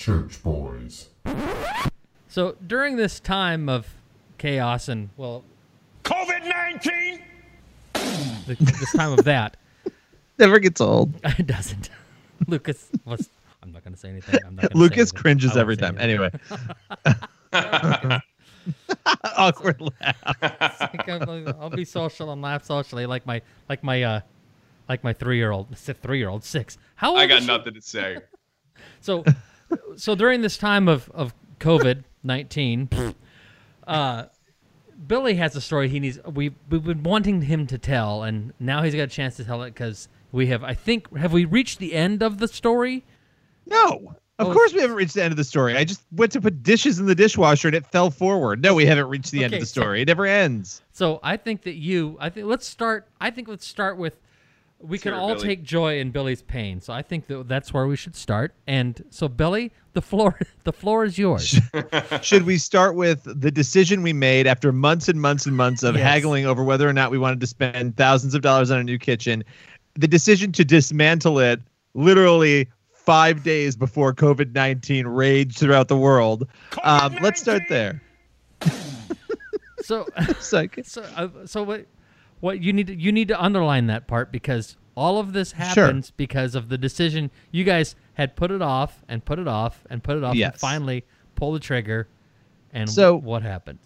[0.00, 1.10] church boys.
[2.28, 3.86] So during this time of
[4.38, 5.44] chaos and well,
[6.04, 7.22] COVID 19!
[8.46, 9.58] this time of that,
[10.38, 11.12] Never gets old.
[11.38, 11.90] it doesn't.
[12.46, 13.28] Lucas was.
[13.62, 14.40] I'm not going to say anything.
[14.46, 15.18] I'm not gonna say Lucas anything.
[15.20, 15.98] cringes every time.
[15.98, 16.30] anything.
[17.52, 18.20] Anyway.
[19.36, 20.36] Awkward laugh.
[20.80, 24.20] Like, I'll, I'll be social and laugh socially, like my like my uh
[24.88, 26.78] like my three year old three year old six.
[26.94, 28.16] How old I got nothing to say.
[29.02, 29.24] So,
[29.96, 32.88] so during this time of of COVID nineteen,
[33.86, 34.24] uh,
[35.06, 36.18] Billy has a story he needs.
[36.24, 39.62] We we've been wanting him to tell, and now he's got a chance to tell
[39.62, 40.62] it because we have.
[40.64, 43.04] I think have we reached the end of the story?
[43.66, 44.14] No.
[44.38, 45.76] Of Oh, course we haven't reached the end of the story.
[45.76, 48.62] I just went to put dishes in the dishwasher and it fell forward.
[48.62, 50.00] No, we haven't reached the end of Okay, the so- story.
[50.00, 50.80] it never ends.
[50.92, 52.16] So I think that you.
[52.18, 53.06] I think let's start.
[53.20, 54.14] I think let's start with.
[54.82, 55.46] We can hear it, all Billy.
[55.48, 58.54] take joy in Billy's pain, so I think that that's where we should start.
[58.66, 61.60] And so, Billy, the floor, the floor is yours.
[62.22, 65.96] Should we start with the decision we made after months and months and months of
[65.96, 66.04] Yes.
[66.04, 68.98] haggling over whether or not we wanted to spend thousands of dollars on a new
[68.98, 69.44] kitchen?
[69.96, 71.60] The decision to dismantle it
[71.94, 76.48] literally five days before COVID 19 raged throughout the world.
[76.84, 78.00] Um, let's start there.
[79.82, 81.86] so, It's like, so, uh, so what?
[82.40, 85.58] What you need to you need to underline that part because all of this Sure.
[85.86, 89.84] happens because of the decision you guys had put it off and put it off
[89.88, 91.04] and put it off and finally
[91.36, 92.08] pull the trigger.
[92.72, 93.78] And So- what happened?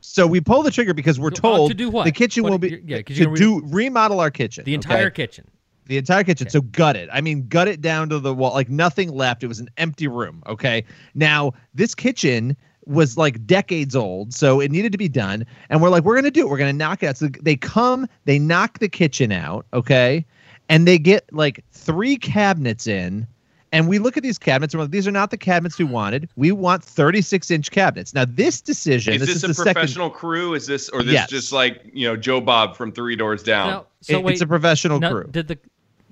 [0.00, 2.04] so we pull the trigger because we're told uh, to do what?
[2.04, 4.64] the kitchen What- will be yeah, to you're do remodel our kitchen.
[4.64, 4.74] The okay?
[4.74, 5.44] entire kitchen.
[5.86, 6.46] the entire kitchen.
[6.46, 6.52] Okay.
[6.52, 7.08] So gut it.
[7.12, 9.42] I mean, gut it down to the wall, like nothing left.
[9.42, 10.42] It was an empty room.
[10.46, 10.84] Okay.
[11.14, 12.56] Now this kitchen
[12.88, 15.44] was like decades old, so it needed to be done.
[15.70, 16.48] And we're like, we're gonna do it.
[16.48, 17.16] We're gonna knock it out.
[17.16, 19.66] So they come, they knock the kitchen out.
[19.72, 20.24] Okay,
[20.68, 23.26] and they get like three cabinets in.
[23.70, 25.84] And we look at these cabinets and we're like, these are not the cabinets we
[25.84, 26.26] wanted.
[26.36, 28.14] We want 36 inch cabinets.
[28.14, 29.74] Now, this decision, Is this, this, is a the second.
[29.74, 30.54] professional crew?
[30.54, 31.28] Is this or this Yes.
[31.28, 33.68] just like you know Joe Bob from Three Doors Down?
[33.68, 35.28] Now, so it- wait, it's a professional now, crew.
[35.30, 35.58] Did the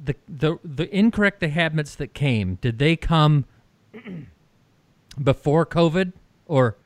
[0.04, 2.56] the the the incorrect cabinets that came?
[2.60, 3.46] Did they come
[5.22, 6.12] before COVID
[6.46, 6.76] or?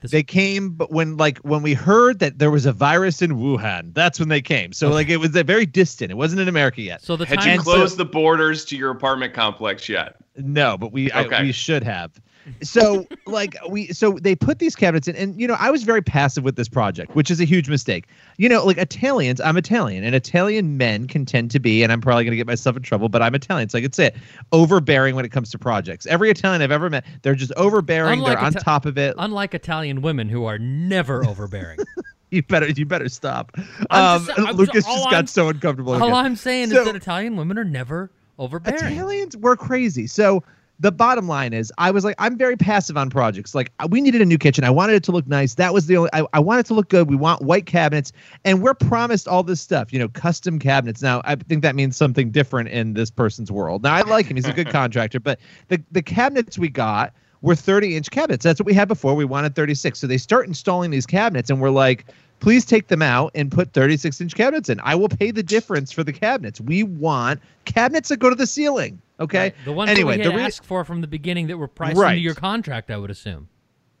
[0.00, 3.32] This, They came, but when like when we heard that there was a virus in
[3.32, 4.72] Wuhan, that's when they came.
[4.72, 6.10] So like it was a very distant.
[6.10, 7.02] It wasn't in America yet.
[7.02, 10.16] so the Had time you And so- closed the borders to your apartment complex yet?
[10.38, 12.12] No, but we I- we should have.
[12.62, 16.02] So like we so they put these cabinets in, and you know I was very
[16.02, 18.06] passive with this project, which is a huge mistake.
[18.38, 22.00] You know, like Italians, I'm Italian, and Italian men can tend to be, and I'm
[22.00, 24.16] probably gonna get myself in trouble, but I'm Italian, so I could say it,
[24.52, 26.06] overbearing when it comes to projects.
[26.06, 28.18] Every Italian I've ever met, they're just overbearing.
[28.20, 29.14] Unlike they're on Ita- top of it.
[29.18, 31.78] unlike Italian women who are never overbearing.
[32.30, 33.52] you better you better stop.
[33.90, 35.92] Um, just- Lucas just I'm- got so uncomfortable.
[35.94, 36.14] All again.
[36.14, 38.94] I'm saying So- is that Italian women are never overbearing.
[38.94, 40.06] Italians were crazy.
[40.06, 40.42] So
[40.80, 43.54] the bottom line is, I was like, I'm very passive on projects.
[43.54, 44.64] Like we needed a new kitchen.
[44.64, 45.54] I wanted it to look nice.
[45.54, 46.10] That was the only.
[46.14, 47.08] I, I wanted it to look good.
[47.08, 48.12] We want white cabinets,
[48.46, 49.92] and we're promised all this stuff.
[49.92, 51.02] You know, custom cabinets.
[51.02, 53.82] Now I think that means something different in this person's world.
[53.82, 54.36] Now I like him.
[54.36, 57.12] He's a good contractor, but the the cabinets we got
[57.42, 58.42] were 30 inch cabinets.
[58.42, 59.14] That's what we had before.
[59.14, 59.98] We wanted 36.
[59.98, 62.06] So they start installing these cabinets, and we're like.
[62.40, 64.80] Please take them out and put 36 inch cabinets in.
[64.82, 66.58] I will pay the difference for the cabinets.
[66.58, 68.98] We want cabinets that go to the ceiling.
[69.20, 69.38] Okay.
[69.38, 69.54] Right.
[69.64, 71.68] The ones anyway, that we the had re- asked for from the beginning that were
[71.68, 72.12] priced Right.
[72.12, 73.48] into your contract, I would assume.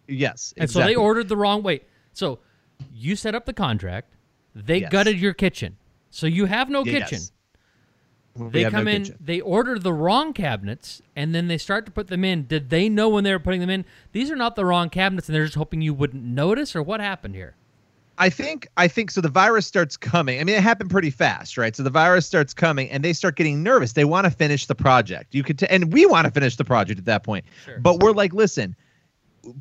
[0.08, 0.82] yes, And exactly.
[0.82, 1.82] so they ordered the wrong way.
[2.12, 2.38] So
[2.92, 4.14] you set up the contract.
[4.54, 4.90] They Yes.
[4.90, 5.76] gutted your kitchen.
[6.10, 7.10] So you have no Yes.
[7.10, 7.26] kitchen.
[8.34, 9.18] We They have no come in, kitchen.
[9.20, 12.46] they order the wrong cabinets, and then they start to put them in.
[12.46, 13.84] Did they know when they were putting them in?
[14.12, 17.00] These are not the wrong cabinets, and they're just hoping you wouldn't notice, or what
[17.00, 17.56] happened here?
[18.20, 19.22] I think I think so.
[19.22, 20.40] The virus starts coming.
[20.40, 21.74] I mean, it happened pretty fast, right?
[21.74, 23.94] So the virus starts coming, and they start getting nervous.
[23.94, 25.34] They want to finish the project.
[25.34, 27.46] You could, t- and we want to finish the project at that point.
[27.64, 27.78] Sure.
[27.80, 28.76] But we're like, listen,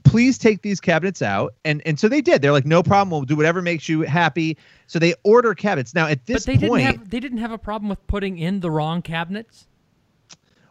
[0.04, 2.42] please take these cabinets out, and and so they did.
[2.42, 3.12] They're like, no problem.
[3.12, 4.58] We'll do whatever makes you happy.
[4.88, 5.96] So they order cabinets.
[5.96, 8.38] Now at this But they point, didn't have they didn't have a problem with putting
[8.38, 9.68] in the wrong cabinets.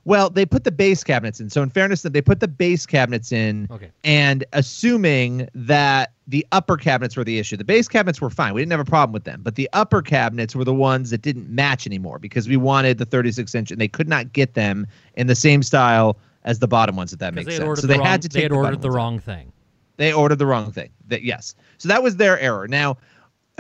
[0.08, 1.50] Well, they put the base cabinets in.
[1.50, 3.90] So in fairness, they put the base cabinets in, Okay.
[4.04, 7.58] and assuming that the upper cabinets were the issue.
[7.58, 8.54] The base cabinets were fine.
[8.54, 11.20] We didn't have a problem with them, but the upper cabinets were the ones that
[11.20, 14.86] didn't match anymore because we wanted the 36 inch, and they could not get them
[15.16, 17.12] in the same style as the bottom ones.
[17.12, 17.80] If that makes sense.
[17.80, 18.94] So the they wrong, had to take they had the ordered the out.
[18.94, 19.52] wrong thing.
[19.98, 20.88] They ordered the wrong thing.
[21.08, 21.54] That yes.
[21.76, 22.66] So that was their error.
[22.66, 22.96] Now,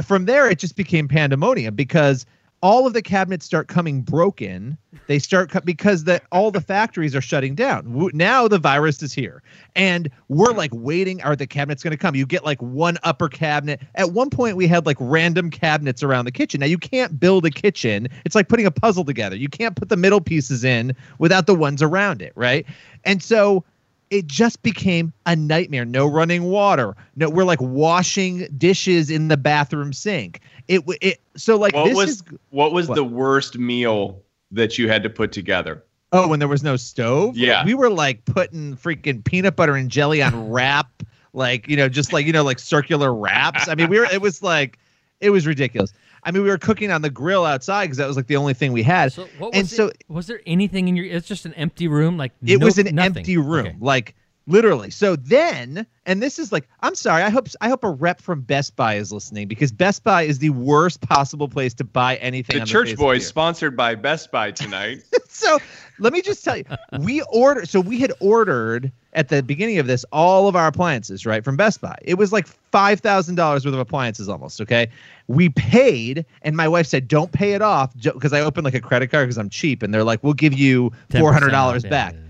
[0.02, 2.24] from there, it just became pandemonium because
[2.60, 4.76] all of the cabinets start coming broken.
[5.06, 8.10] They start co- because the all the factories are shutting down.
[8.14, 9.42] Now the virus is here,
[9.76, 11.22] and we're like waiting.
[11.22, 12.14] Are the cabinets going to come?
[12.14, 13.80] You get like one upper cabinet.
[13.94, 16.60] At one point, we had like random cabinets around the kitchen.
[16.60, 18.08] Now you can't build a kitchen.
[18.24, 19.36] It's like putting a puzzle together.
[19.36, 22.66] You can't put the middle pieces in without the ones around it, right?
[23.04, 23.64] And so
[24.10, 25.84] it just became a nightmare.
[25.84, 26.96] No running water.
[27.16, 30.40] No, we're like washing dishes in the bathroom sink.
[30.68, 32.94] It it so like What this was is what was what?
[32.94, 35.84] the worst meal that you had to put together?
[36.12, 37.36] oh when there was no stove.
[37.36, 37.64] Yeah.
[37.64, 41.02] we were like putting freaking peanut butter and jelly on wrap,
[41.34, 43.68] like you know, just like you know, like circular wraps.
[43.68, 44.06] I mean, we were.
[44.06, 44.78] It was like,
[45.20, 45.92] it was ridiculous.
[46.24, 48.54] I mean, we were cooking on the grill outside because that was like the only
[48.54, 49.12] thing we had.
[49.12, 51.06] So what was and so it, was there anything in your?
[51.06, 53.16] It's just an empty room, like It no- was an nothing.
[53.18, 53.76] empty room, Okay.
[53.80, 54.14] like
[54.48, 54.90] literally.
[54.90, 57.22] So then, and this is like, I'm sorry.
[57.22, 60.40] I hope I hope a rep from Best Buy is listening because Best Buy is
[60.40, 62.56] the worst possible place to buy anything.
[62.56, 65.02] The on Church face of Boys, the sponsored by Best Buy tonight.
[65.28, 65.58] so
[66.00, 66.64] let me just tell you,
[67.00, 67.68] we ordered.
[67.68, 71.56] So we had ordered at the beginning of this all of our appliances, right, from
[71.56, 71.96] Best Buy.
[72.02, 74.60] It was like five thousand dollars worth of appliances, almost.
[74.60, 74.88] Okay,
[75.28, 78.80] we paid, and my wife said, "Don't pay it off," because I opened like a
[78.80, 81.90] credit card because I'm cheap, and they're like, "We'll give you four hundred dollars off,
[81.90, 82.27] yeah, back." yeah.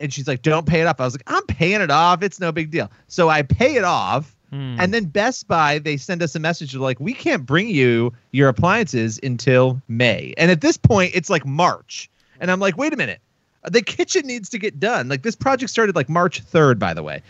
[0.00, 2.22] And she's like, "Don't pay it off." I was like, "I'm paying it off.
[2.22, 4.34] It's no big deal." So I pay it off.
[4.50, 4.76] Hmm.
[4.78, 8.48] And then Best Buy, they send us a message like, we can't bring you your
[8.48, 10.34] appliances until May.
[10.38, 12.10] And at this point, it's like March.
[12.40, 13.20] And I'm like, wait a minute.
[13.64, 15.08] The kitchen needs to get done.
[15.08, 17.22] Like this project started like March 3rd, by the way.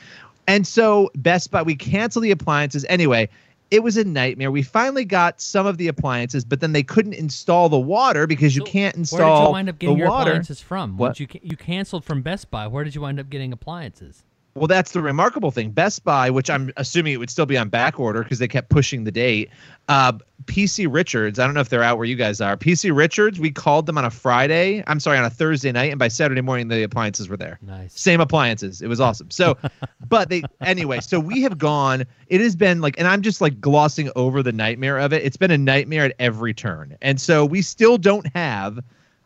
[0.46, 2.86] And so Best Buy, we cancel the appliances.
[2.88, 3.28] Anyway,
[3.70, 4.50] it was a nightmare.
[4.50, 8.56] We finally got some of the appliances, but then they couldn't install the water because
[8.56, 9.18] you So can't install.
[9.20, 10.30] Where did you wind up the getting your water.
[10.30, 10.96] appliances from?
[10.96, 11.20] What?
[11.20, 14.24] You you canceled from Best Buy, where did you wind up getting appliances?
[14.54, 15.70] Well, that's the remarkable thing.
[15.70, 18.70] Best Buy, which I'm assuming it would still be on back order because they kept
[18.70, 19.50] pushing the date.
[19.88, 20.12] Uh,
[20.44, 22.56] PC Richards, I don't know if they're out where you guys are.
[22.56, 24.82] PC Richards, we called them on a Friday.
[24.86, 27.58] I'm sorry, on a Thursday night, and by Saturday morning, the appliances were there.
[27.62, 27.98] Nice.
[27.98, 28.82] Same appliances.
[28.82, 29.30] It was awesome.
[29.30, 29.56] So,
[30.08, 31.00] but they anyway.
[31.00, 32.04] So we have gone.
[32.26, 35.24] It has been like, and I'm just like glossing over the nightmare of it.
[35.24, 38.80] It's been a nightmare at every turn, and so we still don't have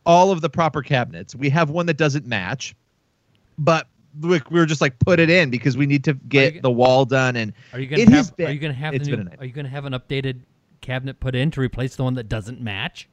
[0.05, 1.35] all of the proper cabinets.
[1.35, 2.75] We have one that doesn't match,
[3.59, 3.87] but
[4.21, 6.71] we we were just like put it in because we need to get you- the
[6.71, 7.37] wall done.
[7.37, 8.37] And Are you gonna It has have?
[8.37, 9.33] been- are you gonna have it's the been new.
[9.39, 10.41] Are you gonna have an updated
[10.81, 13.09] cabinet put in to replace the one that doesn't match?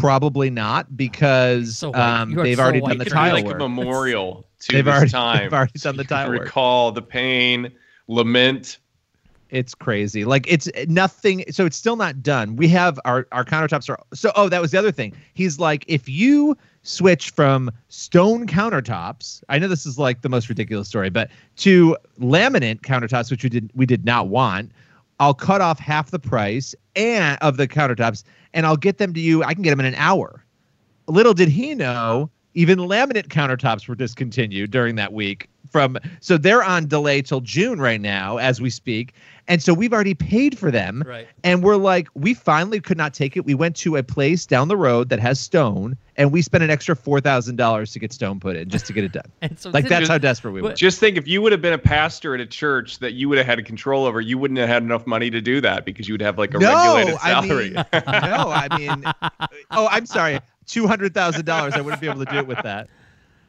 [0.00, 2.88] probably not because So um, they've so already white.
[2.90, 3.54] done the tile like work.
[3.54, 5.42] a memorial to They've this already- time.
[5.44, 6.40] they've already done the You tile work.
[6.42, 7.70] Recall the pain,
[8.08, 8.78] lament.
[9.50, 10.24] it's crazy.
[10.24, 11.44] Like it's nothing.
[11.50, 12.56] So it's still not done.
[12.56, 14.32] We have our our countertops are so.
[14.34, 15.12] Oh, that was the other thing.
[15.34, 16.56] He's like, if you
[16.86, 21.96] switch from stone countertops, I know this is like the most ridiculous story, but to
[22.20, 24.72] laminate countertops, which we did we did not want.
[25.18, 28.22] I'll cut off half the price and of the countertops,
[28.52, 29.42] and I'll get them to you.
[29.42, 30.44] I can get them in an hour.
[31.08, 35.48] Little did he know, even laminate countertops were discontinued during that week.
[35.70, 39.14] From so they're on delay till June right now as we speak,
[39.48, 41.02] and so we've already paid for them.
[41.06, 41.28] Right.
[41.44, 43.44] And we're like, we finally could not take it.
[43.44, 46.70] We went to a place down the road that has stone, and we spent an
[46.70, 49.30] extra four thousand dollars to get stone put in just to get it done.
[49.42, 50.72] And so Like did- that's how desperate we were.
[50.72, 53.38] Just think if you would have been a pastor at a church that you would
[53.38, 56.14] have had control over, you wouldn't have had enough money to do that because you
[56.14, 59.04] would have like a no, regulated I mean, no, I mean,
[59.70, 61.74] oh, I'm sorry, two hundred thousand dollars.
[61.74, 62.88] I wouldn't be able to do it with that.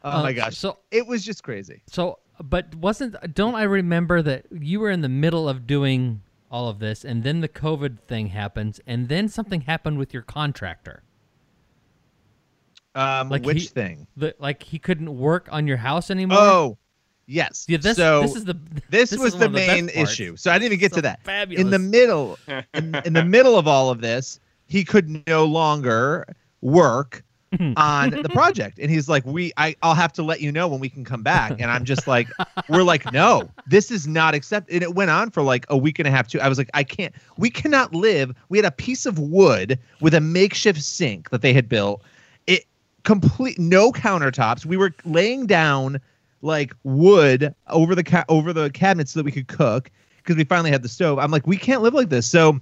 [0.04, 1.82] Oh Uh, my gosh, So it was just crazy.
[1.88, 3.16] so, but wasn't?
[3.34, 7.24] Don't I remember that you were in the middle of doing all of this, and
[7.24, 11.02] then the COVID thing happens, and then something happened with your contractor.
[12.94, 14.06] Um, Like which he- thing?
[14.16, 16.38] The, like he couldn't work on your house anymore.
[16.40, 16.78] Oh,
[17.26, 17.66] yes.
[17.68, 17.78] yeah.
[17.78, 18.58] This so this is the
[18.90, 20.10] this, is was the main parts.
[20.12, 20.36] issue.
[20.36, 21.22] So I didn't even get So to that.
[21.22, 21.60] fabulous.
[21.60, 22.38] In the middle,
[22.74, 26.26] in, in the middle of all of this, he could no longer
[26.60, 27.22] work
[27.76, 30.80] on the project, and he's like, "We, I, I'll have to let you know when
[30.80, 32.28] we can come back." And I'm just like,
[32.68, 35.98] "We're like, no, this is not accept." And it went on for like a week
[35.98, 36.28] and a half.
[36.28, 36.40] Too.
[36.40, 37.14] I was like, "I can't.
[37.38, 41.54] We cannot live." We had a piece of wood with a makeshift sink that they
[41.54, 42.02] had built.
[42.46, 42.66] It
[43.04, 44.66] complete no countertops.
[44.66, 46.00] We were laying down
[46.42, 50.44] like wood over the ca- over the cabinets so that we could cook because we
[50.44, 51.18] finally had the stove.
[51.18, 52.26] I'm like, we can't live like this.
[52.26, 52.60] So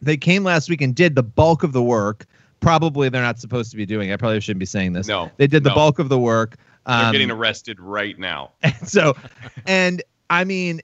[0.00, 2.26] they came last week and did the bulk of the work.
[2.60, 4.12] Probably they're not supposed to be doing.
[4.12, 5.08] I probably shouldn't be saying this.
[5.08, 5.74] No, they did the no.
[5.74, 6.56] bulk of the work.
[6.86, 8.52] They're Um, getting arrested right now.
[8.84, 9.16] so,
[9.66, 10.80] and I mean,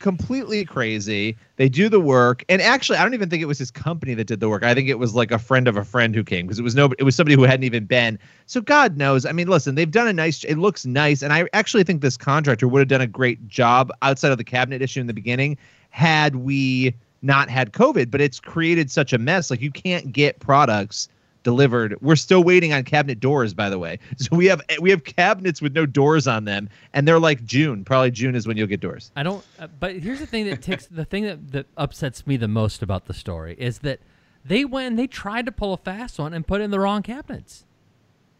[0.00, 1.36] completely crazy.
[1.56, 4.26] They do the work, and actually, I don't even think it was his company that
[4.26, 4.62] did the work.
[4.64, 6.74] I think it was like a friend of a friend who came because it was
[6.74, 8.18] no, it was somebody who hadn't even been.
[8.46, 9.24] So God knows.
[9.24, 10.44] I mean, listen, they've done a nice.
[10.44, 13.90] It looks nice, and I actually think this contractor would have done a great job
[14.02, 15.56] outside of the cabinet issue in the beginning
[15.90, 18.10] had we not had COVID.
[18.10, 19.50] But it's created such a mess.
[19.50, 21.08] Like you can't get products
[21.44, 21.96] delivered.
[22.00, 24.00] We're still waiting on cabinet doors, by the way.
[24.18, 27.84] So we have we have cabinets with no doors on them, and they're like June.
[27.84, 29.12] Probably June is when you'll get doors.
[29.14, 29.44] I don't.
[29.58, 30.86] Uh, but here's the thing that ticks.
[30.86, 34.00] the thing that, that upsets me the most about the story is that
[34.44, 34.88] they went.
[34.88, 37.64] and They tried to pull a fast one and put in the wrong cabinets.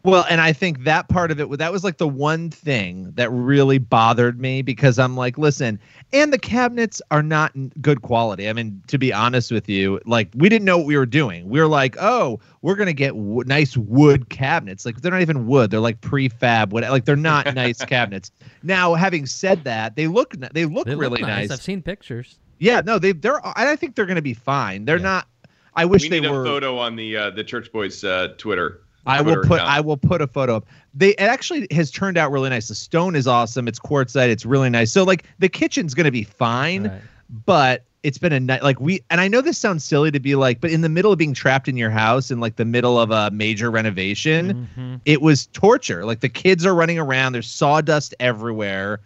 [0.05, 3.31] Well, and I think that part of it, that was like the one thing that
[3.31, 5.81] really bothered me because I'm like, listen,
[6.13, 8.51] and the cabinets are not in good quality.
[8.51, 11.49] I mean, to be honest with you, like we didn't know what we were doing.
[11.49, 14.85] We were like, oh, we're gonna get w- nice wood cabinets.
[14.85, 16.71] Like they're not even wood; they're like prefab.
[16.71, 16.83] What?
[16.85, 18.31] Like they're not nice cabinets.
[18.63, 21.49] Now, having said that, they look they look They really look nice.
[21.49, 21.51] nice.
[21.59, 22.39] I've seen pictures.
[22.59, 23.41] Yeah, no, they they're.
[23.59, 24.85] I think they're gonna be fine.
[24.85, 25.03] They're Yeah.
[25.03, 25.29] not.
[25.77, 26.43] I wish we they need were.
[26.43, 28.83] a photo on the uh, the Church Boys uh, Twitter.
[29.07, 29.63] I will put account.
[29.63, 30.67] I will put a photo up.
[30.95, 32.69] They it actually has turned out really nice.
[32.69, 33.69] The stone is awesome.
[33.69, 34.29] It's quartzite.
[34.29, 34.91] It's really nice.
[34.93, 37.01] So like the kitchen's gonna be fine, Right.
[37.47, 40.35] but it's been a night like we and I know this sounds silly to be
[40.35, 42.99] like, but in the middle of being trapped in your house in like the middle
[43.01, 45.01] of a major renovation, Mhm.
[45.07, 46.05] it was torture.
[46.05, 47.33] Like the kids are running around.
[47.33, 49.01] There's sawdust everywhere.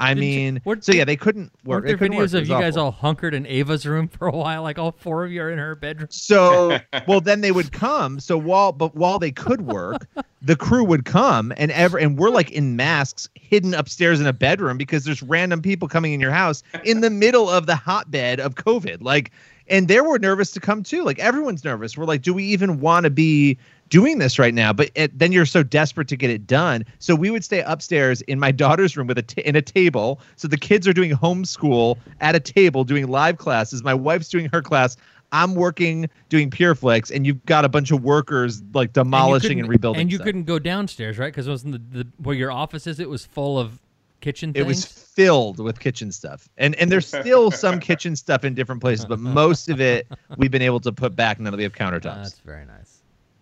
[0.00, 1.84] I Didn't you- mean, weren't so yeah, they couldn't work.
[1.84, 4.28] Weren't there couldn't videos It of was you guys all hunkered in Ava's room for
[4.28, 4.62] a while?
[4.62, 6.08] Like all four of you are in her bedroom.
[6.10, 8.20] So well, then they would come.
[8.20, 10.06] So while but while they could work,
[10.42, 14.32] the crew would come and ever and we're like in masks, hidden upstairs in a
[14.32, 18.40] bedroom because there's random people coming in your house in the middle of the hotbed
[18.40, 19.02] of COVID.
[19.02, 19.30] Like,
[19.70, 21.02] and they were nervous to come too.
[21.04, 21.96] Like everyone's nervous.
[21.96, 24.72] We're like, do we even want to be doing this right now?
[24.72, 26.84] But it, then you're so desperate to get it done.
[26.98, 30.20] So we would stay upstairs in my daughter's room with a t- in a table.
[30.36, 33.82] So the kids are doing homeschool at a table doing live classes.
[33.82, 34.96] My wife's doing her class.
[35.30, 39.70] I'm working doing PureFlix, and you've got a bunch of workers like demolishing and, couldn't-
[39.70, 40.00] rebuilding.
[40.00, 40.24] And you stuff.
[40.24, 41.26] couldn't go downstairs, right?
[41.30, 42.98] Because it wasn't the, the where your office is.
[42.98, 43.78] It was full of
[44.20, 44.64] kitchen Things?
[44.64, 48.80] It was filled with kitchen stuff, and and there's still some kitchen stuff in different
[48.80, 51.72] places, but most of it we've been able to put back now that we have
[51.72, 52.02] countertops.
[52.02, 52.97] that's very nice.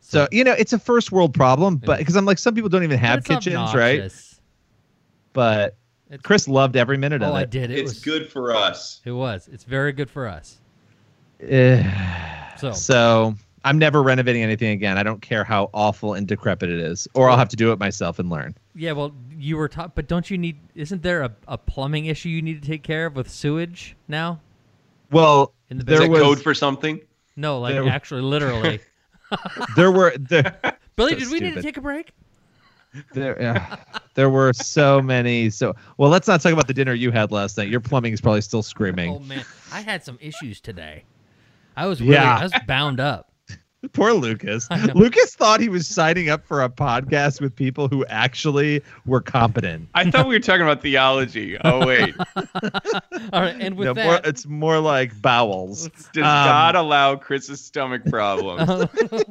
[0.08, 2.84] So you know, it's a first world problem, but because I'm like some people don't
[2.84, 3.98] even have it's kitchens, right?
[4.00, 4.40] obnoxious.
[5.32, 5.76] But
[6.08, 7.50] It's- Chris loved every minute Oh, of I it.
[7.50, 7.70] did.
[7.70, 9.00] It it's was good for us.
[9.04, 9.48] It was.
[9.52, 10.58] It's very good for us.
[11.40, 11.82] Eh,
[12.58, 13.34] So, so
[13.64, 14.96] I'm never renovating anything again.
[14.96, 17.78] I don't care how awful and decrepit it is, or I'll have to do it
[17.78, 18.54] myself and learn.
[18.74, 18.92] yeah.
[18.92, 20.56] Well, you were taught, but don't you need?
[20.74, 24.40] Isn't there a, a plumbing issue you need to take care of with sewage now?
[25.10, 27.00] Well, In the Is there that was code for something?
[27.36, 28.80] No, like There actually, literally.
[29.76, 30.58] there were there,
[30.96, 32.12] Billy, So did we need to take a break?
[33.12, 33.76] there yeah,
[34.14, 35.50] there were so many.
[35.50, 37.68] So well, let's not talk about the dinner you had last night.
[37.68, 39.14] Your plumbing is probably still screaming.
[39.14, 41.04] Oh man, I had some issues today.
[41.76, 42.36] I was really, Yeah.
[42.38, 43.30] I was bound up.
[43.92, 44.68] Poor Lucas.
[44.94, 49.88] Lucas thought he was signing up for a podcast with people who actually were competent.
[49.94, 51.56] I thought we were talking about theology.
[51.64, 55.88] Oh wait, All right, and with No, more, that, it's more like bowels.
[56.12, 58.88] does Um, God allow Chris's stomach problems?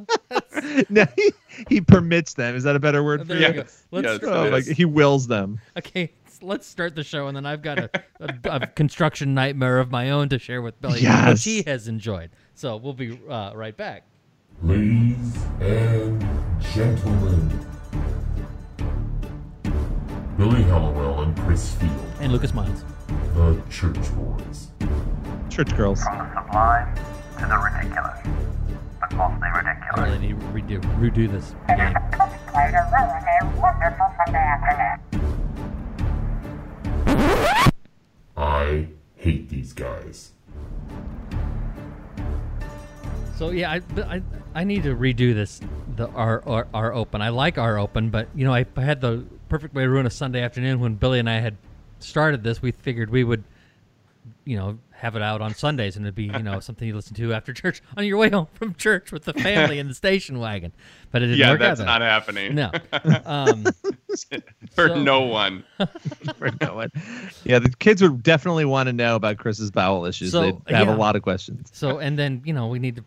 [0.90, 1.32] no, he,
[1.70, 2.56] he permits them.
[2.56, 3.40] Is that a better word for you?
[3.48, 3.56] we.
[3.56, 3.86] Yes.
[3.92, 4.20] Let's Yes.
[4.24, 5.60] Oh, It like he wills them.
[5.78, 6.12] okay.
[6.42, 10.12] Let's start the show, and then I've got a, a, a construction nightmare of my
[10.12, 11.44] own to share with Billy, which Yes.
[11.46, 12.30] he has enjoyed.
[12.56, 14.04] So we'll be uh, right back.
[14.64, 16.26] Ladies and
[16.74, 17.60] gentlemen,
[20.38, 22.84] Billy Hallowell and Chris Field, And Lucas Miles.
[23.36, 24.68] the Church Boys.
[25.50, 26.02] Church girls.
[26.04, 26.96] From the sublime
[27.40, 28.18] to the ridiculous,
[29.00, 30.00] but mostly I ridiculous.
[30.10, 31.94] really need to redo, redo this game.
[32.48, 35.00] Play to ruin a wonderful Sunday afternoon.
[38.38, 40.32] I hate these guys.
[43.38, 44.22] So yeah, I, I
[44.54, 45.60] I need to redo this
[45.96, 47.22] the our our open.
[47.22, 50.06] I like our open, but you know I, I had the perfect way to ruin
[50.06, 51.58] a Sunday afternoon when Billy and I had
[52.00, 52.62] started this.
[52.62, 53.44] We figured we would,
[54.46, 57.16] you know, have it out on Sundays and it'd be you know something you listen
[57.16, 60.40] to after church on your way home from church with the family in the station
[60.40, 60.72] wagon.
[61.12, 61.86] But it didn't yeah, work that's out.
[61.86, 62.56] not that happening.
[62.56, 62.72] No.
[63.26, 63.66] Um,
[64.74, 65.64] for So- no one.
[66.38, 66.92] For no one.
[67.44, 70.32] Yeah, the kids would definitely want to know about Chris's bowel issues.
[70.32, 70.96] So, They'd have yeah.
[70.96, 71.70] a lot of questions.
[71.74, 73.04] so and then you know we need to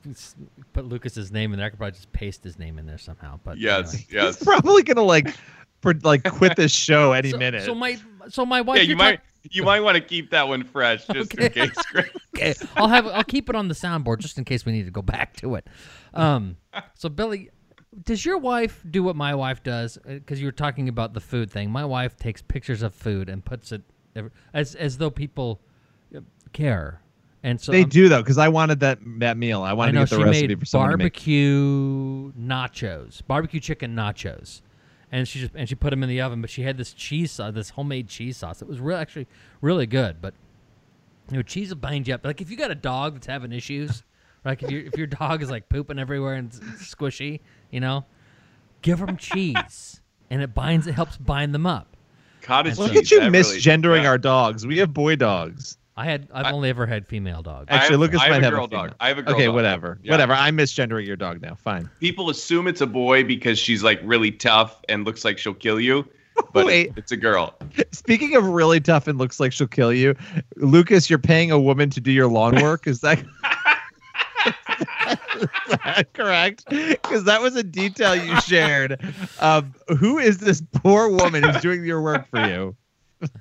[0.73, 1.67] put Lucas's name in there.
[1.67, 3.41] I could probably just paste his name in there somehow.
[3.45, 4.07] But Yes, anyway.
[4.11, 4.39] yes.
[4.39, 5.35] He's probably gonna like,
[5.83, 7.65] for, like quit this show any So, minute.
[7.65, 8.79] so my so my wife.
[8.79, 11.75] Yeah, you might talk- you might want to keep that one fresh just in case.
[11.91, 12.09] Chris.
[12.37, 14.91] okay, I'll have I'll keep it on the soundboard just in case we need to
[14.91, 15.67] go back to it.
[16.15, 16.57] Um,
[16.95, 17.51] so Billy,
[18.03, 19.99] does your wife do what my wife does?
[20.07, 21.71] Because you were talking about the food thing.
[21.71, 23.83] My wife takes pictures of food and puts it
[24.17, 25.61] ev- as as though people
[26.15, 26.21] uh,
[26.53, 27.01] care.
[27.43, 29.63] And so they um, do though, because I wanted that that meal.
[29.63, 31.13] I I wanted know to get she the recipe made for someone to make.
[31.15, 34.61] barbecue nachos, barbecue chicken nachos,
[35.11, 36.41] and she just and she put them in the oven.
[36.41, 38.61] But she had this cheese sauce, this homemade cheese sauce.
[38.63, 39.27] It was real, actually
[39.61, 40.21] really good.
[40.21, 40.35] But
[41.31, 42.25] you know, cheese will bind you up.
[42.25, 44.03] Like if you got a dog that's having issues,
[44.45, 48.05] like if your if your dog is like pooping everywhere and it's squishy, you know,
[48.83, 50.01] give them cheese,
[50.31, 50.87] and it binds.
[50.87, 51.97] It helps bind them up.
[52.43, 54.09] Cottage Look cheese, at you that really- misgendering yeah.
[54.09, 54.67] our dogs.
[54.67, 55.78] We have boy dogs.
[55.99, 57.67] I had I've I- only ever had female dogs.
[57.69, 58.95] Actually, have- Lucas I have might a have girl dog.
[59.01, 59.55] I have a girl Okay, dog.
[59.57, 60.13] whatever, Yeah.
[60.13, 60.33] whatever.
[60.33, 61.57] I'm misgendering your dog now.
[61.57, 61.91] Fine.
[61.99, 65.81] People assume it's a boy because she's like really tough and looks like she'll kill
[65.81, 66.07] you,
[66.53, 66.91] but Wait.
[66.91, 67.55] it's, it's a girl.
[67.91, 70.15] Speaking of really tough and looks like she'll kill you,
[70.55, 72.87] Lucas, you're paying a woman to do your lawn work.
[72.87, 73.19] Is that,
[74.47, 76.65] is that correct?
[76.69, 79.01] Because that was a detail you shared.
[79.41, 82.77] Um, who is this poor woman who's doing your work for you?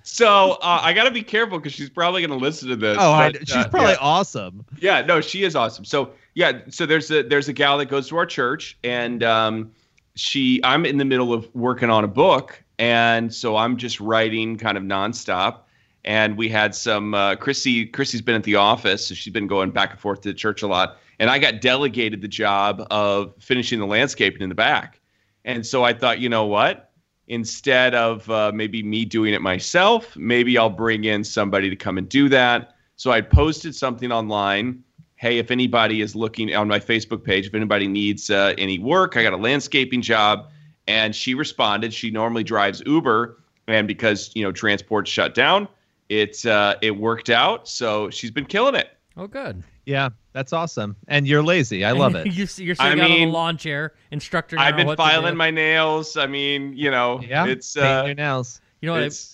[0.04, 2.98] So uh, I got to be careful because she's probably going to listen to this.
[3.00, 3.98] Oh, I, she's uh, probably yeah.
[4.00, 4.66] awesome.
[4.80, 5.86] Yeah, no, she is awesome.
[5.86, 9.72] So yeah, so there's a there's a gal that goes to our church, and um,
[10.16, 14.58] she I'm in the middle of working on a book, and so I'm just writing
[14.58, 15.60] kind of nonstop.
[16.06, 17.86] And we had some uh, Chrissy.
[17.86, 20.62] Chrissy's been at the office, so she's been going back and forth to the church
[20.62, 20.98] a lot.
[21.20, 25.02] And I got delegated the job of finishing the landscaping in the back.
[25.44, 26.87] And so I thought, you know what?
[27.30, 31.98] Instead of uh, maybe me doing it myself, maybe I'll bring in somebody to come
[31.98, 32.76] and do that.
[32.96, 34.84] So I posted something online.
[35.16, 39.18] Hey, if anybody is looking on my Facebook page, if anybody needs uh, any work,
[39.18, 40.50] I got a landscaping job.
[40.88, 41.94] And she responded.
[41.94, 45.68] She normally drives Uber, and because you know transport's shut down,
[46.08, 47.68] it uh, it worked out.
[47.68, 48.90] So she's been killing it.
[49.18, 49.64] oh, good.
[49.88, 50.98] Yeah, that's awesome.
[51.08, 51.86] And you're lazy.
[51.86, 52.28] I love it.
[52.28, 54.60] you, s- you're I sitting out on mean, the lawn chair, instructor.
[54.60, 55.10] I've been what to do.
[55.10, 56.18] filing my nails.
[56.18, 58.60] I mean, you know, Yeah, it's uh, your nails.
[58.82, 59.04] You know what?
[59.04, 59.34] I- it's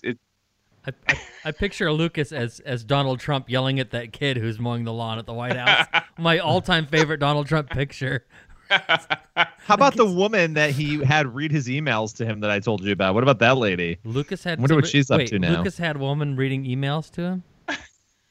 [0.86, 4.84] I, I, I picture Lucas as as Donald Trump yelling at that kid who's mowing
[4.84, 5.86] the lawn at the White House.
[6.18, 8.24] My all-time favorite Donald Trump picture.
[8.70, 12.82] How about the woman that he had read his emails to him that I told
[12.82, 13.14] you about?
[13.14, 13.98] What about that lady?
[14.04, 14.58] Lucas had.
[14.58, 15.56] I Wonder what somebody- she's up wait, to now.
[15.58, 17.42] Lucas had a woman reading emails to him.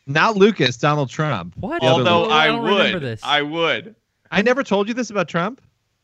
[0.05, 1.55] Not Lucas, Donald Trump.
[1.57, 1.81] What?
[1.81, 2.33] The although Lucas.
[2.33, 3.22] I, would, this.
[3.24, 3.95] I would.
[4.31, 5.62] I never told you this about Trump.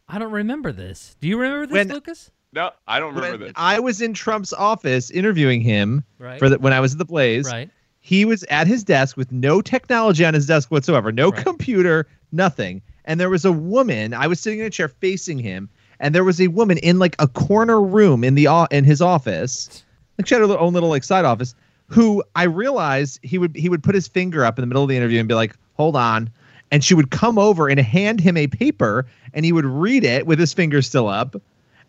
[0.07, 1.15] I don't remember this.
[1.19, 2.31] Do you remember this, When- Lucas?
[2.51, 3.53] No, I don't remember When this.
[3.57, 6.39] I was in Trump's office interviewing him Right.
[6.39, 7.45] for the, when I was at the Blaze.
[7.45, 7.69] Right.
[7.99, 11.45] He was at his desk with no technology on his desk whatsoever, no Right.
[11.45, 12.81] computer, nothing.
[13.05, 14.15] And there was a woman.
[14.15, 17.15] I was sitting in a chair facing him, and there was a woman in like
[17.19, 19.83] a corner room in the uh, in his office.
[20.17, 21.53] Like she had her own little like side office.
[21.89, 24.89] Who I realized he would he would put his finger up in the middle of
[24.89, 26.29] the interview and be like, "Hold on,"
[26.71, 30.25] and she would come over and hand him a paper, and he would read it
[30.27, 31.35] with his finger still up,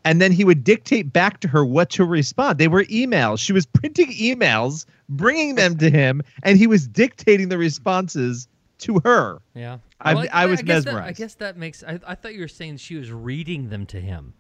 [0.05, 2.59] and then he would dictate back to her what to respond.
[2.59, 3.41] They were emails.
[3.41, 9.01] She was printing emails, bringing them to him, and he was dictating the responses to
[9.05, 9.43] her.
[9.55, 9.79] Yeah.
[10.01, 11.85] I- Well, I was guess that- I guess that makes.
[11.85, 14.33] I, I thought you were saying she was reading them to him,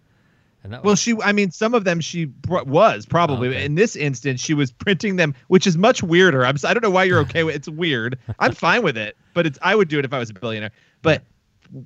[0.68, 3.49] Well, was, she, I mean, some of them she br- was probably.
[3.49, 3.64] Oh, okay.
[3.64, 6.44] In this instance, she was printing them, which is much weirder.
[6.44, 8.18] I'm, s- I don't know why you're okay with It's weird.
[8.38, 10.70] I'm fine with it, but it's I would do it if I was a billionaire.
[11.03, 11.23] But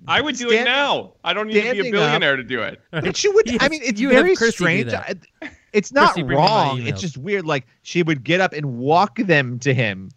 [0.09, 1.13] I would do it now.
[1.23, 2.81] I don't need to be a standing up- billionaire to do it.
[2.93, 3.63] And she would.
[3.63, 4.93] I mean, it's you very strange.
[4.93, 5.15] I-
[5.73, 6.87] It's not Chrissy, bring me my wrong.
[6.87, 7.45] It's just weird.
[7.47, 10.11] Like she would get up and walk them to him.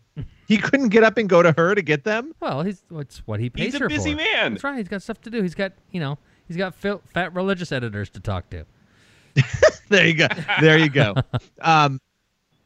[0.47, 2.33] He couldn't get up and go to her to get them.
[2.39, 4.17] well, he's it's what he pays He's a busy for.
[4.17, 4.53] man.
[4.53, 4.77] That's right.
[4.77, 5.41] He's got stuff to do.
[5.41, 6.17] He's got you know
[6.47, 8.65] he's got fat religious editors to talk to.
[9.89, 10.27] There you go.
[10.59, 11.15] There you go.
[11.61, 12.01] Um.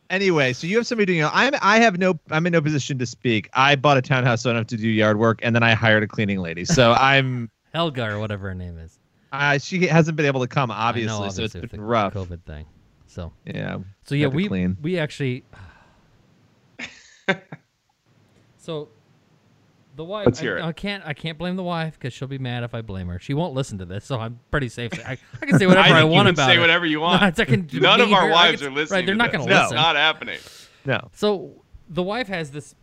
[0.09, 1.29] Anyway, so you have somebody doing.
[1.31, 1.53] I'm.
[1.61, 2.19] I have no.
[2.31, 3.47] I'm in no position to speak.
[3.53, 5.73] I bought a townhouse, so I don't have to do yard work, and then I
[5.73, 6.65] hired a cleaning lady.
[6.65, 7.51] So I'm.
[7.73, 8.97] Helga or whatever her name is.
[9.31, 12.13] Uh, she hasn't been able to come, obviously, know, so it's been rough.
[12.13, 12.65] COVID thing.
[13.07, 13.77] So Yeah.
[14.03, 14.47] so yeah we
[14.81, 15.43] we actually.
[18.57, 18.89] so,
[20.01, 20.25] the wife.
[20.25, 20.63] Let's I, hear it.
[20.63, 21.03] I can't.
[21.05, 23.19] I can't blame the wife because she'll be mad if I blame her.
[23.19, 24.91] She won't listen to this, so I'm pretty safe.
[25.05, 26.61] I, I can say whatever I, think you want can about say her.
[26.61, 27.21] whatever you want.
[27.21, 28.31] No, I can None of our her.
[28.31, 28.97] Wives can- are listening.
[28.97, 29.61] Right, they're to not going to No.
[29.61, 29.77] listen.
[29.77, 30.39] It's not happening.
[30.85, 31.09] No.
[31.13, 32.73] So the wife has this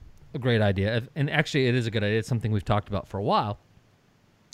[0.41, 2.21] great idea, and actually it is a good idea.
[2.21, 3.59] It's something we've talked about for a while,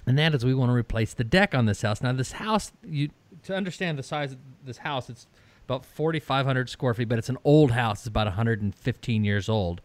[0.06, 2.00] and that is we want to replace the deck on this house.
[2.02, 3.10] Now, this house, you
[3.42, 5.26] to understand the size of this house, it's
[5.66, 8.00] about 4,500 square feet, but it's an old house.
[8.00, 9.80] It's about 115 years old.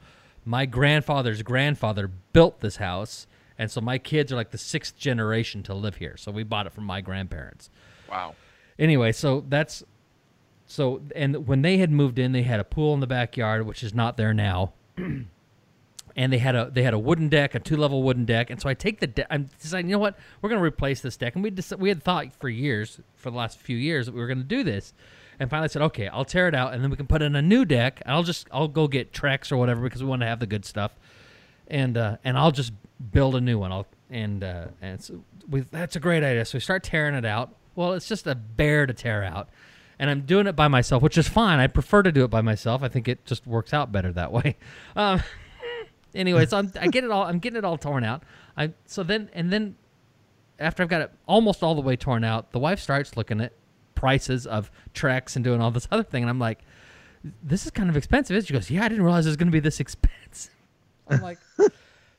[0.45, 5.63] My grandfather's grandfather built this house, and so my kids are like the sixth generation
[5.63, 6.15] to live here.
[6.17, 7.69] So we bought it from my grandparents
[8.09, 8.35] Wow.
[8.77, 9.83] anyway, so that's
[10.65, 13.83] so and when they had moved in, they had a pool in the backyard, which
[13.83, 14.73] is not there now.
[16.15, 18.49] and they had a they had a wooden deck, a two level wooden deck.
[18.49, 19.27] And so I take the deck.
[19.29, 21.35] I'm deciding, you know what, we're going to replace this deck.
[21.35, 24.27] And we we had thought for years, for the last few years, that we were
[24.27, 24.93] going to do this.
[25.39, 27.41] And finally said, okay, I'll tear it out, and then we can put in a
[27.41, 28.01] new deck.
[28.05, 30.65] I'll just I'll go get Trex or whatever because we want to have the good
[30.65, 30.91] stuff
[31.69, 32.73] and uh, and I'll just
[33.11, 33.71] build a new one.
[33.71, 36.45] I'll and uh, and so we, that's a great idea.
[36.45, 37.53] So we start tearing it out.
[37.75, 39.49] Well, it's just a bear to tear out,
[39.99, 41.59] and I'm doing it by myself, which is fine.
[41.59, 42.83] I prefer to do it by myself.
[42.83, 44.57] I think it just works out better that way.
[44.95, 45.21] Um,
[46.15, 47.23] anyway, so I'm, I get it all.
[47.23, 48.23] I'm getting it all torn out.
[48.57, 49.75] I so then and then
[50.59, 53.53] after I've got it almost all the way torn out, the wife starts looking at
[53.99, 56.59] prices of Trex and doing all this other thing, and I'm like,
[57.43, 59.51] "This is kind of expensive." She goes, "Yeah, I didn't realize it was going to
[59.51, 60.53] be this expensive."
[61.09, 61.37] I'm like,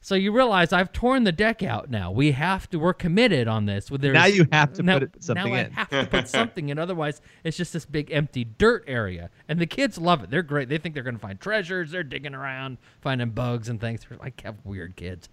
[0.03, 2.11] so you realize I've torn the deck out now.
[2.11, 2.79] We have to.
[2.79, 3.87] We're committed on this.
[3.91, 6.79] There's- Now you have to now, put something now I have to put something in.
[6.79, 9.31] Otherwise, it's just this big empty dirt area.
[9.49, 10.31] And the kids love it.
[10.31, 10.69] They're great.
[10.69, 11.91] They think they're going to find treasures.
[11.91, 14.05] They're digging around, finding bugs and things.
[14.09, 15.29] They're like have weird kids.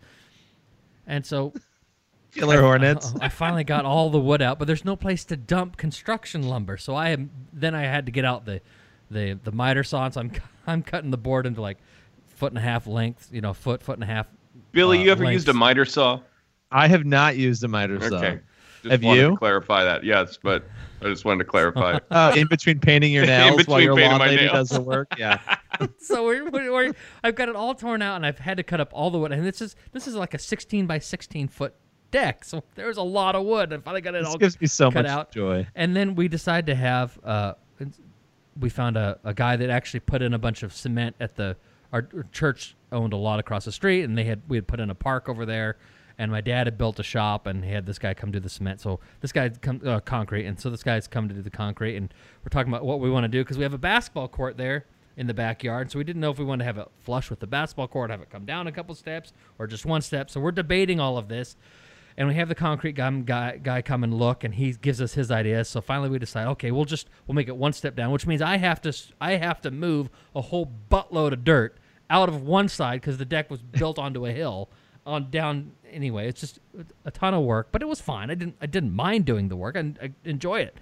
[1.05, 1.53] And so
[2.37, 3.13] Killer hornets.
[3.21, 6.77] I finally got all the wood out, but there's no place to dump construction lumber.
[6.77, 8.61] So I am then I had to get out the
[9.09, 10.09] the the miter saw.
[10.09, 10.31] So I'm
[10.67, 11.77] I'm cutting the board into like
[12.27, 14.27] foot and a half length, you know, foot foot and a half.
[14.71, 16.19] Billy, uh, you ever used a miter saw?
[16.71, 18.17] I have not used a miter saw.
[18.17, 18.39] Okay.
[18.83, 19.29] Just Have wanted you?
[19.31, 20.63] To clarify that, yes, but
[21.01, 21.99] I just wanted to clarify.
[22.11, 24.53] Oh, in between painting your nails while your painting lawn lady nails.
[24.53, 25.07] does the work.
[25.17, 25.39] Yeah.
[25.99, 28.79] So we're, we're, we're- I've got it all torn out, and I've had to cut
[28.79, 29.31] up all the wood.
[29.31, 31.73] And this is this is like a 16 by 16 foot
[32.11, 32.43] deck.
[32.43, 33.73] So there's a lot of wood.
[33.73, 35.31] I finally got it This all gives me so cut much out.
[35.31, 35.67] joy.
[35.75, 37.19] And then we decided to have.
[37.23, 37.53] Uh,
[38.59, 41.55] we found a, a guy that actually put in a bunch of cement at the
[41.93, 44.79] our, our church owned a lot across the street, and they had we had put
[44.79, 45.77] in a park over there.
[46.19, 48.49] And my dad had built a shop, and he had this guy come do the
[48.49, 48.81] cement.
[48.81, 51.95] So this guy come uh, concrete, and so this guy's come to do the concrete,
[51.95, 52.11] and
[52.43, 54.87] we're talking about what we want to do because we have a basketball court there
[55.15, 55.91] in the backyard.
[55.91, 58.09] So we didn't know if we wanted to have it flush with the basketball court,
[58.09, 60.31] have it come down a couple steps, or just one step.
[60.31, 61.55] So we're debating all of this
[62.17, 65.13] and we have the concrete guy, guy guy come and look and he gives us
[65.13, 65.69] his ideas.
[65.69, 68.41] So finally we decide okay we'll just we'll make it one step down which means
[68.41, 71.77] i have to i have to move a whole buttload of dirt
[72.09, 74.69] out of one side because the deck was built onto a hill
[75.05, 76.27] on down anyway.
[76.27, 76.59] It's just
[77.05, 78.29] a ton of work but it was fine.
[78.31, 79.75] I didn't i didn't mind doing the work.
[79.75, 80.77] I, I enjoy it.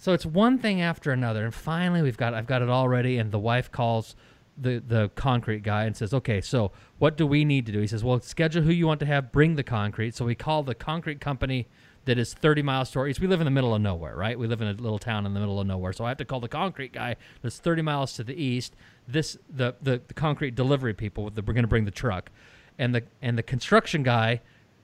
[0.00, 3.18] So it's one thing after another, and finally we've got I've got it all ready,
[3.18, 4.14] and the wife calls
[4.60, 7.86] the the concrete guy and says, "Okay, so what do we need to do?" He
[7.86, 10.74] says, "Well, schedule who you want to have bring the concrete." So we call the
[10.74, 11.68] concrete company
[12.04, 13.20] that is 30 miles to our east.
[13.20, 14.38] We live in the middle of nowhere, right?
[14.38, 16.24] We live in a little town in the middle of nowhere, so I have to
[16.24, 18.74] call the concrete guy that's 30 miles to the east.
[19.06, 21.30] This the the, the concrete delivery people.
[21.30, 22.30] The, we're going to bring the truck,
[22.78, 24.40] and the and the construction guy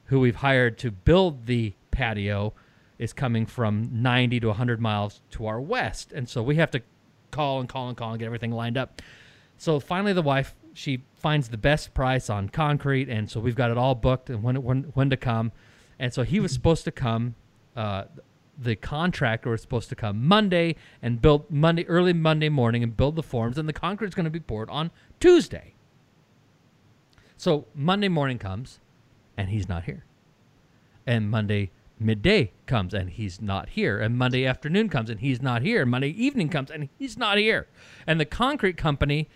[0.06, 2.52] who we've hired to build the patio
[2.98, 6.12] is coming from 90 to 100 miles to our west.
[6.12, 6.82] And so we have to
[7.30, 9.02] call and call and call and get everything lined up.
[9.56, 13.70] So finally, the wife she finds the best price on concrete, and so we've got
[13.70, 15.52] it all booked and when when when to come.
[15.98, 17.34] And so he was supposed to come.
[17.76, 18.04] Uh,
[18.56, 23.16] the contractor was supposed to come Monday and build Monday early Monday morning and build
[23.16, 25.74] the forms, and the concrete's going to be poured on Tuesday.
[27.36, 28.80] So Monday morning comes,
[29.36, 30.04] and he's not here.
[31.06, 33.98] And Monday midday comes, and he's not here.
[33.98, 35.84] And Monday afternoon comes, and he's not here.
[35.84, 37.66] Monday evening comes, and he's not here.
[38.06, 39.28] And the concrete company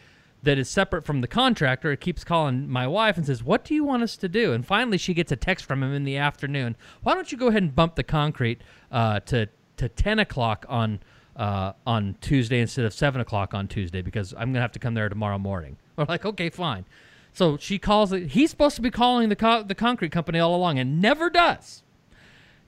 [0.43, 3.75] that is separate from the contractor it keeps calling my wife and says, "What do
[3.75, 6.17] you want us to do?" And finally, she gets a text from him in the
[6.17, 6.77] afternoon.
[7.03, 8.61] Why don't you go ahead and bump the concrete
[8.93, 9.49] uh, to
[9.79, 11.01] to ten o'clock on
[11.37, 14.95] uh, on Tuesday instead of seven o'clock on Tuesday because I'm gonna have to come
[14.95, 15.77] there tomorrow morning.
[15.97, 16.85] We're like, okay, fine.
[17.33, 18.29] So she calls it.
[18.29, 21.83] He's supposed to be calling the co- the concrete company all along and never does.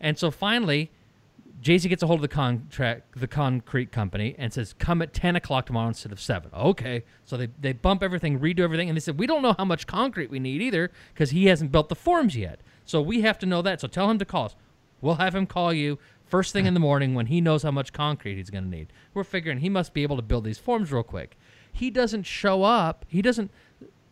[0.00, 0.90] And so finally,
[1.62, 5.36] JC gets a hold of the contract, the concrete company, and says, "Come at ten
[5.36, 6.50] o'clock tomorrow instead of 7.
[6.54, 7.04] Okay.
[7.24, 9.86] So they they bump everything, redo everything, and they said, "We don't know how much
[9.86, 12.60] concrete we need either because he hasn't built the forms yet.
[12.84, 13.80] So we have to know that.
[13.80, 14.56] So tell him to call us.
[15.00, 17.92] We'll have him call you first thing in the morning when he knows how much
[17.92, 18.92] concrete he's going to need.
[19.14, 21.36] We're figuring he must be able to build these forms real quick.
[21.72, 23.04] He doesn't show up.
[23.08, 23.50] He doesn't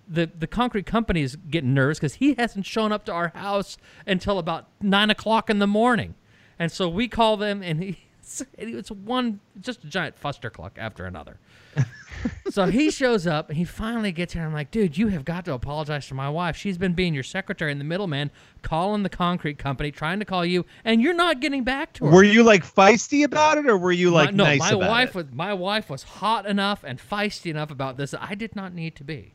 [0.08, 3.76] the the concrete company is getting nervous because he hasn't shown up to our house
[4.06, 6.14] until about nine o'clock in the morning,
[6.59, 7.99] and so we call them, and he
[8.59, 11.38] it's one just a giant fustercluck after another.
[12.51, 14.42] so he shows up, and he finally gets here.
[14.42, 16.57] I'm like, dude, you have got to apologize to my wife.
[16.57, 18.31] She's been being your secretary and the middleman,
[18.62, 22.11] calling the concrete company, trying to call you, and you're not getting back to her.
[22.11, 24.88] Were you like feisty about it, or were you like my, no, nice my about
[24.88, 25.14] wife it?
[25.14, 28.11] was my wife was hot enough and feisty enough about this.
[28.12, 29.35] that I did not need to be.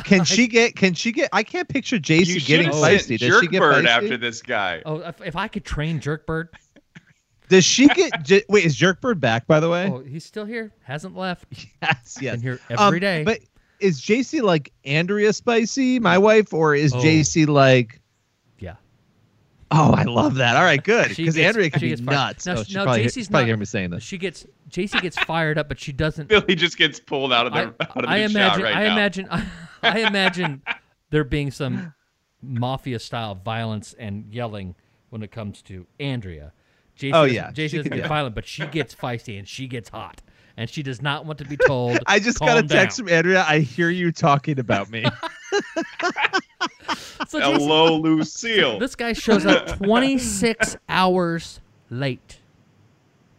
[0.04, 0.74] Can she get?
[0.76, 1.28] Can she get?
[1.32, 3.18] I can't picture You JC getting have feisty.
[3.18, 3.86] Does she get feisty?
[3.86, 4.82] after this guy.
[4.86, 6.48] Oh, if, if I could train Jerkbird.
[7.48, 8.22] Does she get?
[8.22, 9.46] j- wait, is Jerkbird back?
[9.46, 10.72] By the way, Oh, he's still here.
[10.82, 11.44] Hasn't left.
[11.82, 12.36] yes, yes.
[12.36, 13.24] Been here Um, every day.
[13.24, 13.40] But
[13.80, 16.98] is JC like Andrea Spicy, my wife, or is Oh.
[16.98, 18.00] JC like?
[19.72, 19.80] Yeah.
[19.80, 20.56] Oh, I love that.
[20.56, 21.16] All right, good.
[21.16, 22.46] Because Andrea can she be nuts.
[22.46, 24.02] Now, oh, she's now probably, JC's she's probably not- hearing me saying this.
[24.02, 26.28] She gets JC gets fired up, but she doesn't.
[26.28, 28.40] Billy just gets pulled out of the I, out of the I imagine.
[28.40, 28.92] shot right I now.
[28.92, 29.28] imagine.
[29.82, 30.62] I, imagine
[31.10, 31.92] there being some
[32.42, 34.74] mafia style violence and yelling
[35.10, 36.52] when it comes to Andrea.
[36.98, 38.08] JC Oh, yeah, JC she doesn't get yeah.
[38.08, 40.20] violent, but she gets feisty and she gets hot,
[40.56, 41.98] and she does not want to be told.
[42.06, 43.44] I just got a text down." from Andrea.
[43.46, 45.04] I hear you talking about me.
[47.28, 48.78] So JC Hello, Lucille.
[48.80, 52.40] This guy shows up 26 hours late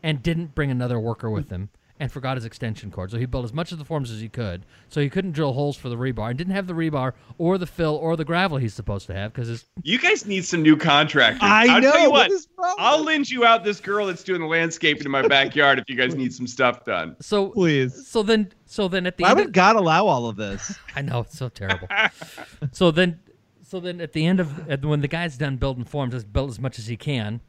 [0.02, 1.70] and didn't bring another worker with him.
[2.00, 3.12] And forgot his extension cord.
[3.12, 4.66] So he built as much of the forms as he could.
[4.90, 7.68] So he couldn't drill holes for the rebar and didn't have the rebar or the
[7.68, 10.76] fill or the gravel he's supposed to have because his You guys need some new
[10.76, 11.42] contractors.
[11.44, 11.92] I I'll know.
[11.92, 14.48] Tell you what what, is wrong I'll lend you out this girl that's doing the
[14.48, 17.16] landscaping in my backyard if you guys need some stuff done.
[17.22, 18.08] so Please.
[18.08, 20.78] so then so then at the Why end would of, God allow all of this?
[20.96, 21.88] I know it's so terrible.
[22.72, 23.20] so then,
[23.62, 26.50] so then at the end of at, when the guy's done building forms, has built
[26.50, 27.42] as much as he can.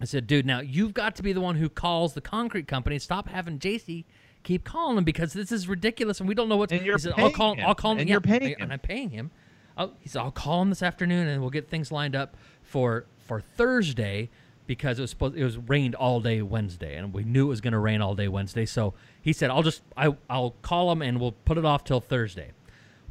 [0.00, 2.98] I said, dude, now you've got to be the one who calls the concrete company.
[2.98, 4.04] Stop having JC
[4.42, 6.72] keep calling him because this is ridiculous and we don't know what's.
[6.72, 7.54] And you're he said, I'll paying call.
[7.54, 7.66] him.
[7.66, 7.98] I'll call him.
[7.98, 8.56] And yeah, you're paying I- him.
[8.60, 9.30] and I'm paying him.
[9.76, 13.04] I'll, he said, I'll call him this afternoon and we'll get things lined up for
[13.18, 14.30] for Thursday
[14.66, 17.60] because it was supposed it was rained all day Wednesday and we knew it was
[17.60, 18.64] going to rain all day Wednesday.
[18.66, 22.00] So he said, I'll just I I'll call him and we'll put it off till
[22.00, 22.52] Thursday.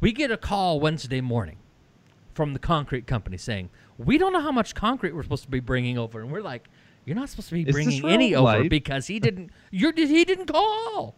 [0.00, 1.58] We get a call Wednesday morning
[2.34, 3.70] from the concrete company saying,
[4.04, 6.68] "We don't know how much concrete we're supposed to be bringing over." And we're like,
[7.04, 9.50] "You're not supposed to be Is bringing real any over because he didn't.
[9.70, 11.14] You're he didn't call.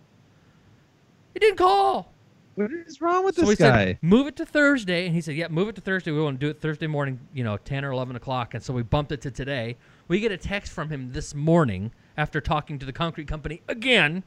[1.34, 2.12] He didn't call."
[2.54, 3.84] What is wrong with So this we guy?
[3.86, 5.06] said, move it to Thursday.
[5.06, 6.10] And he said, yeah, move it to Thursday.
[6.10, 8.52] We want to do it Thursday morning, you know, 10 or 11 o'clock.
[8.52, 9.78] And so we bumped it to today.
[10.08, 14.22] We get a text from him this morning after talking to the concrete company again.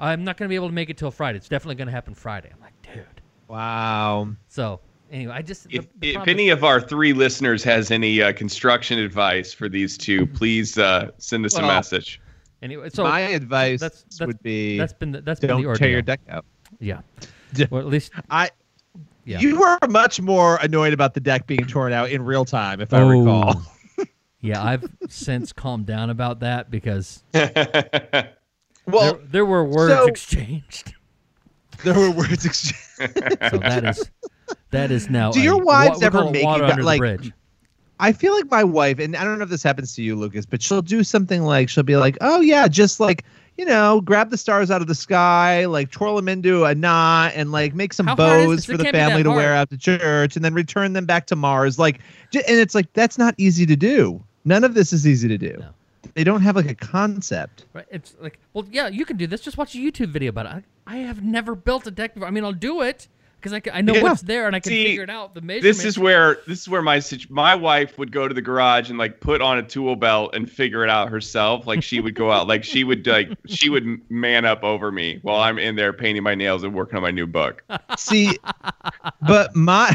[0.00, 1.36] I'm not going to be able to make it till Friday.
[1.38, 2.50] It's definitely going to happen Friday.
[2.52, 3.20] I'm like, dude.
[3.48, 4.30] Wow.
[4.48, 4.80] So
[5.10, 5.66] anyway, I just.
[5.70, 9.68] If, the if any is- of our three listeners has any uh, construction advice for
[9.68, 12.20] these two, please uh, send us a message.
[12.62, 15.76] anyway, so My advice that's, that's, would be that's been the, that's been the don't
[15.76, 16.44] tear your deck out.
[16.80, 17.00] Yeah.
[17.54, 18.50] D- Well, at least I
[19.24, 19.38] yeah.
[19.40, 22.92] you were much more annoyed about the deck being torn out in real time, if
[22.92, 23.08] I Oh.
[23.08, 23.62] recall.
[24.40, 30.94] yeah, I've since calmed down about that because Well, there, there were words so- exchanged.
[31.84, 32.78] there were words exchanged.
[33.50, 34.10] So that is
[34.70, 35.32] that is now.
[35.32, 37.32] Do a- your wives we ever make you water gu- under like- the bridge?
[37.98, 40.44] I feel like my wife, and I don't know if this happens to you, Lucas,
[40.44, 43.24] but she'll do something like she'll be like, "Oh yeah, just like
[43.56, 47.32] you know, grab the stars out of the sky, like twirl them into a knot,
[47.34, 49.60] and like make some How bows for the can't be that family to wear hard.
[49.60, 52.92] out to church, and then return them back to Mars." Like, j- and it's like
[52.92, 54.22] that's not easy to do.
[54.44, 55.56] None of this is easy to do.
[55.58, 55.68] No.
[56.12, 57.64] They don't have like a concept.
[57.72, 57.86] Right?
[57.90, 59.40] It's like, well, yeah, you can do this.
[59.40, 60.64] Just watch a YouTube video about it.
[60.86, 62.28] I, I have never built a deck before.
[62.28, 63.08] I mean, I'll do it
[63.40, 64.02] because I, ca- I know Yeah.
[64.02, 65.34] what's there and I can See, figure it out.
[65.34, 65.78] The measurements.
[65.78, 68.98] This is where this is where my my wife would go to the garage and
[68.98, 71.66] like put on a tool belt and figure it out herself.
[71.66, 75.18] Like she would go out, like she would like she would man up over me
[75.22, 77.62] while I'm in there painting my nails and working on my new book.
[77.96, 78.36] See,
[79.26, 79.94] but my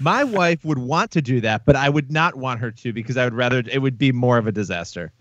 [0.00, 3.16] my wife would want to do that, but I would not want her to because
[3.16, 5.12] I would rather it would be more of a disaster.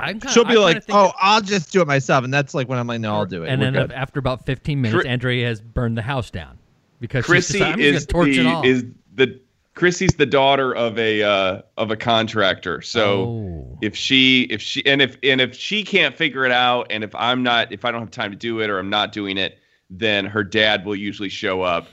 [0.00, 2.52] I'm kinda, She'll be kinda like, "Oh, that- I'll just do it myself," and that's
[2.52, 3.92] like when I'm like, "No, I'll do it." And We're then good.
[3.92, 6.57] after about 15 minutes, Cri- Andrea has burned the house down
[7.00, 8.84] because Chrissy decided, is gonna torch it the is
[9.14, 9.40] the
[9.74, 12.82] Chrissy's the daughter of a uh, of a contractor.
[12.82, 13.78] So Oh.
[13.80, 17.14] if she if she and if and if she can't figure it out and if
[17.14, 19.58] I'm not if I don't have time to do it or I'm not doing it,
[19.90, 21.86] then her dad will usually show up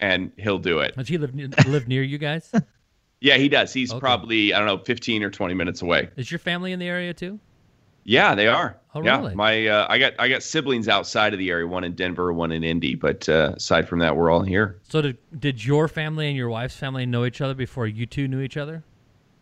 [0.00, 0.96] and he'll do it.
[0.96, 2.52] Does he live near, live near you guys?
[3.22, 3.70] Yeah, he does.
[3.70, 4.00] He's Okay.
[4.00, 6.08] probably I don't know 15 or 20 minutes away.
[6.16, 7.38] Is your family in the area too?
[8.04, 8.76] Yeah, they are.
[8.94, 9.34] Oh, yeah, really?
[9.36, 12.50] my uh, I got I got siblings outside of the area, one in Denver, one
[12.50, 14.80] in Indy, but uh, aside from that, we're all here.
[14.88, 18.26] So did did your family and your wife's family know each other before you two
[18.26, 18.82] knew each other?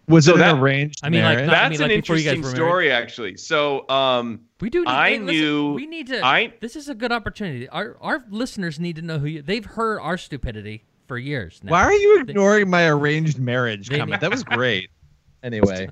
[0.06, 1.46] was so it that- an arranged I mean, like, marriage?
[1.50, 2.70] not- I That's mean, an like, before you guys interesting married.
[2.70, 3.36] story, actually.
[3.36, 4.80] So, um, We do.
[4.80, 6.24] Need, I hey, listen, knew- we need to.
[6.24, 7.68] I- this is a good opportunity.
[7.70, 9.42] Our our listeners need to know who you.
[9.42, 11.60] They've heard our stupidity for years.
[11.62, 11.72] Now.
[11.72, 14.20] Why are you ignoring my arranged marriage They- comment?
[14.20, 14.90] That was great.
[15.42, 15.88] Anyway,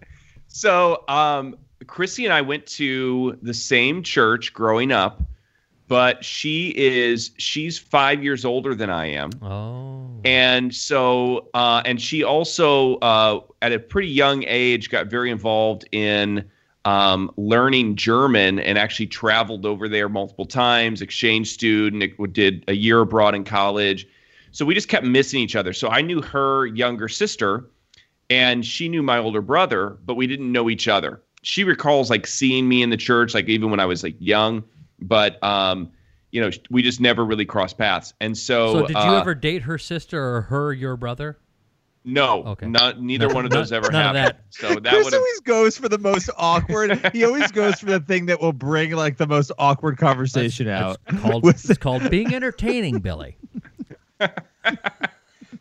[0.48, 5.22] so um, Chrissy and I went to the same church growing up,
[5.88, 9.30] but she is she's five years older than I am.
[9.42, 10.20] Oh.
[10.24, 15.88] and so uh, and she also uh, at a pretty young age got very involved
[15.92, 16.48] in
[16.84, 23.00] um, learning german and actually traveled over there multiple times exchange student did a year
[23.00, 24.06] abroad in college
[24.52, 27.68] so we just kept missing each other so i knew her younger sister
[28.30, 32.26] and she knew my older brother but we didn't know each other she recalls like
[32.26, 34.64] seeing me in the church like even when i was like young
[35.00, 35.88] but um
[36.32, 39.32] you know we just never really crossed paths and so So did you uh, ever
[39.34, 41.38] date her sister or her your brother?
[42.04, 42.66] no, Okay.
[42.66, 44.38] not neither None- one of those none- ever none happened.
[44.38, 44.44] that.
[44.50, 47.10] So that Chris would have always goes for the most awkward.
[47.12, 50.98] he always goes for the thing that will bring like the most awkward conversation out.
[51.08, 53.36] It's called it's called being entertaining, Billy.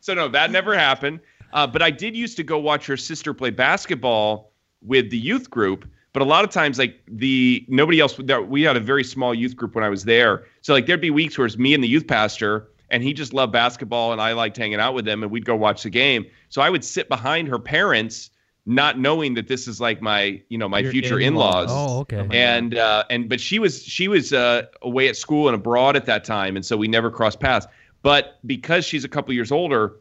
[0.02, 1.20] so no, that never happened.
[1.54, 4.52] Uh, but I did used to go watch her sister play basketball
[4.86, 5.86] with the youth group.
[6.14, 8.18] But a lot of times, like the nobody else.
[8.18, 10.46] We had a very small youth group when I was there.
[10.62, 13.34] So like there'd be weeks where it's me and the youth pastor, and he just
[13.34, 16.26] loved basketball, and I liked hanging out with him, and we'd go watch the game.
[16.50, 18.30] So I would sit behind her parents
[18.66, 21.66] not knowing that this is like my you know my Your future in-laws.
[21.70, 22.28] in-laws Oh, okay.
[22.32, 26.06] and uh, and but she was she was uh, away at school and abroad at
[26.06, 27.68] that time, and so we never crossed paths.
[28.04, 29.98] But because she's a couple years older,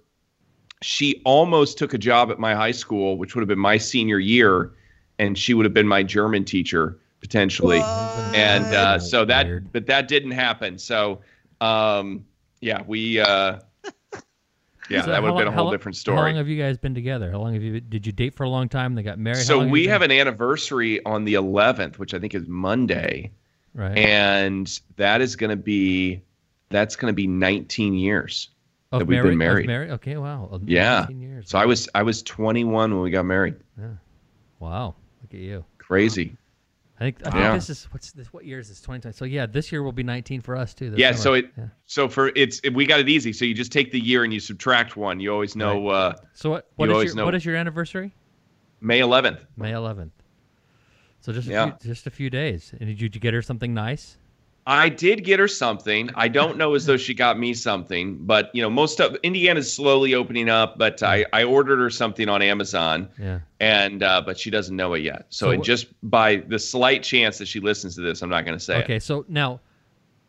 [0.85, 4.19] she almost took a job at my high school, which would have been my senior
[4.19, 4.71] year,
[5.19, 7.81] and she would have been my German teacher potentially.
[8.35, 9.73] And uh, so that, Weird.
[9.73, 10.77] but that didn't happen.
[10.79, 11.23] So,
[11.63, 12.27] um,
[12.61, 13.19] yeah, we.
[13.19, 13.61] Uh,
[14.91, 16.19] yeah, So that would have been a whole how- different story.
[16.19, 17.31] How long have you guys been together?
[17.31, 18.95] How long have you did you date for a long time?
[18.95, 19.39] They got married.
[19.47, 23.33] So we you have an anniversary on the 11th, which I think is Monday.
[23.73, 23.97] right.
[23.97, 26.21] and that is going to be
[26.69, 28.51] that's going to be 19 years
[28.95, 29.91] Of that we've been married- married.
[29.91, 30.61] Okay, wow.
[30.65, 31.49] Yeah 19 years.
[31.51, 33.89] so i was i was 21 when we got married Yeah.
[34.61, 34.95] Wow.
[35.23, 35.65] Look at you.
[35.79, 36.37] crazy
[36.99, 37.55] I think I think Yeah.
[37.55, 39.15] this is what's this what year is this 2020?
[39.17, 40.95] So yeah, this year will be 19 for us too.
[40.97, 41.23] yeah summer.
[41.23, 41.65] so it Yeah.
[41.87, 44.39] so for it's we got it easy so you just take the year and you
[44.41, 47.25] subtract one you always know uh So what what is your know.
[47.25, 48.15] what is your anniversary?
[48.81, 50.11] may 11th May 11th.
[51.21, 51.71] So just a Yeah.
[51.77, 52.73] few, just a few days.
[52.79, 54.19] And did you, did you get her something nice?
[54.67, 58.51] I did get her something i don't know as though she got me something but
[58.55, 62.41] you know most of indiana's slowly opening up but i i ordered her something on
[62.43, 63.41] amazon Yeah.
[63.61, 67.39] and uh but she doesn't know it yet so, So just by the slight chance
[67.39, 68.85] that she listens to this i'm not going to say it.
[68.85, 69.61] Okay, so now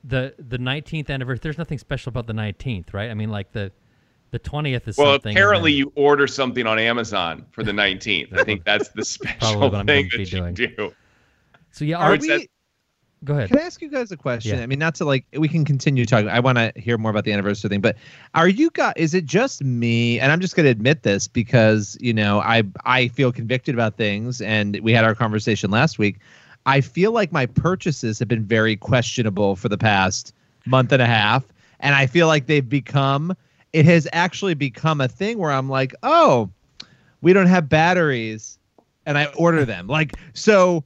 [0.04, 1.40] the the 19th anniversary.
[1.42, 3.10] There's nothing special about the 19th, right?
[3.10, 3.72] I mean, like the
[4.30, 5.36] the 20th is Well, something.
[5.36, 8.38] apparently then- you order something on Amazon for the 19th.
[8.38, 10.54] I think that's the special thing that you doing.
[10.54, 10.94] do.
[11.72, 12.48] So yeah, Are we?
[13.26, 13.50] Go ahead.
[13.50, 14.58] Can I ask you guys a question?
[14.58, 14.64] Yeah.
[14.64, 16.30] I mean, not to like, we can continue talking.
[16.30, 17.98] I want to hear more about the anniversary thing, but
[18.36, 18.94] are you guys?
[18.98, 20.20] Is it just me?
[20.20, 23.98] And I'm just going to admit this because you know I I feel convicted about
[23.98, 26.20] things, and we had our conversation last week.
[26.68, 30.34] I feel like my purchases have been very questionable for the past
[30.66, 31.44] month and a half,
[31.80, 33.36] and I feel like they've become.
[33.74, 36.50] It has actually become a thing where I'm like, oh,
[37.22, 38.60] we don't have batteries,
[39.06, 39.88] and I order them.
[39.88, 40.84] Like so,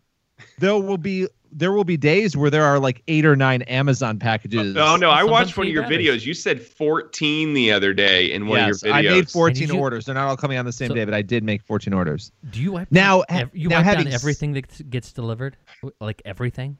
[0.57, 4.19] there will be there will be days where there are like eight or nine Amazon
[4.19, 4.75] packages.
[4.77, 6.23] Oh no, I watched one of your batteries.
[6.23, 6.25] videos.
[6.25, 8.97] You said 14 the other day in one yes, of your videos.
[8.97, 10.05] I made 14 you- orders.
[10.05, 12.31] They're not all coming on the same So- day, but I did make 14 orders.
[12.51, 14.89] Do you wipe Now, down ha- ev- you now wipe down having s- everything that
[14.89, 15.57] gets delivered,
[15.99, 16.77] like everything?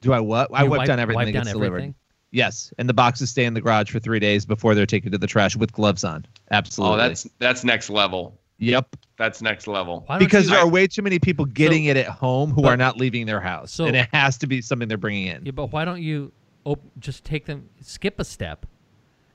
[0.00, 0.50] Do I what?
[0.52, 1.94] I You wipe, wipe- down everything wipe that down gets delivered.
[2.32, 5.18] Yes, and the boxes stay in the garage for three days before they're taken to
[5.18, 6.26] the trash with gloves on.
[6.28, 6.94] Oh, Absolutely.
[6.94, 8.38] Oh, that's that's next level.
[8.58, 8.94] Yep.
[9.18, 10.04] That's next level.
[10.18, 12.68] Because you, there are way too many people getting So- it at home who but-
[12.72, 15.44] are not leaving their house, so- and it has to be something they're bringing in.
[15.46, 16.32] Yeah, but why don't you
[16.64, 18.66] op- just take them, skip a step,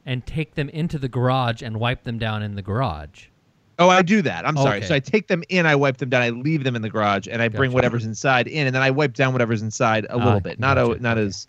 [0.05, 3.25] and take them into the garage and wipe them down in the garage?
[3.79, 4.47] Oh, I do that.
[4.47, 4.77] I'm sorry.
[4.77, 4.85] Okay.
[4.87, 7.27] So I take them in, I wipe them down, I leave them in the garage,
[7.27, 10.23] and I bring whatever's inside in, and then I wipe down whatever's inside a Ah,
[10.23, 10.59] little bit.
[10.59, 10.91] Not gotcha.
[10.91, 11.47] a, not as.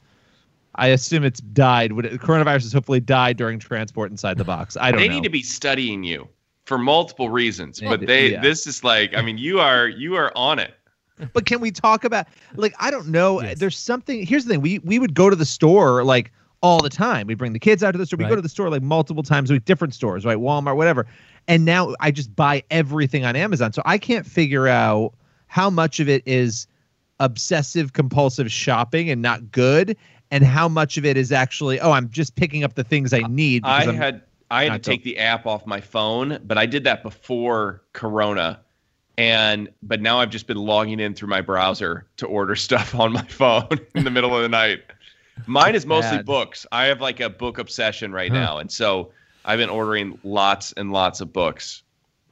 [0.75, 1.93] I assume it's died.
[1.93, 4.79] Would it, coronavirus has hopefully died during transport inside the box.
[4.81, 5.17] I don't They know.
[5.17, 6.27] need to be studying you
[6.65, 8.41] for multiple reasons, but they yeah.
[8.41, 10.75] this is like I mean you are you are on it.
[11.33, 13.41] but can we talk about like I don't know.
[13.43, 13.59] Yes.
[13.59, 14.25] There's something.
[14.25, 14.61] Here's the thing.
[14.61, 17.27] We we would go to the store like all the time.
[17.27, 18.19] We bring the kids out to the store.
[18.19, 20.39] We go to the store like multiple times a week, different stores, right?
[20.39, 21.07] Walmart, whatever.
[21.49, 23.73] And now I just buy everything on Amazon.
[23.73, 25.15] So I can't figure out
[25.49, 26.69] how much of it is
[27.19, 29.97] obsessive compulsive shopping and not good
[30.31, 33.21] and how much of it is actually oh i'm just picking up the things i
[33.21, 34.23] need I I'm- had
[34.53, 38.61] I had to take the app off my phone, but I did that before Corona.
[39.19, 43.13] And but now I've just been logging in through my browser to order stuff on
[43.13, 44.83] my phone in the middle of the night.
[45.47, 46.27] Mine is mostly Bad.
[46.27, 46.67] books.
[46.73, 48.39] I have like a book obsession right Huh.
[48.39, 49.11] now, and so
[49.45, 51.83] I've been ordering lots and lots of books.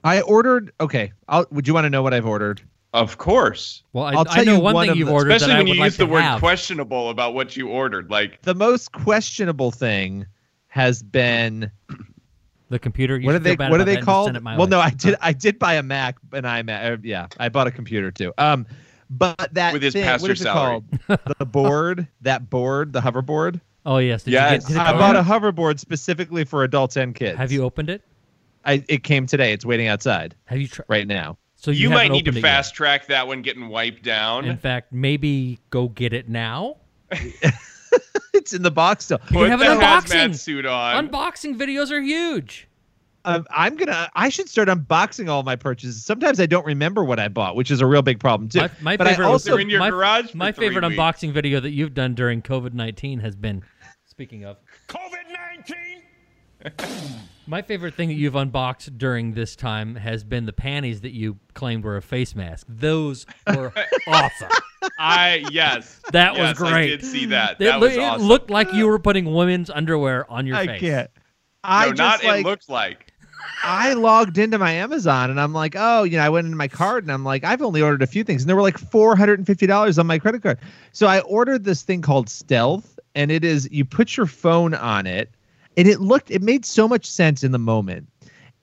[0.05, 2.61] i ordered okay I'll, would you want to know what i've ordered
[2.95, 5.33] Of course, Well, I, I'll I tell know you one one thing you've the- ordered
[5.33, 6.39] especially that I when would you like use the word have.
[6.41, 8.11] questionable about what you ordered.
[8.11, 10.27] Like the most questionable thing
[10.69, 11.71] has been
[12.71, 13.19] The computer.
[13.19, 14.71] You what are they what are they that called send it my well way.
[14.71, 17.71] no i did i did buy a mac an imac uh, yeah i bought a
[17.73, 18.65] computer too um
[19.11, 20.85] but that With his thing, what pastor is it called
[21.39, 24.23] the board that board the hoverboard Oh yes.
[24.25, 24.53] Did Yes.
[24.53, 25.25] You get, did it i come bought a in?
[25.25, 28.03] hoverboard specifically for adults and kids Have you opened it?
[28.65, 30.85] I, it came today it's waiting outside Have you tried?
[30.89, 32.51] right now So you, you, might need to opened yet.
[32.51, 34.45] fast track that one getting wiped down.
[34.45, 36.77] In fact, maybe go get it now.
[38.41, 40.35] it's in the box still You have an unboxing.
[40.37, 41.09] suit on.
[41.09, 42.67] Unboxing videos are huge.
[43.27, 47.19] um, i'm gonna i should start unboxing all my purchases sometimes i don't remember what
[47.21, 49.57] i bought which is a real big problem too My, my but favorite, i also
[49.59, 50.97] in your my, garage my favorite weeks.
[50.99, 53.63] unboxing video that you've done during COVID nineteen has been.
[54.07, 54.57] Speaking of,
[54.89, 55.27] COVID
[56.65, 57.21] 19?
[57.47, 61.39] my favorite thing that you've unboxed during this time has been the panties that you
[61.55, 62.67] claimed were a face mask.
[62.69, 63.73] Those were
[64.07, 64.49] awesome.
[64.99, 66.87] I yes, That was Yes, I great.
[66.89, 67.53] did see that.
[67.61, 68.27] It, That loo- was it awesome.
[68.29, 70.81] looked like you were putting women's underwear on your i face.
[70.81, 71.11] can't
[71.65, 73.07] i no, just not like it looked like.
[73.63, 76.69] I logged into my Amazon and I'm like, oh, you know, I went into my
[76.69, 79.17] card and I'm like, I've only ordered a few things, and there were like four
[79.17, 80.59] hundred and fifty dollars on my credit card.
[80.93, 85.07] So I ordered this thing called Stealth, and it is you put your phone on
[85.07, 85.31] it,
[85.77, 88.09] and it looked, it made so much sense in the moment,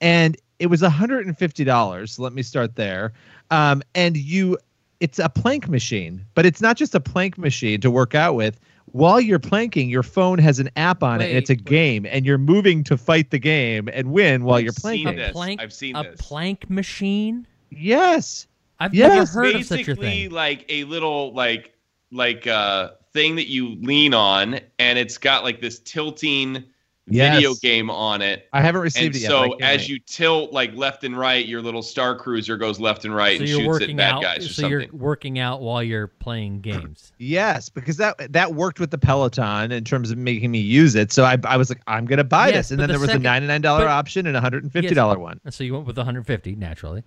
[0.00, 2.12] and it was hundred and fifty dollars.
[2.12, 3.12] So let me start there,
[3.50, 4.58] um, and you,
[5.00, 8.58] it's a plank machine, but it's not just a plank machine to work out with.
[8.92, 11.66] While you're planking, your phone has an app on it, and it's a Wait, wait.
[11.66, 15.16] game, and you're moving to fight the game and win while I've you're seen planking.
[15.16, 15.32] this.
[15.32, 16.20] plank, I've seen a this.
[16.20, 17.46] plank machine.
[17.70, 18.46] Yes.
[18.80, 19.34] I've Yes.
[19.34, 20.30] never heard of such a basically thing.
[20.30, 21.74] like a little like
[22.10, 26.64] like uh thing that you lean on and it's got like this tilting
[27.08, 29.30] video game on it I haven't received and it yet.
[29.30, 29.88] so but as wait.
[29.88, 33.42] you tilt like left and right your little star cruiser goes left and right So
[33.44, 34.22] and shoots at bad out.
[34.22, 37.12] guys or So something you're working out while you're playing games.
[37.18, 41.12] yes, because that that worked with the Peloton in terms of making me use it.
[41.12, 43.08] So I I was like, I'm gonna buy Yes, this, and then the there was
[43.10, 45.64] second- a ninety nine dollar option and a hundred and fifty dollar one And so
[45.64, 47.02] you went with the 150 naturally.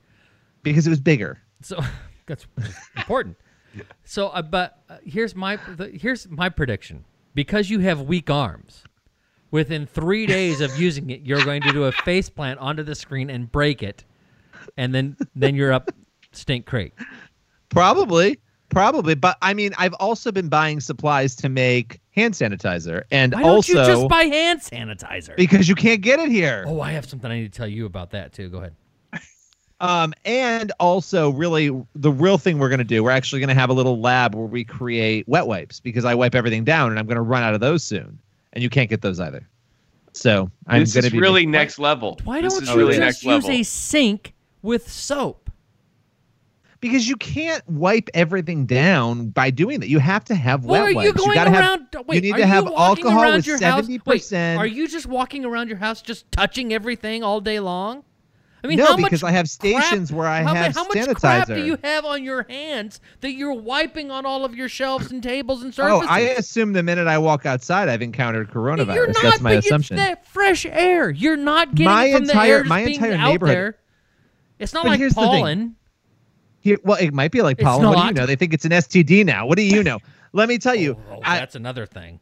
[0.64, 1.40] because it was bigger.
[1.62, 1.80] So
[2.28, 2.46] that's
[2.98, 3.38] important.
[4.04, 7.06] So, uh, but uh, here's my the, here's my prediction.
[7.34, 8.84] Because you have weak arms,
[9.52, 12.96] within three days of using it, you're going to do a face plant onto the
[12.96, 14.04] screen and break it,
[14.78, 15.92] and then then you're up
[16.32, 16.94] stink creek.
[17.70, 18.40] Probably,
[18.70, 19.16] probably.
[19.16, 23.50] But I mean, I've also been buying supplies to make hand sanitizer, and Why don't
[23.50, 25.36] also you just buy hand sanitizer?
[25.36, 26.66] because you can't get it here.
[26.68, 28.50] oh, I have something I need to tell you about that too.
[28.50, 28.76] Go ahead.
[29.80, 33.56] Um, and also, really, the real thing we're going to do, we're actually going to
[33.56, 37.00] have a little lab where we create wet wipes because I wipe everything down and
[37.00, 38.20] I'm going to run out of those soon.
[38.54, 39.48] And you can't get those either.
[40.14, 42.92] So I'm this going to is be really next level Why this don't you really
[42.98, 45.50] just next use level a sink with soap?
[46.82, 49.88] because you can't wipe everything down by doing that.
[49.88, 51.06] You have to have Well, wet are wipes.
[51.08, 51.88] you going gotta around?
[51.94, 52.08] have.
[52.08, 54.60] wait, you need are to have walking alcohol around with your house- seventy percent.
[54.60, 58.04] are you just walking around your house, just touching everything all day long?
[58.64, 60.76] I mean, no, how because much I have crap- stations where I how, ma- have
[60.76, 61.08] how sanitizer.
[61.08, 64.70] much crap do you have on your hands that you're wiping on all of your
[64.70, 66.08] shelves and tables and Oh, surfaces?
[66.10, 68.94] I assume the minute I walk outside, I've encountered coronavirus.
[68.96, 69.98] You're not, That's my but it's assumption.
[69.98, 71.10] that fresh air.
[71.10, 73.56] You're not getting My it from the entire- air just my being entire out neighborhood-
[73.56, 73.78] there.
[74.60, 75.30] It's not But like here's the thing.
[75.30, 75.76] pollen.
[76.60, 77.88] Here, well, it might be like It's pollen.
[77.90, 78.28] What do you know?
[78.28, 79.48] They think it's an STD now.
[79.48, 79.98] What do you know?
[80.34, 80.98] Let me tell you.
[81.10, 82.20] Oh, oh I, that's another thing.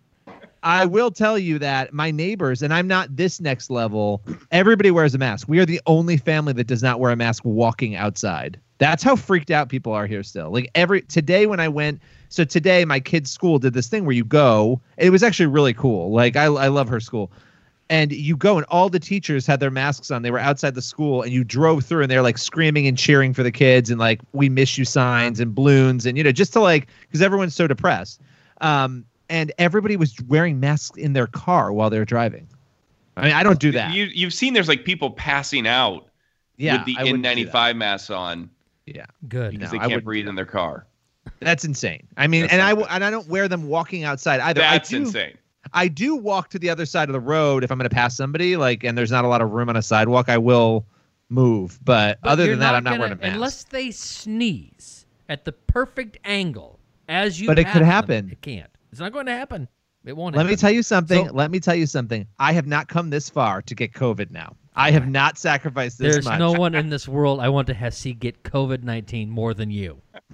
[0.63, 5.15] I will tell you that my neighbors, and I'm not this next level, everybody wears
[5.15, 5.47] a mask.
[5.47, 8.59] We are the only family that does not wear a mask walking outside.
[8.77, 10.51] That's how freaked out people are here still.
[10.51, 14.15] Like every today when I went, so today my kid's school did this thing where
[14.15, 14.81] you go.
[14.97, 16.11] It was actually really cool.
[16.11, 17.31] Like I, I love her school.
[17.91, 20.21] And you go and all the teachers had their masks on.
[20.21, 23.33] They were outside the school and you drove through and they're like screaming and cheering
[23.33, 26.53] for the kids and like we miss you signs and balloons and you know just
[26.53, 28.21] to like because everyone's so depressed.
[28.61, 32.47] Um, and everybody was wearing masks in their car while they were driving.
[33.15, 33.93] I mean, I don't do that.
[33.93, 36.07] you you've seen there's like people passing out
[36.57, 37.51] yeah, with the I wouldn't do that.
[37.53, 38.49] N95 masks on
[38.85, 39.51] Yeah, Good.
[39.51, 40.85] because No, they can't wouldn't breathe in their car
[41.41, 42.07] that's insane.
[42.17, 44.61] I mean, That's and not I and I don't wear them walking outside either.
[44.61, 45.37] that's I do, insane
[45.73, 48.15] I do walk to the other side of the road if I'm going to pass
[48.17, 50.27] somebody, like, and there's not a lot of room on a sidewalk.
[50.29, 50.85] I will
[51.29, 53.33] move, but, But other than that, I'm not gonna- wearing a mask.
[53.35, 58.29] Unless they sneeze at the perfect angle as you But it pass could them, happen.
[58.31, 58.69] It can't.
[58.91, 59.67] It's not going to happen.
[60.05, 61.27] It won't Let me tell you something.
[61.27, 62.25] So- Let me tell you something.
[62.39, 64.55] I have not come this far to get COVID now.
[64.75, 66.13] I have not sacrificed this much.
[66.13, 66.39] There's much.
[66.39, 69.69] no one in this world I want to have see get COVID 19 more than
[69.69, 70.01] you.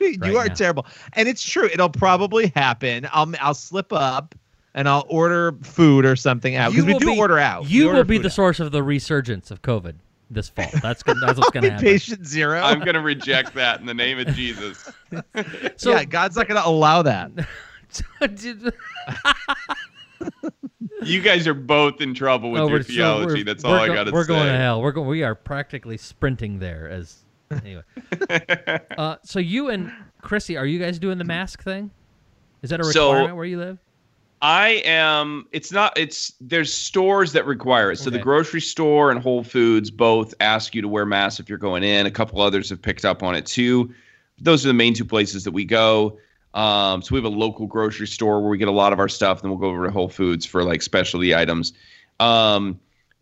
[0.00, 0.54] you right are now.
[0.54, 1.64] terrible, and it's true.
[1.72, 3.08] It'll probably happen.
[3.10, 4.34] I'll I'll slip up,
[4.74, 7.70] and I'll order food or something out because we do be- order out.
[7.70, 8.32] You order will be the out.
[8.32, 9.94] source of the resurgence of COVID
[10.34, 10.66] this fall.
[10.82, 11.16] That's good.
[11.20, 11.84] That's what's going to happen.
[11.86, 12.60] Patient zero.
[12.60, 14.90] i'm gonna reject that in the name of jesus
[15.76, 17.30] So, yeah, God's not going to allow that.
[21.02, 23.72] you guys are both in trouble with No, your we're- so theology we're- that's all
[23.72, 24.14] we're i gotta say.
[24.14, 24.80] We're going to hell.
[24.82, 25.08] We're going.
[25.08, 26.88] We are practically sprinting there.
[26.88, 27.18] As
[27.50, 27.82] anyway.
[28.96, 31.90] uh, so you and Chrissy, are you guys doing the mask thing?
[32.62, 33.78] Is that a So- requirement where you live?
[34.42, 35.46] I am.
[35.52, 35.96] It's not.
[35.96, 37.98] It's there's stores that require it.
[38.00, 41.58] So the grocery store and Whole Foods both ask you to wear masks if you're
[41.58, 42.06] going in.
[42.06, 43.94] A couple others have picked up on it too.
[44.40, 46.18] Those are the main two places that we go.
[46.54, 49.08] Um, so we have a local grocery store where we get a lot of our
[49.08, 49.42] stuff.
[49.42, 51.72] Then we'll go over to Whole Foods for like specialty items.
[52.18, 52.80] Um,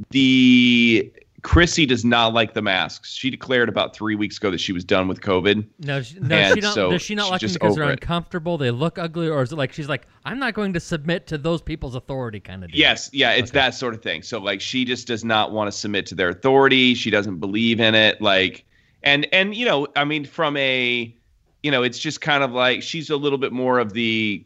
[0.08, 1.12] the
[1.42, 3.12] Chrissy does not like the masks.
[3.12, 5.66] She declared about three weeks ago that she was done with COVID.
[5.78, 6.74] No, she, no, And she not.
[6.74, 7.92] so does she not like them because they're it.
[7.92, 8.58] uncomfortable?
[8.58, 11.38] They look ugly, or is it like she's like, I'm not going to submit to
[11.38, 12.78] those people's authority, kind of deal?
[12.80, 14.22] Yes, yeah, it's that sort of thing.
[14.22, 16.94] So like she just does not want to submit to their authority.
[16.94, 18.20] She doesn't believe in it.
[18.20, 18.64] Like
[19.02, 21.14] and and you know, I mean from a
[21.62, 24.44] you know, it's just kind of like she's a little bit more of the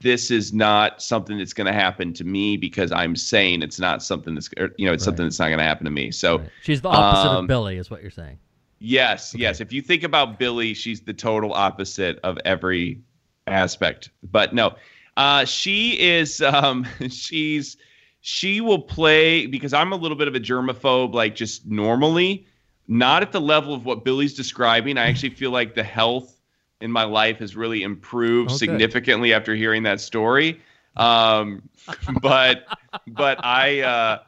[0.00, 4.02] this is not something that's going to happen to me because I'm saying it's not
[4.02, 6.10] something that's or, you know it's something that's not going to happen to me.
[6.12, 6.50] So Right.
[6.62, 8.38] She's the opposite Um, of Billy, is what you're saying.
[8.78, 9.60] yes, yes.
[9.60, 13.00] If you think about Billy, she's the total opposite of every
[13.46, 14.10] aspect.
[14.22, 14.76] But no,
[15.16, 16.40] uh, she is.
[16.42, 17.76] Um, she's
[18.20, 22.46] she will play because I'm a little bit of a germaphobe, like just normally,
[22.86, 24.96] not at the level of what Billy's describing.
[24.96, 26.37] I actually feel like the health
[26.80, 28.58] in my life has really improved Oh, good.
[28.58, 30.60] significantly after hearing that story.
[30.96, 31.62] Um,
[32.22, 32.66] but
[33.08, 34.18] but I uh,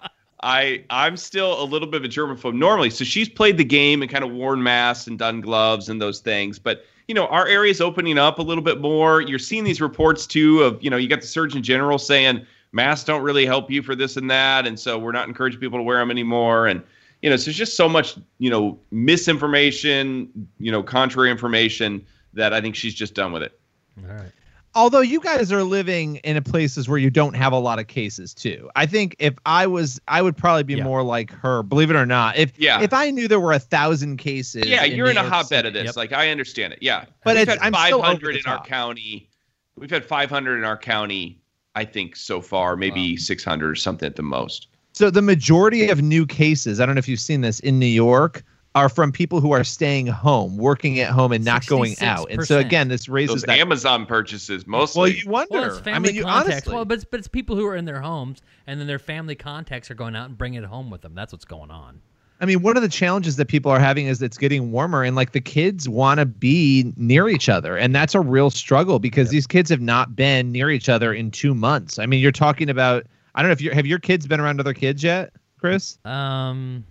[0.43, 2.91] I I'm still a little bit of a germaphobe normally.
[2.91, 6.21] So she's played the game and kind of worn masks and done gloves and those
[6.21, 6.59] things.
[6.59, 9.21] But you know, our area's opening up a little bit more.
[9.21, 13.05] You're seeing these reports too of you know you got the Surgeon General saying masks
[13.05, 15.83] don't really help you for this and that, and so we're not encouraging people to
[15.83, 16.69] wear them anymore.
[16.69, 16.83] And
[17.21, 22.53] you know, so there's just so much you know misinformation, you know, contrary information that
[22.53, 23.59] I think she's just done with it.
[24.09, 24.31] All right.
[24.75, 27.89] although you guys are living in a places where you don't have a lot of
[27.89, 30.85] cases too i think if i was i would probably be Yeah.
[30.85, 32.81] more like her believe it or not if Yeah.
[32.81, 35.69] if i knew there were a thousand cases Yeah, you're in New a hotbed City-
[35.69, 35.85] of this.
[35.87, 35.97] Yep.
[35.97, 36.79] Like I understand it.
[36.81, 39.29] Yeah, But we've it's- had I'm still over 500 in our county.
[39.77, 41.41] We've had 500 in our county.
[41.75, 44.69] I think so far, maybe 600 or something at the most.
[44.93, 47.87] so the majority of new cases i don't know if you've seen this in new
[47.87, 48.45] york
[48.75, 52.45] are from people who are staying home working at home and not going out and
[52.47, 55.01] so again this raises Those that Amazon purchases mostly.
[55.01, 56.51] well you wonder Well, it's family i mean you contacts.
[56.53, 58.99] honestly Well, but it's, but it's people who are in their homes, and then their
[59.01, 61.15] family contacts are going out and bringing it home with them.
[61.15, 62.01] That's what's going on.
[62.43, 65.15] I mean, one of the challenges that people are having is it's getting warmer and
[65.15, 67.77] like the kids want to be near each other.
[67.77, 71.31] And that's a real struggle because these kids have not been near each other in
[71.33, 71.99] two months.
[71.99, 73.05] I mean, you're talking about,
[73.35, 75.99] I don't know if you have your kids been around other kids yet, Chris?
[76.07, 76.83] Um,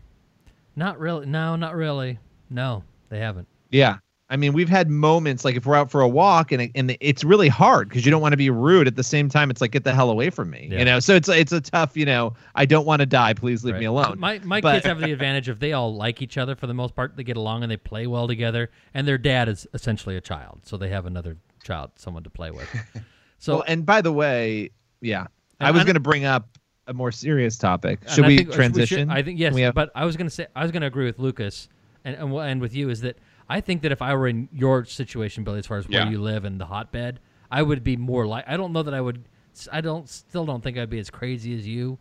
[0.80, 1.26] not really.
[1.28, 2.18] No, not really.
[2.50, 3.48] No, they haven't.
[3.70, 3.98] Yeah.
[4.32, 6.96] I mean, we've had moments like if we're out for a walk and it, and
[7.00, 8.86] it's really hard because you don't want to be rude.
[8.86, 10.80] At the same time, it's like get the hell away from me, Yeah.
[10.80, 11.00] you know.
[11.00, 12.34] So it's it's a tough, you know.
[12.54, 13.34] I don't want to die.
[13.34, 13.80] Please leave Right.
[13.80, 14.20] me alone.
[14.20, 16.76] My my But- kids have the advantage of they all like each other for the
[16.76, 17.18] most part.
[17.18, 18.70] They get along and they play well together.
[18.94, 22.52] And their dad is essentially a child, so they have another child, someone to play
[22.52, 22.70] with.
[23.42, 24.72] So well, and by the way,
[25.02, 25.28] yeah,
[25.62, 26.58] I was going to bring up
[26.90, 28.00] a more serious topic.
[28.10, 29.10] Should we think transition?
[29.10, 30.88] I think yes, we have- but I was going to say I was going to
[30.88, 31.70] agree with Lucas
[32.04, 33.18] and, and we'll end with you is that
[33.48, 36.10] I think that if I were in your situation, Billy, as far as where Yeah.
[36.10, 37.20] you live and the hotbed,
[37.52, 38.46] I would be more like.
[38.48, 39.24] I don't know that I would.
[39.72, 41.98] I don't still don't think I'd be as crazy as you,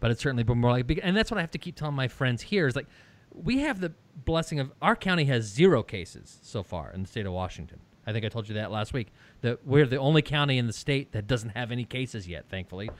[0.00, 1.00] but it's certainly be more like.
[1.02, 2.86] And that's what I have to keep telling my friends here is like,
[3.34, 3.92] we have the
[4.24, 7.80] blessing of our county has zero cases so far in the state of Washington.
[8.06, 9.08] I think I told you that last week.
[9.42, 12.90] That we're the only county in the state that doesn't have any cases yet, thankfully.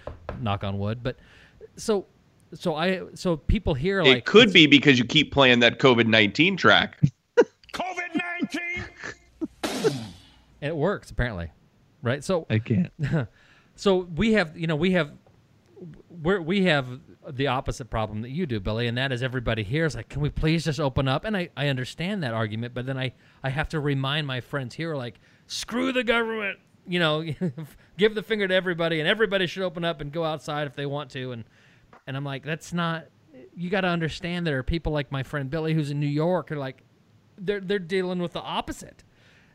[0.40, 1.03] Knock on wood.
[1.03, 1.16] But
[1.76, 2.07] so
[2.55, 6.07] so I so people here it like could be because you keep playing that COVID
[6.07, 7.00] 19 track.
[7.72, 8.20] COVID
[9.64, 10.05] 19.
[10.61, 11.50] it works apparently,
[12.03, 12.22] right?
[12.22, 12.92] So I can't.
[13.74, 15.12] so we have you know we have
[16.09, 16.87] we're, we have
[17.28, 20.20] the opposite problem that you do, Billy, and that is everybody here is like, can
[20.22, 21.24] we please just open up?
[21.24, 24.74] And I, I understand that argument, but then I, I have to remind my friends
[24.74, 27.24] here like, screw the government, you know,
[27.99, 30.87] give the finger to everybody, and everybody should open up and go outside if they
[30.87, 31.45] want to, and
[32.07, 33.07] and I'm like, that's not.
[33.55, 36.51] You got to understand there are people like my friend Billy who's in New York
[36.51, 36.83] are like,
[37.39, 39.05] they're they're dealing with the opposite,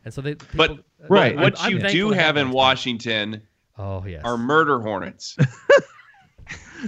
[0.04, 0.34] and so they.
[0.54, 1.32] But Right.
[1.32, 2.50] I'm- what I'm you do have in.
[2.50, 3.42] Washington
[3.76, 4.22] Oh yes.
[4.24, 5.36] are murder hornets.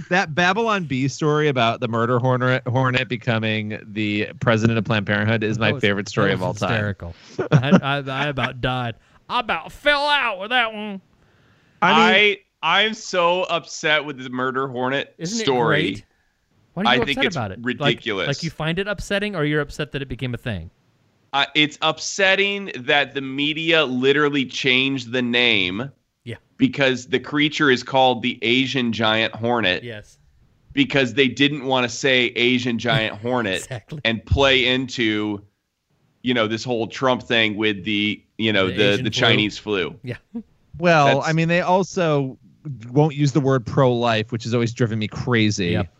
[0.09, 5.43] that Babylon Bee story about the murder hornet, hornet becoming the president of Planned Parenthood
[5.43, 6.69] is my was- favorite story of all was time.
[6.71, 7.13] hysterical.
[7.51, 8.95] I, I, I about died.
[9.29, 11.01] I about fell out with that one.
[11.81, 15.79] I mean, I I'm so upset with the murder hornet Isn't story.
[15.79, 16.05] it great?
[16.73, 17.59] Why are you I upset think it's about it?
[17.61, 18.27] Ridiculous.
[18.27, 20.69] Like, you find it upsetting, or you're upset that it became a thing?
[21.33, 25.87] Uh, it's upsetting that the media literally changed the name Yeah.
[26.61, 30.19] Because the creature is called the Asian giant hornet Yes.
[30.73, 33.99] because they didn't want to say Asian giant hornet Exactly.
[34.05, 35.41] and play into
[36.21, 39.19] you know this whole Trump thing with the you know The the Asian the, flu.
[39.21, 39.95] Chinese flu.
[40.03, 40.17] Yeah.
[40.77, 42.37] well, that's- I mean, they also
[42.91, 45.69] won't use the word pro-life, which has always driven me crazy.
[45.71, 45.91] Yep.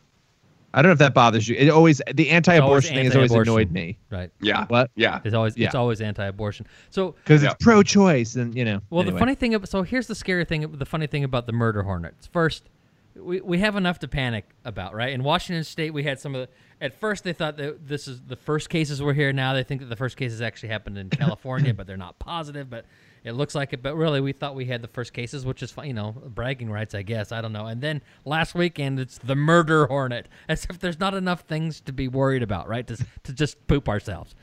[0.73, 1.55] I don't know if that bothers you.
[1.55, 4.31] It always the anti-abortion thing has always annoyed me Right.
[4.41, 4.65] Yeah.
[4.67, 4.89] What?
[4.95, 5.19] Yeah.
[5.23, 6.65] It's always it's always anti-abortion.
[6.89, 7.51] So because Yeah.
[7.51, 8.81] it's pro-choice, and you know.
[8.89, 9.13] Well, anyway.
[9.13, 10.71] the funny thing, ab- so here's the scary thing.
[10.71, 12.27] The funny thing about the murder hornets.
[12.27, 12.69] First,
[13.15, 15.11] we, we have enough to panic about, right?
[15.11, 16.53] In Washington State, we had some of the.
[16.83, 19.31] At first, they thought that this is the first cases were here.
[19.33, 22.69] Now they think that the first cases actually happened in California, but they're not positive.
[22.69, 22.85] But
[23.23, 23.81] it looks like it.
[23.83, 26.69] But really, we thought we had the first cases, which is fine, you know, bragging
[26.71, 27.31] rights, I guess.
[27.31, 27.67] I don't know.
[27.67, 31.91] And then last weekend, it's the murder hornet, as if there's not enough things to
[31.93, 32.85] be worried about, right?
[32.87, 34.35] To to just poop ourselves.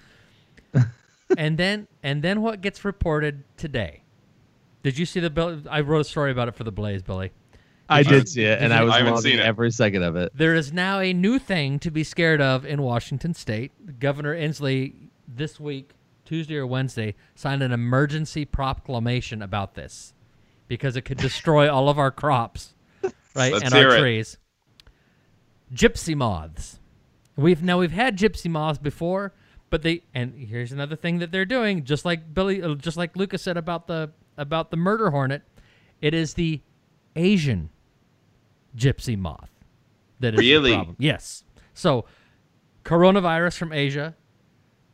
[1.37, 4.03] and then and then what gets reported today?
[4.83, 5.61] Did you see the bill?
[5.71, 7.33] I wrote a story about it for the Blaze, Billy.
[7.91, 10.03] I Did you- did see it, did and you- I was I loving every second
[10.03, 10.31] of it.
[10.35, 13.99] There is now a new thing to be scared of in Washington State.
[13.99, 15.93] Governor Inslee this week,
[16.29, 20.13] Tuesday or Wednesday, signed an emergency proclamation about this
[20.69, 22.75] because it could destroy all of our crops,
[23.35, 24.01] right, Let's and our it.
[24.01, 24.37] trees.
[25.75, 26.81] Gypsy moths.
[27.35, 29.33] We've now we've had gypsy moths before,
[29.71, 33.17] but they and here's another thing that they're doing, just like Billy, uh, just like
[33.17, 35.43] Lucas said about the about the murder hornet.
[36.03, 36.61] It is the
[37.17, 37.71] Asian
[38.77, 39.51] gypsy moth
[40.21, 40.71] that is Really?
[40.71, 40.97] the problem.
[40.99, 41.45] Yes.
[41.75, 42.05] So,
[42.85, 44.15] coronavirus from Asia,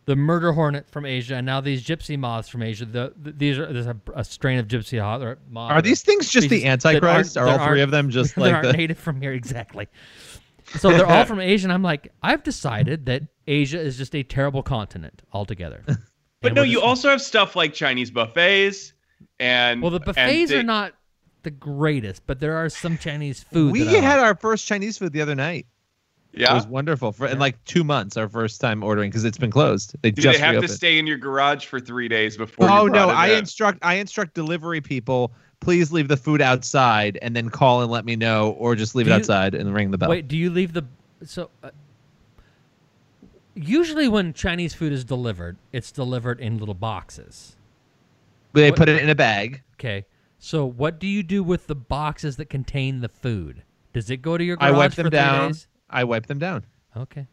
[0.06, 2.84] the murder hornet from Asia, and now these gypsy moths from Asia.
[2.84, 5.22] The, the these are there's a, a strain of gypsy moth.
[5.22, 7.36] Or moth Are these things just the species that aren't- Antichrist?
[7.38, 8.72] Are all three of them just that like aren't the?
[8.76, 9.32] native from here?
[9.32, 9.88] Exactly.
[10.76, 14.22] So they're all from Asia, and I'm like, I've decided that Asia is just a
[14.22, 15.82] terrible continent altogether.
[16.40, 18.92] But And no, you just- also have stuff like Chinese buffets
[19.40, 20.92] and well, the buffets they- are not
[21.42, 23.72] the greatest, but there are some Chinese food.
[23.72, 24.26] We that had like.
[24.26, 25.66] our first Chinese food the other night.
[26.36, 28.16] It was wonderful for in like two months.
[28.16, 29.94] Our first time ordering because it's been closed.
[30.02, 30.68] They Do just they have reopened.
[30.70, 32.68] to stay in your garage for three days before?
[32.70, 33.08] Oh you no!
[33.10, 33.38] it I in?
[33.40, 35.32] instruct I instruct delivery people.
[35.60, 39.06] Please leave the food outside and then call and let me know, or just leave
[39.06, 40.10] Do it you- outside and ring the bell.
[40.10, 40.84] Wait, do you leave the
[41.24, 41.50] so?
[41.62, 41.70] Uh,
[43.54, 47.56] usually, when Chinese food is delivered, it's delivered in little boxes.
[48.52, 49.62] they what- put it in a bag.
[49.74, 50.04] Okay,
[50.38, 53.62] so what do you do with the boxes that contain the food?
[53.92, 55.48] Does it go to your I garage wipe for them three down.
[55.52, 55.66] days?
[55.94, 56.64] I wipe them down.
[56.96, 57.26] Okay.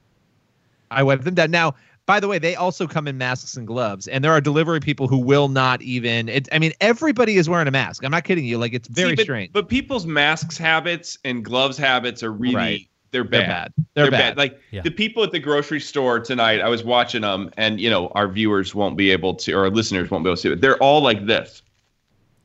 [0.90, 1.52] I wipe them down.
[1.52, 4.80] Now, by the way, they also come in masks and gloves, and there are delivery
[4.80, 6.30] people who will not even.
[6.30, 8.04] It, I mean, everybody is wearing a mask.
[8.04, 8.58] I'm not kidding you.
[8.58, 9.54] Like it's very See, but, strange.
[9.54, 12.88] But people's masks habits and gloves habits are really Right.
[13.12, 13.72] they're bad.
[13.94, 14.12] They're bad.
[14.12, 14.38] They're bad.
[14.38, 14.82] Like Yeah.
[14.82, 18.28] the people at the grocery store tonight, I was watching them, and you know our
[18.28, 20.60] viewers won't be able to, or our listeners won't be able to see it.
[20.62, 21.62] They're all like this,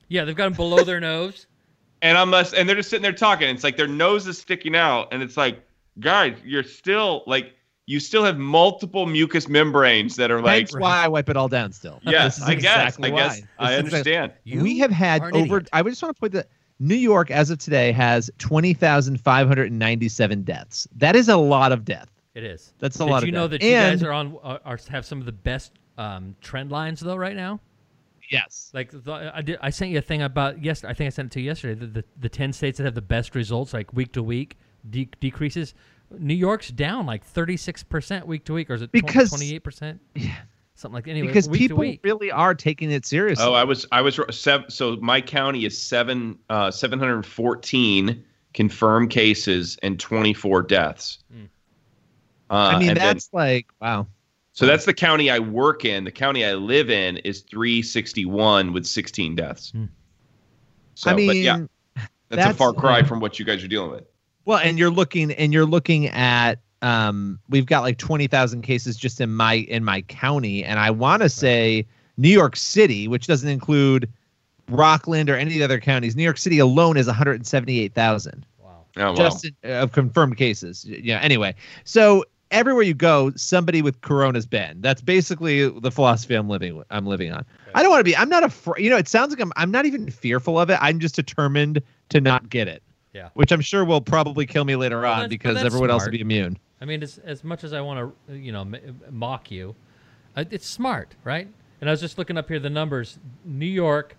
[0.09, 1.47] Yeah, they've got them below their nose.
[2.03, 3.49] and I'm less, and they're just sitting there talking.
[3.49, 5.63] It's like their nose is sticking out, and it's like,
[6.01, 7.53] guys, you're still like
[7.87, 11.49] you still have multiple mucus membranes that are like, That's why I wipe it all
[11.49, 12.01] down still.
[12.03, 13.21] yes, This is I guess, exactly I why.
[13.21, 14.33] guess, This I is exactly- understand.
[14.45, 15.59] You we have had over.
[15.59, 15.69] idiot.
[15.73, 19.47] I just want to point that New York, as of today, has twenty thousand five
[19.49, 20.87] hundred and ninety-seven deaths.
[20.97, 22.09] That is a lot of death.
[22.35, 22.75] It is.
[22.81, 23.27] That's a lot of.
[23.27, 23.61] Did lot you of know death.
[23.61, 27.01] that you guys are on are, are have some of the best um, trend lines
[27.01, 27.61] though right now?
[28.31, 28.71] Yes.
[28.75, 31.27] Like the, I did, I sent you a thing about yes, I think I sent
[31.27, 31.79] it to you yesterday.
[31.81, 34.57] The, the the ten states that have the best results, like week to week,
[34.91, 35.75] de- decreases.
[36.19, 39.55] New York's down like thirty six percent week to week, or is it Because- twenty
[39.55, 40.01] eight percent?
[40.15, 40.35] Yeah.
[40.79, 41.29] Something like anyway.
[41.29, 43.47] because people really are taking it seriously.
[43.47, 44.71] Oh, I was I was seven.
[44.71, 48.23] So my county is seven uh, seven hundred fourteen
[48.53, 51.19] confirmed cases and twenty four deaths.
[52.51, 54.07] Uh, I mean, and then- that's like wow.
[54.53, 56.05] so that's the county I work in.
[56.05, 59.71] The county I live in is three sixty one with sixteen deaths.
[59.71, 59.87] Hmm.
[60.95, 61.67] So, I mean, but yeah,
[62.29, 64.05] that's, a far cry from what you guys are dealing with.
[64.47, 69.21] Well, and you're looking and you're looking at um we've got like 20,000 cases just
[69.21, 71.87] in my in my county and I want to say
[72.17, 74.09] New York City, which doesn't include
[74.69, 76.17] Rockland or any of the other counties.
[76.17, 78.85] New York City alone is 178,000 Wow.
[78.97, 79.15] Oh wow.
[79.15, 80.85] just in, of confirmed cases.
[80.87, 81.55] Yeah, anyway.
[81.85, 84.81] So everywhere you go, somebody with corona's been.
[84.81, 87.45] That's basically the philosophy I'm living with, I'm living on.
[87.75, 89.71] I don't want to be I'm not afraid, you know, it sounds like I'm I'm
[89.71, 90.79] not even fearful of it.
[90.81, 92.83] I'm just determined to not get it.
[93.17, 93.31] Yeah.
[93.33, 96.21] Which I'm sure will probably kill me later Well, on because everyone else will be
[96.21, 96.59] immune.
[96.83, 99.75] I mean, as as much as I want to, you know, m- mock you,
[100.37, 101.49] uh, it's smart, right?
[101.81, 103.19] And I was just looking up here the numbers.
[103.47, 104.17] New York,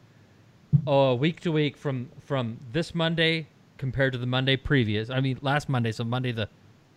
[0.87, 3.45] uh, week to week from from this Monday
[3.77, 5.11] compared to the Monday previous.
[5.11, 6.49] I mean, last Monday, so Monday the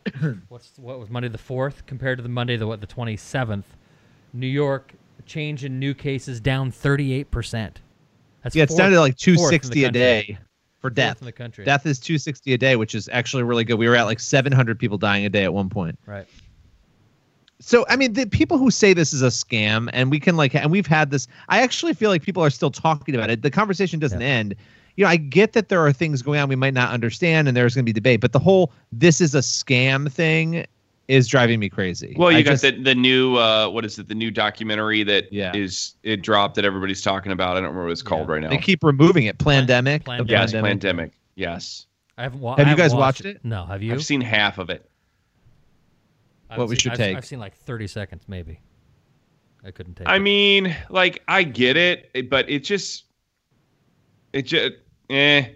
[0.48, 3.76] what's what was Monday the fourth compared to the Monday the what the twenty seventh.
[4.32, 4.94] New York
[5.26, 7.82] change in new cases down thirty eight percent.
[8.42, 10.38] That's Yeah, it's fourth- down to like the 260 a day
[10.80, 11.20] for Fourth death.
[11.20, 11.64] in the country.
[11.64, 13.74] Death is 260 a day, which is actually really good.
[13.78, 15.98] We were at like 700 people dying a day at one point.
[16.06, 16.26] Right.
[17.60, 20.54] So I mean, the people who say this is a scam, and we can like,
[20.54, 21.28] and we've had this.
[21.50, 23.42] I actually feel like people are still talking about it.
[23.42, 24.26] The conversation doesn't Yeah.
[24.26, 24.54] end.
[24.96, 27.56] You know, I get that there are things going on we might not understand, and
[27.56, 28.20] there's going to be debate.
[28.20, 30.64] But the whole "this is a scam" thing
[31.10, 32.14] is driving me crazy.
[32.16, 34.08] Well, you I got just- the the new uh, what is it?
[34.08, 35.52] The new documentary that is Yeah.
[35.56, 37.52] is it dropped that everybody's talking about.
[37.52, 38.32] I don't remember what it's called Yeah.
[38.34, 38.48] right now.
[38.50, 39.38] They keep removing it.
[39.38, 40.04] Plandemic.
[40.04, 40.62] Plan- the yes, Plandemic.
[40.62, 41.12] pandemic.
[41.34, 41.86] Yes,
[42.18, 43.36] I haven't wa- Have I you guys watched it.
[43.36, 43.44] it?
[43.44, 43.92] No, have you?
[43.92, 44.88] I've seen half of it.
[46.48, 47.16] I've What we seen- should I've, take.
[47.16, 48.60] I've seen like 30 seconds, maybe.
[49.64, 50.20] I couldn't take I it.
[50.20, 53.04] mean, like I get it, it- but it just,
[54.32, 54.72] it just,
[55.10, 55.48] eh.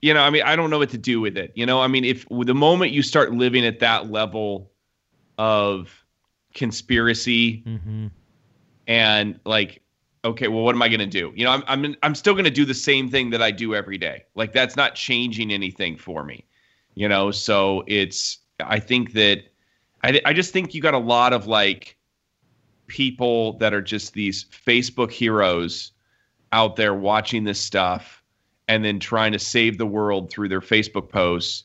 [0.00, 1.50] You know, I mean, I don't know what to do with it.
[1.56, 4.70] You know, I mean, if the moment you start living at that level
[5.38, 6.04] of
[6.54, 8.10] conspiracy Mhm.
[8.86, 9.82] and like
[10.24, 11.32] okay, well, what am I going to do?
[11.36, 13.74] You know, I'm I'm I'm still going to do the same thing that I do
[13.74, 14.24] every day.
[14.34, 16.44] Like that's not changing anything for me.
[16.94, 19.44] You know, so it's I think that
[20.02, 21.96] I I just think you got a lot of like
[22.88, 25.92] people that are just these Facebook heroes
[26.52, 28.22] out there watching this stuff
[28.66, 31.64] and then trying to save the world through their Facebook posts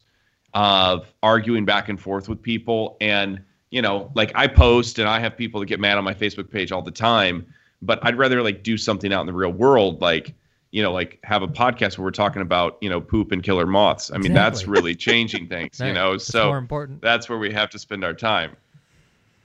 [0.54, 3.42] of arguing back and forth with people and
[3.74, 6.50] you know like I post and I have people that get mad on my Facebook
[6.52, 7.46] page all the time
[7.82, 10.34] but I'd rather like do something out in the real world like
[10.72, 13.66] you know like have a podcast where we're talking about you know poop and killer
[13.66, 14.12] moths.
[14.14, 16.14] I mean that's really changing things you know?
[16.14, 17.02] It's so more important.
[17.02, 18.56] that's where we have to spend our time.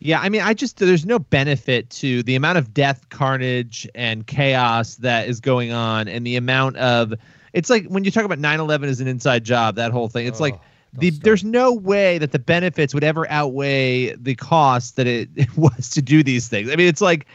[0.00, 4.24] Yeah, I mean, I just there's no benefit to the amount of death, carnage, and
[4.26, 7.14] chaos that is going on, and the amount of
[7.52, 10.26] it's like when you talk about 9/11 as an inside job, that whole thing.
[10.28, 10.60] It's like Oh,
[10.94, 15.48] the there's no way that the benefits would ever outweigh the cost that it, it
[15.56, 16.70] was to do these things.
[16.70, 17.26] I mean, it's like.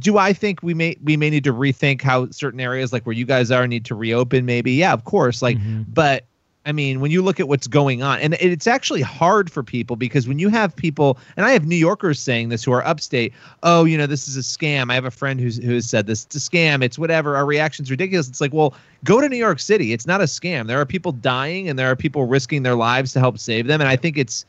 [0.00, 3.14] Do I think we may we may need to rethink how certain areas like where
[3.14, 4.44] you guys are need to reopen?
[4.44, 5.40] Maybe, yeah, of course.
[5.40, 5.86] Like, Mhm.
[5.88, 6.26] but
[6.66, 9.94] I mean, when you look at what's going on, and it's actually hard for people
[9.94, 13.32] because when you have people, and I have New Yorkers saying this who are upstate,
[13.62, 14.90] oh, you know, this is a scam.
[14.90, 16.82] I have a friend who's who has said this, it's a scam.
[16.82, 17.36] It's whatever.
[17.36, 18.28] Our reaction's ridiculous.
[18.28, 19.92] It's like, well, go to New York City.
[19.92, 20.66] It's not a scam.
[20.66, 23.80] There are people dying, and there are people risking their lives to help save them.
[23.80, 24.44] And I think it's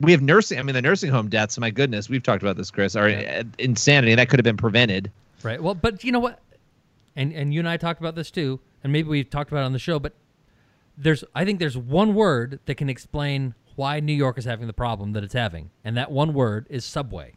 [0.00, 0.58] we have nursing.
[0.58, 1.56] I mean, the nursing home deaths.
[1.58, 2.96] My goodness, we've talked about this, Chris.
[2.96, 3.44] Are Yeah.
[3.58, 5.12] insanity that could have been prevented.
[5.44, 5.62] Right.
[5.62, 6.40] Well, but you know what?
[7.14, 9.66] And and you and I talked about this too, and maybe we've talked about it
[9.66, 10.12] on the show, but
[10.96, 14.72] there's I think there's one word that can explain why New York is having the
[14.72, 17.34] problem that it's having, and that one word is subway.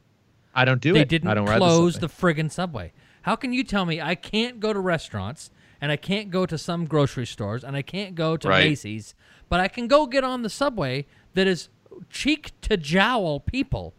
[0.56, 1.04] I don't do they it.
[1.04, 2.34] They didn't I don't close the, the, subway.
[2.34, 2.94] friggin' subway.
[3.24, 5.52] How can you tell me I can't go to restaurants
[5.82, 8.70] and I can't go to some grocery stores and I can't go to Right.
[8.70, 9.14] Macy's,
[9.50, 11.70] but I can go get on the subway that is
[12.10, 13.94] cheek to jowl people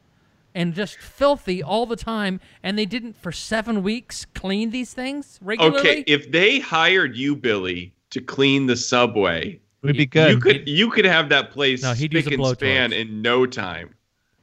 [0.55, 5.39] and just filthy all the time and they didn't for 7 weeks clean these things
[5.43, 5.79] regularly?
[5.79, 10.31] okay if they hired you Billy to clean the subway We'd be good.
[10.33, 13.01] you could you could have that place No, he'd use spick a and span blowtorch.
[13.01, 13.95] in no time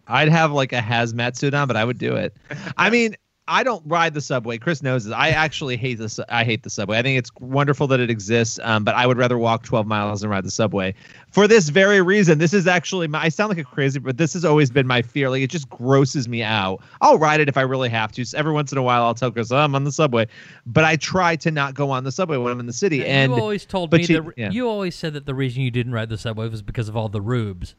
[0.07, 2.35] I'd have like a hazmat suit on, but I would do it.
[2.77, 3.15] I mean,
[3.47, 4.57] I don't ride the subway.
[4.57, 5.13] Chris knows this.
[5.13, 6.25] I actually hate the.
[6.29, 6.97] I hate the subway.
[6.97, 10.21] I think it's wonderful that it exists, um, but I would rather walk 12 miles
[10.21, 10.93] than ride the subway
[11.31, 12.39] for this very reason.
[12.39, 13.23] This is actually my.
[13.23, 15.29] I sound like a crazy, but this has always been my fear.
[15.29, 16.81] Like it just grosses me out.
[17.01, 18.25] I'll ride it if I really have to.
[18.25, 20.27] So every once in a while, I'll tell Chris, oh, I'm on the subway,
[20.65, 23.05] but I try to not go on the subway when I'm in the city.
[23.05, 24.49] And you always told me that yeah.
[24.51, 27.07] you always said that the reason you didn't ride the subway was because of all
[27.07, 27.75] the rubes.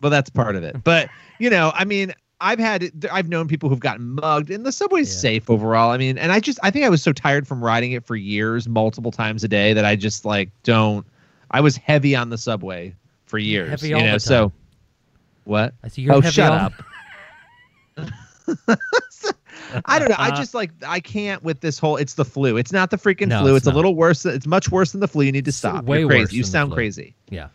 [0.00, 0.82] Well, that's part of it.
[0.84, 1.08] But
[1.38, 2.14] you know, I mean,
[2.44, 5.20] I've had I've known people who've gotten mugged, and the subway's Yeah.
[5.20, 5.90] safe overall.
[5.90, 8.16] I mean, and I just I think I was so tired from riding it for
[8.16, 11.06] years, multiple times a day, that I just like don't.
[11.50, 12.94] I was heavy on the subway
[13.26, 13.70] for years.
[13.70, 14.52] heavy you know, the so
[15.44, 15.72] what?
[15.82, 16.72] I see you're oh, heavy shut all- up.
[19.86, 20.16] I don't know.
[20.18, 21.96] I just like I can't with this whole.
[21.96, 22.56] It's the flu.
[22.56, 23.50] It's not the freaking No, flu.
[23.54, 23.76] it's It's, a not.
[23.76, 24.24] little worse.
[24.26, 25.24] It's much worse than the flu.
[25.24, 25.84] You need to It's stop.
[25.84, 26.22] way You're crazy.
[26.22, 26.76] worse You than the sound flu.
[26.76, 27.14] crazy.
[27.30, 27.48] Yeah.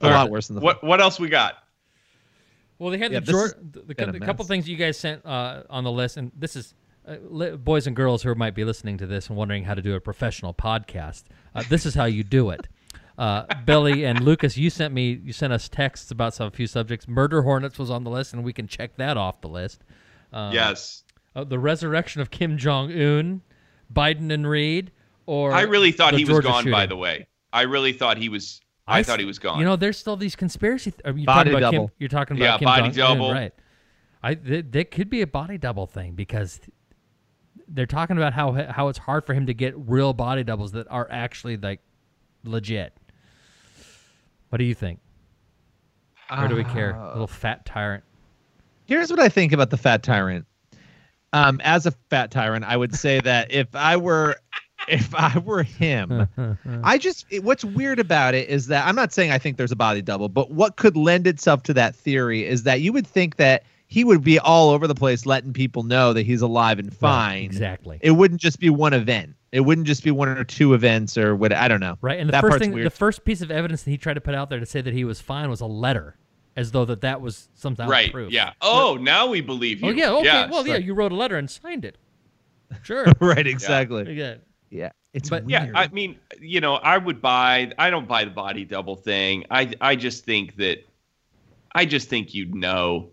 [0.00, 0.30] A All lot right.
[0.30, 1.61] worse than the what what else we got
[2.82, 4.98] Well, they had Yeah, the, this Jor- is the, the, the couple things you guys
[4.98, 6.74] sent uh, on the list, and this is
[7.06, 9.82] uh, li- boys and girls who might be listening to this and wondering how to
[9.82, 11.24] do a professional podcast.
[11.54, 12.68] Uh, this is how you do it.
[13.18, 17.06] Uh, Billy and Lucas, you sent me, you sent us texts about some few subjects.
[17.06, 19.84] Murder hornets was on the list, and we can check that off the list.
[20.32, 21.04] Um, yes
[21.34, 23.42] uh, the resurrection of Kim Jong Un,
[23.92, 24.90] Biden and Reade,
[25.26, 28.18] or I really thought the he was Georgia gone by the way I really thought
[28.18, 28.60] he was
[28.92, 30.90] I, s- thought he was gone You know, there's still these conspiracy.
[30.92, 31.88] Th- are you Body talking about double.
[31.88, 33.32] Kim, you're talking about Yeah, Kim body Jong-un, double.
[33.32, 33.52] right?
[34.22, 36.60] I th- that could be a body double thing because
[37.68, 40.86] they're talking about how how it's hard for him to get real body doubles that
[40.90, 41.80] are actually like
[42.44, 42.94] legit.
[44.50, 45.00] What do you think?
[46.30, 46.94] Or do we care?
[46.96, 48.04] Uh, Little fat tyrant.
[48.84, 50.46] Here's what I think about the fat tyrant.
[51.34, 54.36] Um, as a fat tyrant, I would say that if I were,
[54.88, 56.28] if I were him,
[56.84, 59.72] I just it- what's weird about it is that I'm not saying I think there's
[59.72, 63.06] a body double, but what could lend itself to that theory is that you would
[63.06, 66.78] think that he would be all over the place, letting people know that he's alive
[66.78, 67.42] and fine.
[67.42, 67.98] exactly.
[68.00, 69.34] It wouldn't just be one event.
[69.52, 71.52] It wouldn't just be one or two events or what.
[71.52, 71.98] I don't know.
[72.00, 72.86] Right, and the that first thing, weird.
[72.86, 74.94] the first piece of evidence that he tried to put out there to say that
[74.94, 76.16] he was fine was a letter,
[76.56, 78.32] as though that that was somehow right proof.
[78.32, 80.12] yeah oh now we believe oh, you Oh yeah.
[80.12, 80.24] Okay.
[80.24, 80.50] Yes.
[80.50, 80.76] well, yeah.
[80.76, 81.98] You wrote a letter and signed it.
[82.82, 83.04] Sure.
[83.20, 83.46] right.
[83.46, 84.14] Exactly.
[84.14, 84.36] yeah.
[84.72, 84.90] Yeah.
[85.12, 85.70] It's But- Yeah.
[85.74, 87.70] I mean, you know, I would buy.
[87.78, 89.44] I don't buy the body double thing.
[89.50, 90.78] I I just think that,
[91.74, 93.10] I just think you'd know.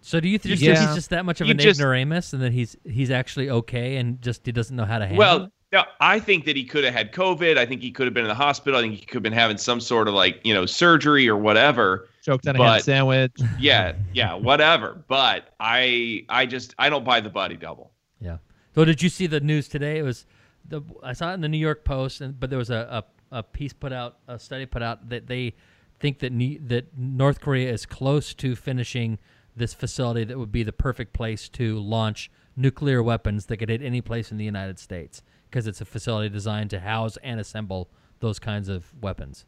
[0.00, 0.74] So do you th- just Yeah.
[0.74, 3.48] think he's just that much of You an just- ignoramus, and that he's he's actually
[3.50, 5.50] okay, and just he doesn't know how to handle Well, it?
[5.72, 7.56] no, I think that he could have had COVID.
[7.56, 8.78] I think he could have been in the hospital.
[8.80, 11.36] I think he could have been having some sort of like you know surgery or
[11.36, 12.08] whatever.
[12.24, 13.32] Choked on a ham sandwich.
[13.60, 15.04] Yeah, yeah, whatever.
[15.06, 17.92] But I I just I don't buy the body double.
[18.20, 18.38] Yeah.
[18.74, 19.98] So did you see the news today?
[19.98, 20.26] It was
[20.70, 23.38] the I saw it in the New York Post, and but there was a, a,
[23.38, 25.54] a piece put out, a study put out that they
[25.98, 29.18] think that ne- that North Korea is close to finishing
[29.54, 33.82] this facility that would be the perfect place to launch nuclear weapons that could hit
[33.82, 37.90] any place in the United States because it's a facility designed to house and assemble
[38.20, 39.44] those kinds of weapons.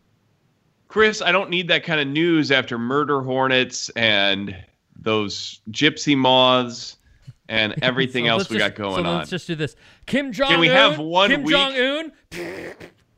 [0.89, 4.55] Chris, I don't need that kind of news after murder hornets and
[4.95, 6.97] those gypsy moths
[7.53, 9.19] and everything So else we just- got going so on.
[9.19, 9.77] Let's just do this.
[10.07, 10.53] Kim Jong Un.
[10.53, 11.47] Can we have one Kim?
[11.47, 12.13] Jong Un.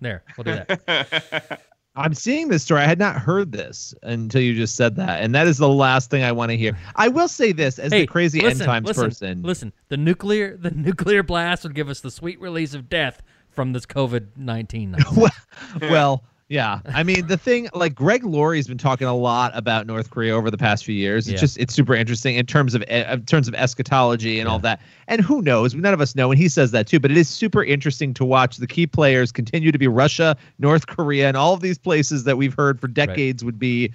[0.00, 1.60] There, we'll do that.
[1.96, 2.80] I'm seeing this story.
[2.80, 6.10] I had not heard this until you just said that, and that is the last
[6.10, 6.76] thing I want to hear.
[6.96, 9.42] I will say this as hey, the crazy listen, end times listen, person.
[9.42, 13.72] Listen, the nuclear the nuclear blast would give us the sweet release of death from
[13.72, 14.96] this COVID nineteen.
[15.16, 15.30] well,
[15.82, 16.80] well, yeah.
[16.86, 20.50] I mean, the thing like Greg Laurie's been talking a lot about North Korea over
[20.50, 21.26] the past few years.
[21.26, 21.40] It's Yeah.
[21.40, 24.80] just it's super interesting in terms of e- in terms of eschatology and all that.
[25.08, 25.74] And who knows?
[25.74, 27.00] None of us know, and he says that too.
[27.00, 30.86] But it is super interesting to watch the key players continue to be Russia, North
[30.86, 33.92] Korea, and all of these places that we've heard for decades would be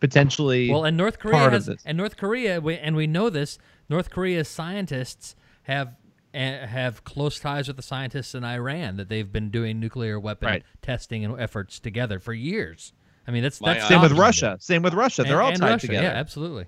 [0.00, 0.70] potentially.
[0.70, 3.58] Well, and North Korea has, and North Korea, we, and we know this.
[3.88, 5.94] North Korea's scientists have
[6.34, 10.62] have close ties with the scientists in Iran that they've been doing nuclear weapon Right.
[10.80, 12.92] testing and efforts together for years.
[13.28, 14.12] I mean, that's that's eye- Same with.
[14.12, 14.56] Russia.
[14.60, 15.22] Same with Russia.
[15.24, 16.06] They're And- all and tied Russia, together.
[16.08, 16.66] Yeah, absolutely.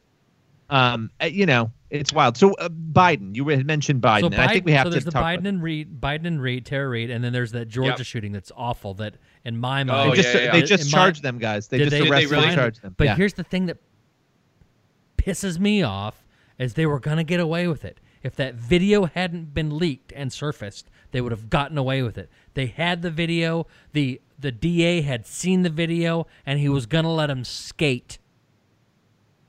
[0.71, 2.37] Um, uh, you know, it's wild.
[2.37, 4.21] So uh, Biden, you had mentioned Biden.
[4.21, 5.62] So and I think we Biden- have so to there's the talk Biden about and
[5.62, 8.07] Reade, Biden and Reade, Tara Reade, and then there's that Georgia Yep.
[8.07, 8.95] shooting that's awful.
[8.95, 10.53] That in my Oh, mind, They just, yeah, yeah.
[10.53, 11.69] they in just my- charged them, guys.
[11.69, 12.47] They just they- Did they arrested really?
[12.47, 12.95] and charged them.
[12.97, 13.17] But yeah.
[13.17, 13.77] here's the thing that
[15.19, 16.25] pisses me off
[16.59, 17.99] is they were gonna get away with it.
[18.25, 22.31] If that video hadn't been leaked and surfaced, they would have gotten away with it.
[22.55, 23.66] They had the video.
[23.93, 28.18] the The DA had seen the video, and he was gonna let him skate.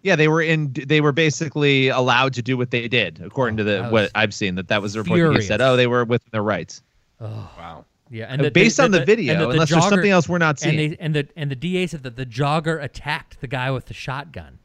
[0.04, 0.72] Yeah, they were in.
[0.74, 4.54] They were basically allowed to do what they did, according to the what I've seen.
[4.56, 5.20] That that was the report.
[5.34, 6.84] That he said, "Oh, they were within their rights."
[7.20, 7.50] Oh.
[7.58, 7.86] wow.
[8.12, 10.78] Yeah, Uh, based on the video, and that unless there's something else we're not And,
[10.78, 10.92] seeing.
[10.92, 13.96] they, and the and the DA said that the jogger attacked the guy with the
[13.96, 14.60] shotgun.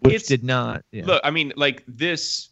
[0.00, 0.82] Which It's- did not.
[0.92, 1.04] Yeah.
[1.04, 2.48] Look, I mean, like this,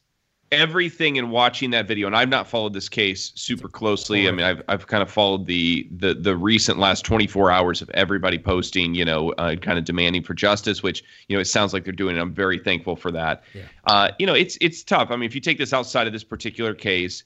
[0.53, 4.29] everything in watching that video, and I've not followed this case super closely.
[4.29, 7.91] I mean, I've I've kind of followed the the the recent last 24 hours of
[7.91, 11.73] everybody posting, you know, uh, kind of demanding for justice, which you know it sounds
[11.73, 12.15] like they're doing.
[12.15, 13.43] And I'm very thankful for that.
[13.55, 13.63] Yeah.
[13.87, 15.11] Uh, you know, it's it's tough.
[15.11, 17.25] I mean, if you take this outside of this particular case,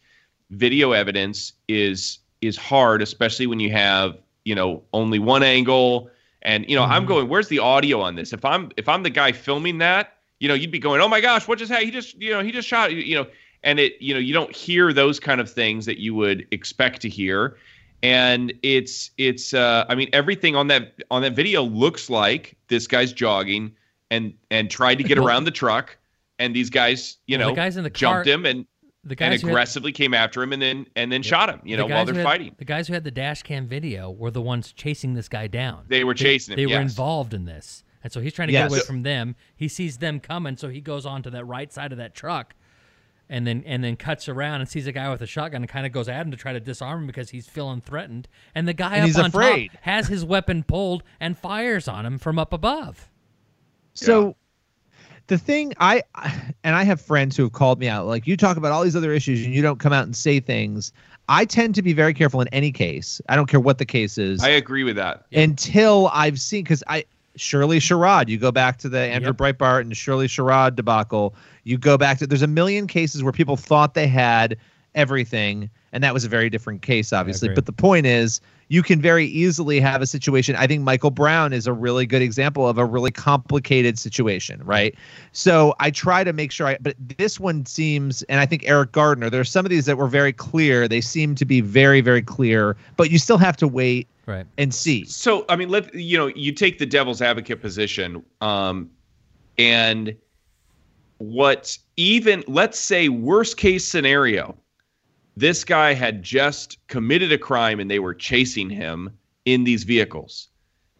[0.50, 6.10] video evidence is is hard, especially when you have you know only one angle.
[6.42, 8.32] And you know, I'm going, where's the audio on this?
[8.32, 11.20] If I'm if I'm the guy filming that, you know, you'd be going, oh my
[11.20, 11.86] gosh, what just happened?
[11.86, 13.26] He just you know he just shot you know,
[13.62, 17.00] and it you know you don't hear those kind of things that you would expect
[17.02, 17.56] to hear.
[18.02, 22.86] And it's it's uh, I mean everything on that on that video looks like this
[22.86, 23.72] guy's jogging
[24.10, 25.96] and and tried to get around the truck,
[26.38, 28.66] and these guys you Well, know the guys in the jumped car- him and
[29.04, 31.76] The and guys had- aggressively came after him and then and then shot him you
[31.76, 34.30] the know while they're had- fighting The guys who had the dash cam video were
[34.30, 35.84] the ones chasing this guy down.
[35.88, 38.70] They were chasing him, They were involved in this, and so he's trying to Yes.
[38.70, 39.36] get away from them.
[39.54, 42.54] He sees them coming, so he goes on to that right side of that truck,
[43.28, 45.86] and then and then cuts around and sees a guy with a shotgun and kind
[45.86, 48.28] of goes at him to try to disarm him because he's feeling threatened.
[48.54, 49.72] And the guy And up he's on afraid.
[49.72, 53.08] top has his weapon pulled and fires on him from up above.
[53.94, 54.36] So
[55.26, 56.02] the thing I
[56.64, 58.96] and I have friends who have called me out like you talk about all these
[58.96, 60.92] other issues and you don't come out and say things.
[61.28, 63.20] I tend to be very careful in any case.
[63.28, 66.82] I don't care what the case is I agree with that until I've seen because
[66.88, 67.04] I
[67.36, 68.28] Shirley Sherrod.
[68.28, 69.58] You go back to the Andrew Yep.
[69.58, 71.34] Breitbart and Shirley Sherrod debacle.
[71.64, 74.56] You go back to there's a million cases where people thought they had
[74.94, 77.48] everything, and that was a very different case, obviously.
[77.48, 80.54] But the point is, you can very easily have a situation.
[80.54, 84.94] I think Michael Brown is a really good example of a really complicated situation, right?
[85.32, 88.92] So I try to make sure I, but this one seems, and I think Eric
[88.92, 90.86] Gardner, there are some of these that were very clear.
[90.86, 94.46] They seem to be very, very clear, but you still have to wait Right.
[94.58, 95.04] and see.
[95.04, 98.90] So I mean, let you know, you take the devil's advocate position, um,
[99.58, 100.16] and
[101.18, 104.56] what even let's say worst case scenario,
[105.36, 109.10] this guy had just committed a crime and they were chasing him
[109.44, 110.48] in these vehicles.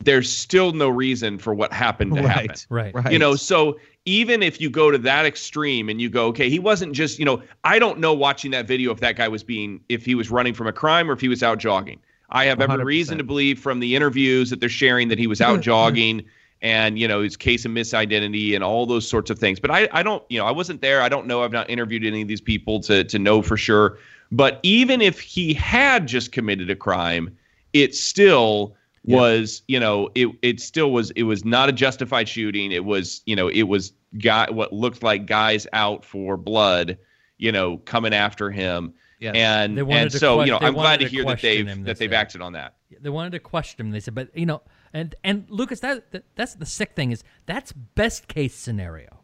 [0.03, 2.57] There's still no reason for what happened to happen.
[2.71, 2.95] Right.
[2.95, 3.13] Right.
[3.13, 6.59] You know, so even if you go to that extreme and you go, okay, he
[6.59, 9.81] wasn't just, you know, I don't know watching that video if that guy was being,
[9.91, 12.01] if he was running from a crime or if he was out jogging.
[12.31, 12.85] I have every 100%.
[12.85, 16.25] reason to believe from the interviews that they're sharing that he was out jogging
[16.63, 19.59] and, you know, his case of misidentity and all those sorts of things.
[19.59, 21.03] But I, I don't, you know, I wasn't there.
[21.03, 21.43] I don't know.
[21.43, 23.99] I've not interviewed any of these people to, to know for sure.
[24.31, 27.37] But even if he had just committed a crime,
[27.73, 32.71] it still was you know it it still was it was not a justified shooting
[32.71, 36.99] it was you know it was guy what looked like guys out for blood
[37.41, 38.95] you know, coming after him.
[39.21, 39.37] Yes.
[39.37, 41.41] And They wanted and to so que- you know, I'm glad to to hear that
[41.41, 42.19] they've him, that they they've said.
[42.21, 42.75] acted on that.
[43.01, 43.93] they wanted to question him.
[43.93, 44.63] They said, but you know,
[44.95, 49.21] and and Lucas, that, that that's the sick thing is that's best case scenario.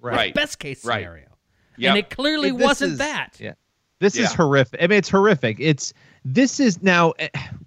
[0.00, 0.32] Right.
[0.34, 1.00] Best case Right.
[1.00, 1.26] scenario.
[1.76, 1.88] Yep.
[1.90, 3.30] And it clearly This wasn't is- that.
[3.40, 3.52] Yeah.
[3.98, 4.82] This is horrific.
[4.82, 5.58] I mean, it's horrific.
[5.60, 5.92] It's
[6.24, 7.12] this is now,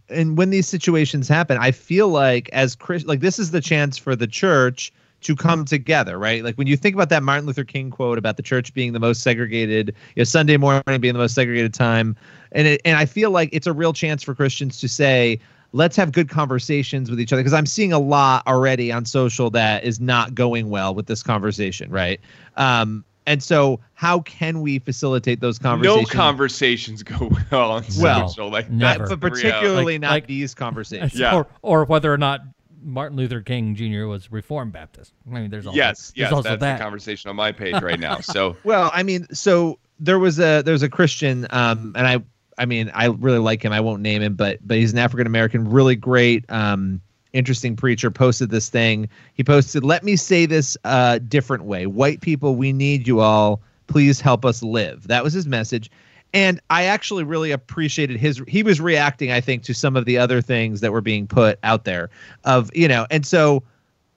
[0.09, 3.99] and when these situations happen, I feel like as Chris, like this is the chance
[3.99, 4.91] for the church
[5.23, 6.43] to come together, right?
[6.43, 8.99] Like when you think about that Martin Luther King quote about the church being the
[8.99, 12.15] most segregated, you know, Sunday morning being the most segregated time,
[12.51, 15.39] and it, and I feel like it's a real chance for Christians to say,
[15.71, 19.49] let's have good conversations with each other because I'm seeing a lot already on social
[19.51, 22.19] that is not going well with this conversation, right?
[22.57, 26.13] Um, and so, how can we facilitate those conversations?
[26.13, 27.03] No conversations?
[27.03, 28.51] conversations go well on Well, social.
[28.51, 28.99] Like never.
[29.07, 31.17] that's but particularly Like- not like- these conversations.
[31.17, 31.33] Yeah.
[31.37, 32.41] Or, or whether or not
[32.83, 34.05] Martin Luther King Jr.
[34.05, 35.13] was Reformed Baptist.
[35.27, 36.77] I mean, there's also, Yes, there's yes, also that's that.
[36.77, 38.19] the conversation on my page right now.
[38.19, 42.19] So Well, I mean, so there was a there's a Christian, um, and I
[42.57, 43.71] I mean I really like him.
[43.71, 48.11] I won't name him, but but he's an African American, really great, um, interesting preacher.
[48.11, 49.09] Posted this thing.
[49.33, 51.87] He posted, "Let me say this uh, different way.
[51.87, 53.61] White people, we need you all.
[53.87, 55.89] Please help us live." That was his message.
[56.33, 58.41] And I actually really appreciated his.
[58.47, 61.59] He was reacting, I think, to some of the other things that were being put
[61.63, 62.09] out there.
[62.43, 63.63] Of you know, and so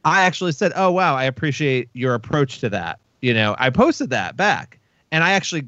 [0.05, 4.11] I actually said, "Oh wow, I appreciate your approach to that." You know, I posted
[4.11, 4.79] that back,
[5.13, 5.67] and I actually,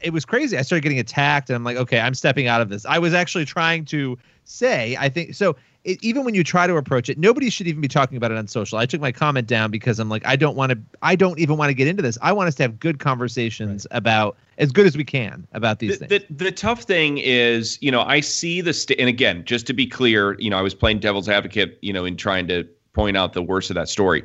[0.00, 0.56] it was crazy.
[0.56, 3.14] I started getting attacked, and I'm like, "Okay, I'm stepping out of this." I was
[3.14, 4.18] actually trying to
[4.48, 5.56] say, I think so.
[5.84, 8.36] It, even when you try to approach it, nobody should even be talking about it
[8.36, 8.78] on social.
[8.78, 10.78] I took my comment down because I'm like, I don't want to.
[11.02, 12.18] I don't even want to get into this.
[12.20, 15.98] I want us to have good conversations about as good as we can about these
[15.98, 16.24] the, things.
[16.28, 19.72] the, the tough thing is, you know, I see the st- and again, just to
[19.72, 23.16] be clear, you know, I was playing devil's advocate, you know, in trying to point
[23.16, 24.24] out the worst of that story.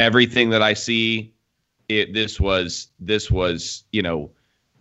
[0.00, 1.32] Everything that I see,
[1.88, 4.30] it this was this was, you know,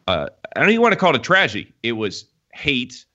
[0.08, 1.74] uh, I don't even want to call it a tragedy.
[1.84, 3.06] It was hate.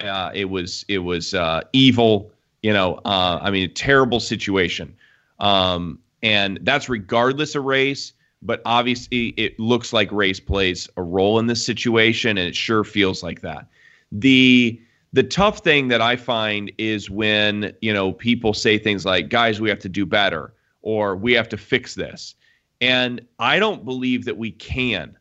[0.00, 2.32] Uh, it was it was uh, evil.
[2.62, 4.94] You know, uh, I mean, a terrible situation.
[5.38, 8.12] Um, and that's regardless of race.
[8.42, 12.84] But obviously, it looks like race plays a role in this situation, and it sure
[12.84, 13.66] feels like that.
[14.12, 14.80] The
[15.12, 19.60] the tough thing that I find is when you know people say things like, "Guys,
[19.60, 22.34] we have to do better," or "We have to fix this,"
[22.80, 25.18] and I don't believe that we can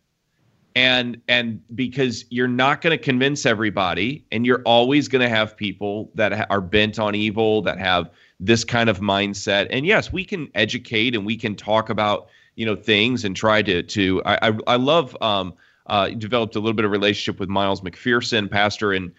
[0.80, 5.58] and and because you're not going to convince everybody and you're always going to have
[5.58, 8.10] people that ha- are bent on evil that have
[8.40, 12.66] this kind of mindset and yes we can educate and we can talk about you
[12.66, 15.54] know things and try to to i i, I love um
[15.88, 19.12] uh developed a little bit of relationship with miles mcpherson pastor in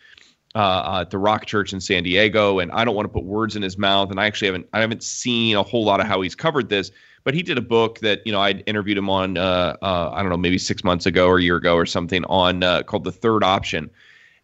[0.57, 3.23] uh, uh, at the Rock Church in San Diego, and I don't want to put
[3.23, 4.11] words in his mouth.
[4.11, 6.91] And I actually haven't I haven't seen a whole lot of how he's covered this,
[7.25, 10.21] but he did a book that you know I interviewed him on uh, uh, I
[10.21, 13.05] don't know maybe six months ago or a year ago or something on uh, called
[13.05, 13.91] the Third Option.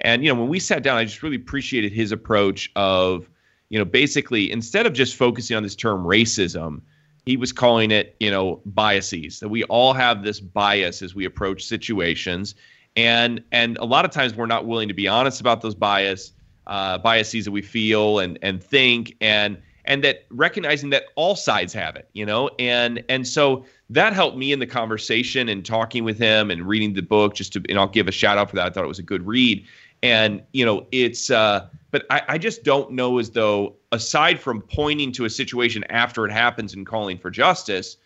[0.01, 3.29] And you know when we sat down, I just really appreciated his approach of
[3.69, 6.81] you know basically instead of just focusing on this term racism,
[7.25, 9.41] he was calling it you know biases.
[9.41, 12.55] That we all have this bias as we approach situations.
[12.97, 16.33] And and a lot of times we're not willing to be honest about those bias
[16.67, 19.17] uh, biases that we feel and and think.
[19.21, 24.13] And and that recognizing that all sides have it you know and and so that
[24.13, 27.63] helped me in the conversation and talking with him and reading the book just to
[27.69, 29.65] and I'll give a shout out for that I thought it was a good read
[30.03, 34.61] and you know it's uh but I, I just don't know as though aside from
[34.61, 37.97] pointing to a situation after it happens and calling for justice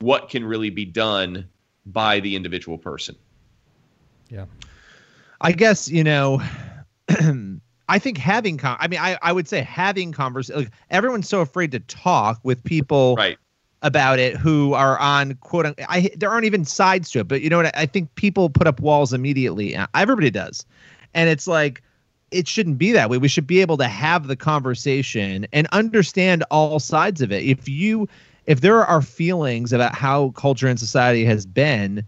[0.00, 1.48] what can really be done
[1.86, 3.16] by the individual person
[4.28, 4.46] Yeah.
[5.40, 6.40] I guess you know.
[7.88, 11.40] I think having con- I mean I, I would say having conversation like everyone's so
[11.40, 13.38] afraid to talk with people right.
[13.82, 17.42] about it who are on quote unquote, I there aren't even sides to it but
[17.42, 20.64] you know what I think people put up walls immediately uh, everybody does.
[21.14, 21.82] And it's like
[22.30, 23.18] it shouldn't be that way.
[23.18, 27.44] We should be able to have the conversation and understand all sides of it.
[27.44, 28.08] If you
[28.46, 32.04] if there are feelings about how culture and society has been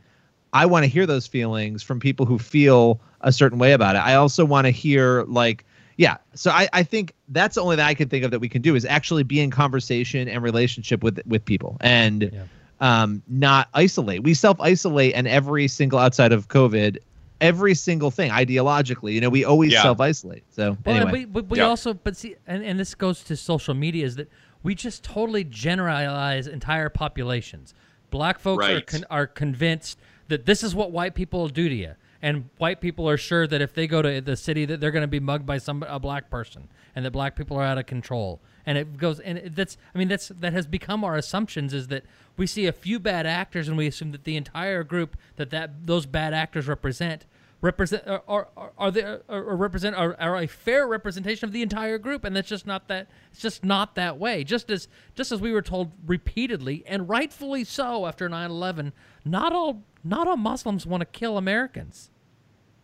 [0.54, 4.00] I want to hear those feelings from people who feel a certain way about it.
[4.00, 5.64] I also want to hear like,
[5.96, 6.18] yeah.
[6.34, 8.62] So I, I think that's the only thing I can think of that we can
[8.62, 12.44] do is actually be in conversation and relationship with with people and Yeah.
[12.80, 14.22] um, not isolate.
[14.22, 16.98] We self isolate and every single outside of COVID,
[17.40, 19.12] every single thing ideologically.
[19.14, 19.82] You know, we always Yeah.
[19.82, 20.44] self isolate.
[20.50, 21.66] So Well, anyway, and we, we Yeah.
[21.66, 24.30] also, but see, and, and this goes to social media is that
[24.62, 27.72] we just totally generalize entire populations.
[28.10, 29.98] Black folks are con- are convinced
[30.28, 31.92] that this is what white people do to you,
[32.24, 35.02] and white people are sure that if they go to the city that they're going
[35.02, 37.84] to be mugged by some a black person, and that black people are out of
[37.84, 41.74] control, and it goes and it, that's I mean that's that has become our assumptions
[41.74, 42.04] is that
[42.38, 45.86] we see a few bad actors and we assume that the entire group that that
[45.86, 47.26] those bad actors represent
[47.60, 51.98] represent are are, are they are, represent are, are a fair representation of the entire
[51.98, 52.24] group.
[52.24, 54.44] And that's just not that it's just not that way.
[54.44, 58.92] Just as just as we were told repeatedly and rightfully so after 9/11
[59.26, 62.10] not all not all Muslims want to kill Americans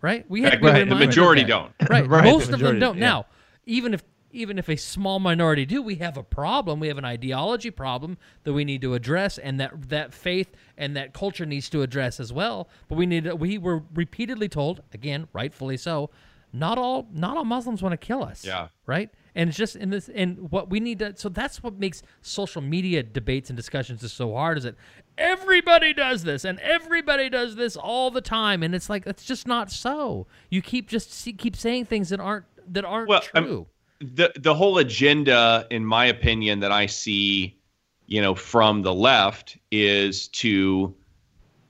[0.02, 0.24] right?
[0.28, 1.72] We have to be Right, the majority don't.
[1.88, 2.96] right, Right, the most of them don't.
[2.96, 3.00] yeah.
[3.06, 3.26] now
[3.66, 6.78] even if even if a small minority do we have a problem.
[6.78, 10.96] We have an ideology problem that we need to address and that that faith and
[10.96, 12.68] that culture needs to address as well.
[12.88, 16.10] But we need we were repeatedly told again rightfully so
[16.52, 18.44] not all not all muslims want to kill us.
[18.44, 18.68] Yeah.
[18.86, 22.02] right and it's just in this and what we need to so that's what makes
[22.22, 24.74] social media debates and discussions just so hard is that
[25.18, 28.62] everybody does this and everybody does this all the time.
[28.62, 30.26] And it's like it's just not so.
[30.48, 33.66] You keep just see, keep saying things that aren't that aren't Well, I'm-
[34.00, 37.58] the the whole agenda, in my opinion, that I see,
[38.06, 40.94] you know, from the left is to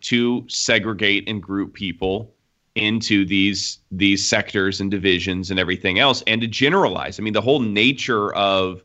[0.03, 2.33] to segregate and group people
[2.75, 7.18] into these these sectors and divisions and everything else, and to generalize.
[7.18, 8.83] I mean, the whole nature of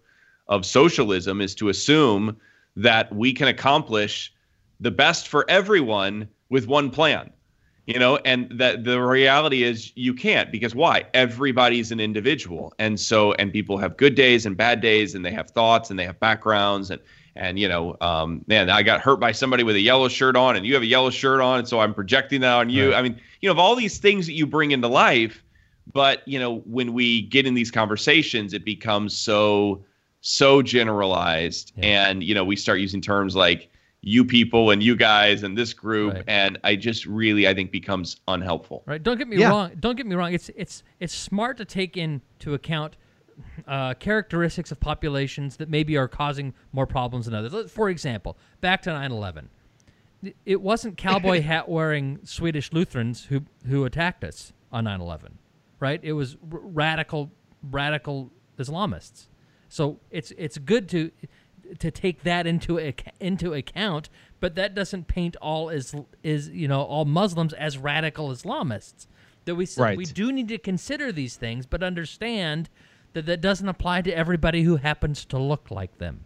[0.48, 2.38] of socialism is to assume
[2.76, 4.34] that we can accomplish
[4.80, 7.32] the best for everyone with one plan
[7.86, 13.00] you know and that the reality is you can't because why everybody's an individual and
[13.00, 16.06] so and people have good days and bad days and they have thoughts and they
[16.06, 17.02] have backgrounds and
[17.36, 20.56] and you know um man i got hurt by somebody with a yellow shirt on
[20.56, 22.94] and you have a yellow shirt on and so i'm projecting that on you.
[22.94, 25.44] I mean you know of all these things that you bring into life
[25.92, 29.84] but you know when we get in these conversations it becomes so
[30.22, 31.72] so generalized.
[31.78, 33.70] And you know we start using terms like
[34.02, 36.24] you people and you guys and this group Right.
[36.28, 38.84] and i just really i think becomes unhelpful.
[38.86, 39.02] Right.
[39.02, 39.50] Don't get me Yeah.
[39.50, 39.72] wrong.
[39.80, 40.34] Don't get me wrong.
[40.34, 42.98] It's it's it's smart to take into account
[43.68, 48.82] uh, characteristics of populations that maybe are causing more problems than others for example back
[48.82, 49.48] to 9-11
[50.46, 55.34] it wasn't cowboy hat wearing Swedish Lutherans who who attacked us on 9/11,
[55.80, 56.00] right?
[56.04, 57.32] It was r- radical
[57.62, 59.28] radical Islamists.
[59.70, 61.12] So it's it's good to
[61.80, 62.78] to take that into
[63.20, 64.10] into account,
[64.40, 69.08] but that doesn't paint all is is you know all Muslims as radical Islamists.
[69.46, 69.98] That we Right.
[69.98, 72.70] we do need to consider these things, but understand
[73.16, 76.24] that that doesn't apply to everybody who happens to look like them.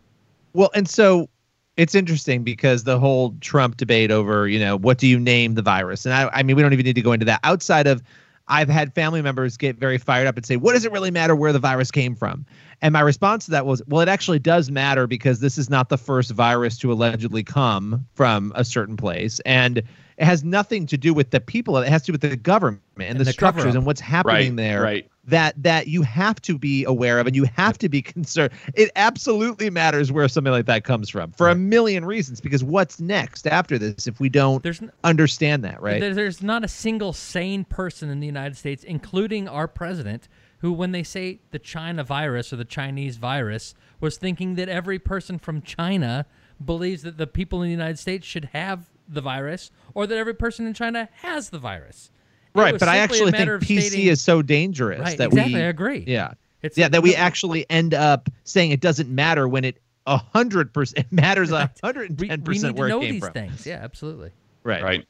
[0.54, 1.30] Well, and so
[1.78, 5.62] it's interesting because the whole Trump debate over, you know, what do you name the
[5.62, 6.06] virus?
[6.06, 7.40] And I, I mean, we don't even need to go into that.
[7.44, 8.02] Outside of,
[8.48, 11.36] I've had family members get very fired up and say, what does it really matter
[11.36, 12.44] where the virus came from?
[12.82, 15.90] And my response to that was, well, it actually does matter because this is not
[15.90, 19.40] the first virus to allegedly come from a certain place.
[19.42, 19.84] And
[20.20, 21.78] it has nothing to do with the people.
[21.78, 24.50] It has to do with the government and, And the, the structures and what's happening
[24.50, 25.10] Right, there right.
[25.26, 28.52] that that you have to be aware of and you have to be concerned.
[28.74, 32.42] It absolutely matters where something like that comes from for a million reasons.
[32.42, 36.02] Because what's next after this if we don't There's understand that, right?
[36.02, 40.92] There's not a single sane person in the United States, including our president, who, when
[40.92, 45.62] they say the China virus or the Chinese virus, was thinking that every person from
[45.62, 46.26] China
[46.64, 50.34] believes that the people in the United States should have the virus or that every
[50.34, 52.12] person in China has the virus.
[52.56, 55.60] It right, but I actually think PC stating- is so dangerous Right, that exactly, we
[55.60, 56.04] I agree.
[56.08, 56.34] Yeah.
[56.62, 60.74] It's yeah, that we actually end up saying it doesn't matter when it a hundred
[60.74, 63.06] percent it matters a hundred and we, ten we percent need where to know it
[63.06, 63.34] came these from.
[63.34, 63.66] things.
[63.66, 64.32] Yeah, absolutely.
[64.64, 64.84] Right.
[64.84, 65.08] right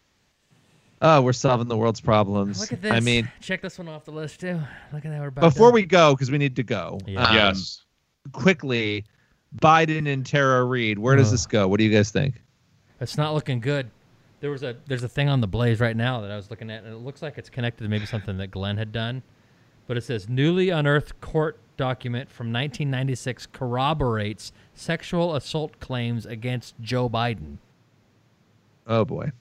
[1.02, 2.60] Oh, we're solving the world's problems.
[2.60, 2.92] Look at this.
[2.92, 4.60] I mean, check this one off the list too.
[4.92, 5.22] Look at that.
[5.22, 5.76] We're before done.
[5.76, 7.00] we go, because we need to go.
[7.08, 7.24] Yeah.
[7.24, 7.84] um, yes
[8.32, 9.06] quickly,
[9.62, 11.00] Biden and Tara Reade.
[11.00, 11.34] Where does Ugh.
[11.34, 11.68] this go?
[11.68, 12.42] What do you guys think?
[13.00, 13.92] It's not looking good.
[14.42, 16.70] There was a there's a thing on the Blaze right now that I was looking
[16.72, 19.22] at, and it looks like it's connected to maybe something that Glenn had done.
[19.88, 27.10] But it says newly unearthed court document from 1996 corroborates sexual assault claims against Joe
[27.10, 27.58] Biden.
[28.88, 29.32] Oh boy.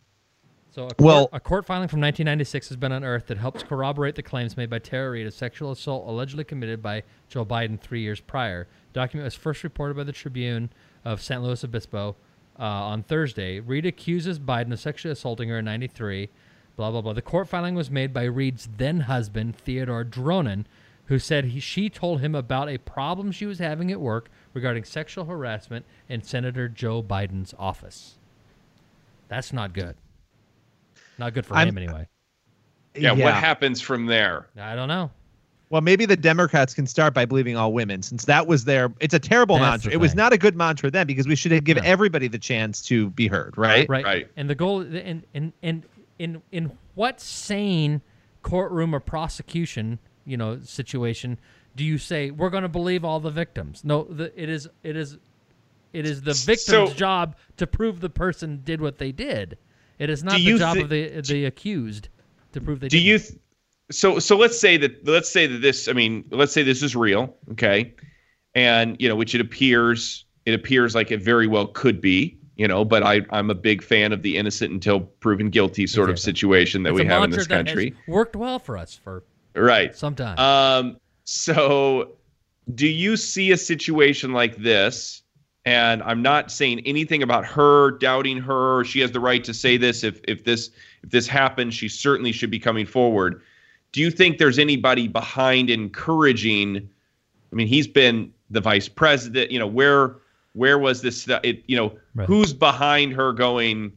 [0.71, 4.15] So a court, Well- a court filing from 1996 has been unearthed that helps corroborate
[4.15, 8.01] the claims made by Tara Reade of sexual assault allegedly committed by Joe Biden three
[8.03, 8.69] years prior.
[8.93, 10.71] The Document was first reported by the Tribune
[11.05, 12.15] of San Luis Obispo
[12.59, 13.61] uh, on Thursday.
[13.61, 16.29] Reade accuses Biden of sexually assaulting her in '93.
[16.77, 17.13] Blah blah blah.
[17.13, 20.65] The court filing was made by Reade's then husband Theodore Dronen,
[21.07, 24.85] who said he, she told him about a problem she was having at work regarding
[24.85, 28.17] sexual harassment in Senator Joe Biden's office.
[29.29, 29.97] That's not good.
[31.19, 32.07] Not good for I'm- him anyway.
[32.95, 35.11] yeah, what happens from there I don't know.
[35.71, 38.91] Well, maybe the Democrats can start by believing all women, since that was their.
[39.01, 39.93] It's a terrible That's mantra.
[39.93, 41.91] It was not a good mantra then because we should have given No.
[41.91, 43.87] everybody the chance to be heard, right?
[43.89, 44.05] Right.
[44.05, 44.29] Right.
[44.37, 45.85] And the goal and and and
[46.19, 48.01] in in what sane
[48.43, 51.39] courtroom or prosecution, you know, situation
[51.77, 53.85] Do you say we're going to believe all the victims?
[53.85, 55.19] No, the, it is it is
[55.93, 59.59] it is the victim's So- job to prove the person did what they did.
[59.99, 62.09] It is not the job thi- of the the accused
[62.53, 63.05] to prove they do did.
[63.05, 63.39] you th-
[63.91, 66.95] so so let's say that let's say that this i mean let's say this is
[66.95, 67.95] real okay?
[68.55, 72.67] And you know which it appears it appears like it very well could be you
[72.67, 76.19] know but i i'm a big fan of the innocent until proven guilty sort of
[76.19, 77.95] situation that It's we have in this country.
[78.09, 79.23] worked well for us for
[79.55, 79.95] right.
[79.97, 80.39] some time.
[80.39, 82.17] um so
[82.75, 85.23] do you see a situation like this?
[85.65, 88.85] And i'm not saying anything about her doubting her.
[88.85, 90.03] She has the right to say this.
[90.03, 90.71] If if this
[91.05, 93.43] if this happens she certainly should be coming forward
[93.93, 96.89] do you think there's anybody behind encouraging
[97.53, 100.17] i mean he's been the vice president you know where
[100.55, 102.27] where was this it you know Right.
[102.27, 103.93] who's behind her going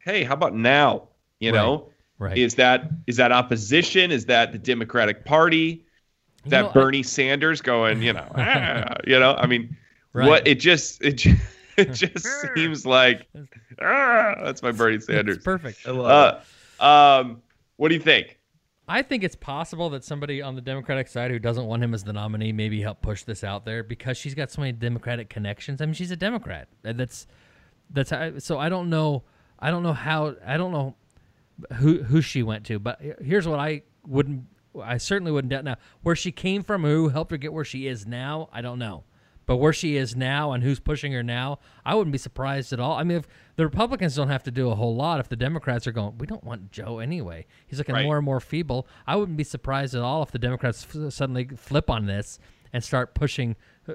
[0.00, 1.08] hey how about now
[1.40, 1.58] you Right.
[1.58, 1.88] know
[2.18, 2.36] right.
[2.36, 5.84] is that is that opposition is that the democratic party
[6.44, 9.76] You that know, I- bernie sanders going you know ah, you know i mean
[10.12, 10.28] Right.
[10.28, 11.40] what it just it just,
[11.76, 13.26] it just seems like
[13.82, 15.78] ah, that's my bernie sanders It's perfect.
[15.86, 16.42] I love
[16.80, 17.42] uh, um
[17.76, 18.38] what do you think
[18.88, 22.04] I think it's possible that somebody on the Democratic side who doesn't want him as
[22.04, 25.80] the nominee maybe help push this out there because she's got so many Democratic connections.
[25.80, 26.68] I mean, she's a Democrat.
[26.84, 27.26] Uh, that's
[27.90, 28.58] that's how, so.
[28.58, 29.24] I don't know.
[29.58, 30.36] I don't know how.
[30.46, 30.94] I don't know
[31.74, 32.78] who who she went to.
[32.78, 34.44] But here's what I wouldn't.
[34.80, 37.88] I certainly wouldn't doubt now where she came from, who helped her get where she
[37.88, 38.48] is now.
[38.52, 39.04] I don't know.
[39.46, 42.80] But where she is now and who's pushing her now, I wouldn't be surprised at
[42.80, 42.94] all.
[42.96, 45.86] I mean, if the Republicans don't have to do a whole lot, if the Democrats
[45.86, 47.46] are going, we don't want Joe anyway.
[47.66, 48.04] He's looking Right.
[48.04, 48.88] more and more feeble.
[49.06, 52.40] I wouldn't be surprised at all if the Democrats f- suddenly flip on this
[52.72, 53.54] and start pushing
[53.88, 53.92] uh,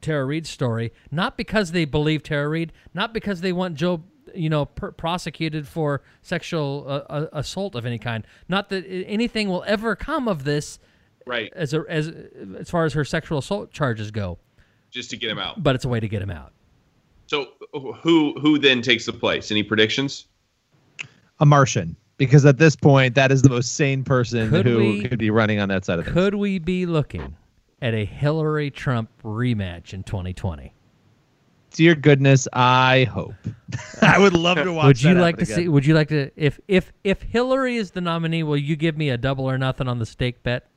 [0.00, 4.48] Tara Reade's story, not because they believe Tara Reade, not because they want Joe, you
[4.48, 8.24] know, per- prosecuted for sexual uh, uh, assault of any kind.
[8.48, 10.78] Not that anything will ever come of this
[11.26, 12.12] right as a, as
[12.60, 14.38] as far as her sexual assault charges go,
[14.94, 16.52] just to get him out but it's a way to get him out.
[17.26, 20.26] so who who then takes the place any predictions
[21.40, 25.02] a Martian because at this point that is the most sane person Could who we-
[25.08, 26.14] could be running on that side of things.
[26.14, 27.36] Could we be looking
[27.82, 30.72] at a Hillary Trump rematch in 2020?
[31.72, 33.34] Dear goodness, I hope.
[34.00, 34.86] I would love to watch.
[34.86, 35.68] would you that like to happen see?
[35.68, 36.30] Would you like to?
[36.36, 39.88] If if if Hillary is the nominee, will you give me a double or nothing
[39.88, 40.68] on the steak bet?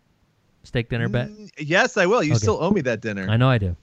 [0.63, 1.29] Steak dinner bet.
[1.29, 2.23] Mm, yes, I will.
[2.23, 2.39] You Okay.
[2.39, 3.27] still owe me that dinner.
[3.29, 3.75] I know I do.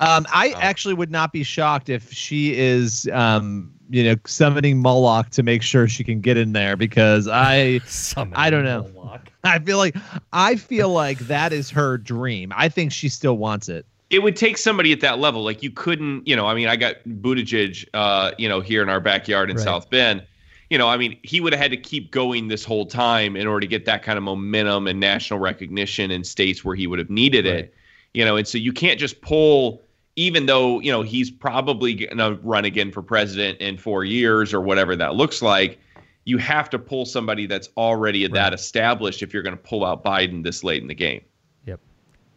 [0.00, 5.30] Um, I actually would not be shocked if she is, um, you know, summoning Moloch
[5.30, 7.80] to make sure she can get in there because I,
[8.34, 8.88] I don't know.
[8.94, 9.28] Moloch.
[9.44, 9.96] I feel like
[10.32, 12.52] I feel like that is her dream.
[12.56, 13.84] I think she still wants it.
[14.10, 15.42] it would take somebody at that level.
[15.44, 18.88] Like you couldn't, you know, I mean, I got Buttigieg, uh, you know, here in
[18.88, 19.64] our backyard in Right.
[19.64, 20.24] South Bend.
[20.70, 23.46] You know, I mean, he would have had to keep going this whole time in
[23.48, 26.98] order to get that kind of momentum and national recognition in states where he would
[27.00, 27.54] have needed Right.
[27.56, 27.74] it.
[28.14, 29.82] You know, and so you can't just pull,
[30.16, 34.52] even though you know he's probably going to run again for president in four years
[34.52, 35.78] or whatever that looks like.
[36.26, 40.04] You have to pull somebody that's already that established if you're going to pull out
[40.04, 41.22] Biden this late in the game.
[41.66, 41.80] Yep.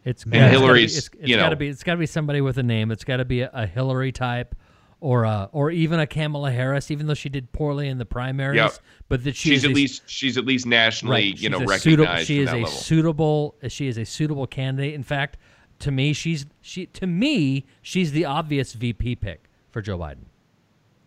[0.06, 1.68] It's And yeah, it's gotta be- Hillary's, It's, it's you got to know- be.
[1.68, 2.90] It's got to be somebody with a name.
[2.90, 4.54] It's got to be a, a Hillary type,
[5.00, 6.90] or a, or even a Kamala Harris.
[6.90, 8.72] Even though she did poorly in the primaries, Yep.
[9.10, 11.82] but that she She's at a- least she's at least nationally, right, you know, recognized
[11.82, 12.68] Suitable, she is a level.
[12.70, 13.54] suitable.
[13.68, 14.94] She is a suitable candidate.
[14.94, 15.36] In fact,
[15.80, 20.24] to me, she's she to me she's the obvious VP pick for Joe Biden,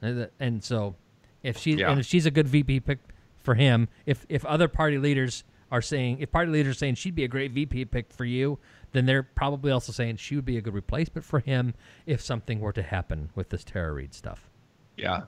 [0.01, 0.95] and, and so
[1.43, 1.91] if she's Yeah.
[1.91, 2.99] and if she's a good VP pick
[3.43, 7.15] for him, if if other party leaders are saying if party leaders are saying she'd
[7.15, 8.57] be a great VP pick for you,
[8.93, 11.73] then they're probably also saying she would be a good replacement for him
[12.05, 14.49] if something were to happen with this Tara Reade stuff.
[14.97, 15.23] yeah.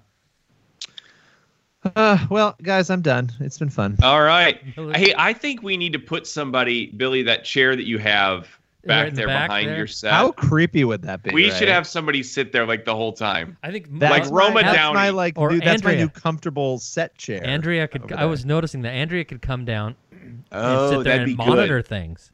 [1.96, 3.32] Uh, well, guys, I'm done.
[3.40, 3.98] It's been fun.
[4.04, 4.62] All right.
[4.96, 9.00] Hey, I think we need to put somebody, Billy, that chair that you have back
[9.04, 9.78] Right in the there back behind there?
[9.78, 10.12] your set.
[10.14, 11.32] How creepy would that be?
[11.32, 11.58] we right?
[11.58, 13.58] should have somebody sit there like the whole time.
[13.64, 14.94] I think That's like Roma my, that's Downey.
[14.96, 15.38] my like.
[15.38, 17.42] Or new, that's my new comfortable set chair.
[17.46, 18.12] Andrea could.
[18.14, 21.80] I was noticing that Andrea could come down and Oh, sit there that'd and monitor
[21.80, 21.88] good.
[21.88, 22.32] things.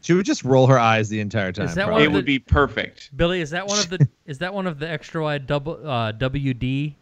[0.00, 1.66] She would just roll her eyes the entire time.
[1.66, 1.94] Is that probably.
[1.94, 3.16] one It of would be perfect.
[3.16, 6.12] Billy, is that one of the is that one of the extra wide double uh,
[6.12, 6.94] WD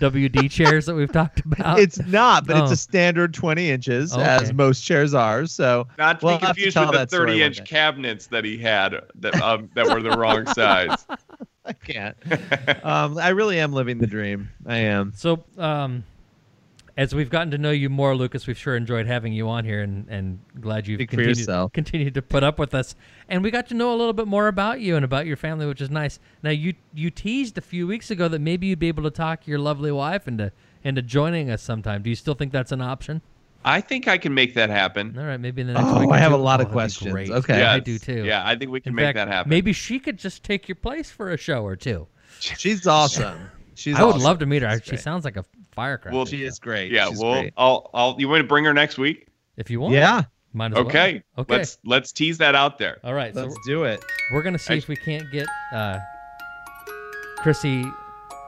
[0.00, 1.78] WD chairs that we've talked about?
[1.78, 2.74] It's not, but it's Oh.
[2.74, 4.22] a standard 20 inches, Okay.
[4.22, 5.46] as most chairs are.
[5.46, 7.56] So Not to we'll be have to confused with the that story one 30 inch
[7.58, 7.64] day.
[7.64, 11.06] cabinets that he had that um, that were the wrong size.
[11.64, 12.16] I can't.
[12.84, 14.48] um, I really am living the dream.
[14.66, 15.12] I am.
[15.14, 15.44] so.
[15.58, 16.04] Um,
[17.00, 19.80] as we've gotten to know you more, Lucas, we've sure enjoyed having you on here,
[19.80, 22.94] and, and glad you've continued, continued to put up with us.
[23.26, 25.64] And we got to know a little bit more about you and about your family,
[25.64, 26.18] which is nice.
[26.42, 29.46] Now, you you teased a few weeks ago that maybe you'd be able to talk
[29.46, 30.52] your lovely wife into
[30.84, 32.02] into joining us sometime.
[32.02, 33.22] Do you still think that's an option?
[33.64, 35.18] I think I can make that happen.
[35.18, 36.10] All right, maybe in the next Oh, week.
[36.10, 36.36] I have two.
[36.36, 37.12] a lot Oh, of that'd questions.
[37.12, 37.30] great.
[37.30, 37.60] Okay.
[37.60, 38.24] Yeah, I do too.
[38.26, 39.48] Yeah, I think we can In make fact, that happen.
[39.48, 42.06] Maybe she could just take your place for a show or two.
[42.40, 43.38] She's awesome.
[43.74, 44.70] She's I would love to meet her.
[44.72, 45.00] She's She great.
[45.00, 45.44] sounds like a
[45.80, 46.14] firecracker.
[46.16, 46.92] Well, She is great.
[46.92, 47.52] Yeah, She's well, great.
[47.56, 48.16] I'll, I'll.
[48.18, 49.26] You want to bring her next week?
[49.56, 49.94] if you want.
[49.94, 50.86] Yeah, Might as well.
[50.86, 51.22] Okay.
[51.38, 51.54] Okay.
[51.56, 52.98] Let's let's tease that out there.
[53.04, 53.34] All right.
[53.34, 54.02] Let's do it.
[54.32, 55.98] we're gonna see if we can't get uh,
[57.38, 57.84] Chrissy,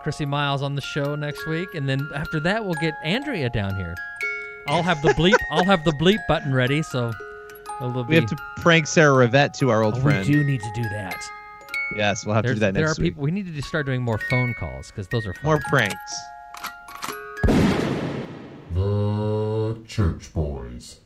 [0.03, 3.75] Chrissy Miles on the show next week, and then after that we'll get Andrea down
[3.77, 3.95] here.
[4.69, 5.37] I'll have the bleep.
[5.51, 6.83] I'll have the bleep button ready.
[6.83, 7.13] So
[7.81, 10.27] it'll We have to prank Sarah Rivette to our old Oh, friend.
[10.27, 11.17] We do need to do that.
[11.97, 13.13] Yes, we'll have There's, to do that next there are week.
[13.13, 13.23] people.
[13.25, 15.45] We need to start doing more phone calls because those are fun.
[15.45, 16.15] More pranks.
[18.75, 21.01] The Church Boys.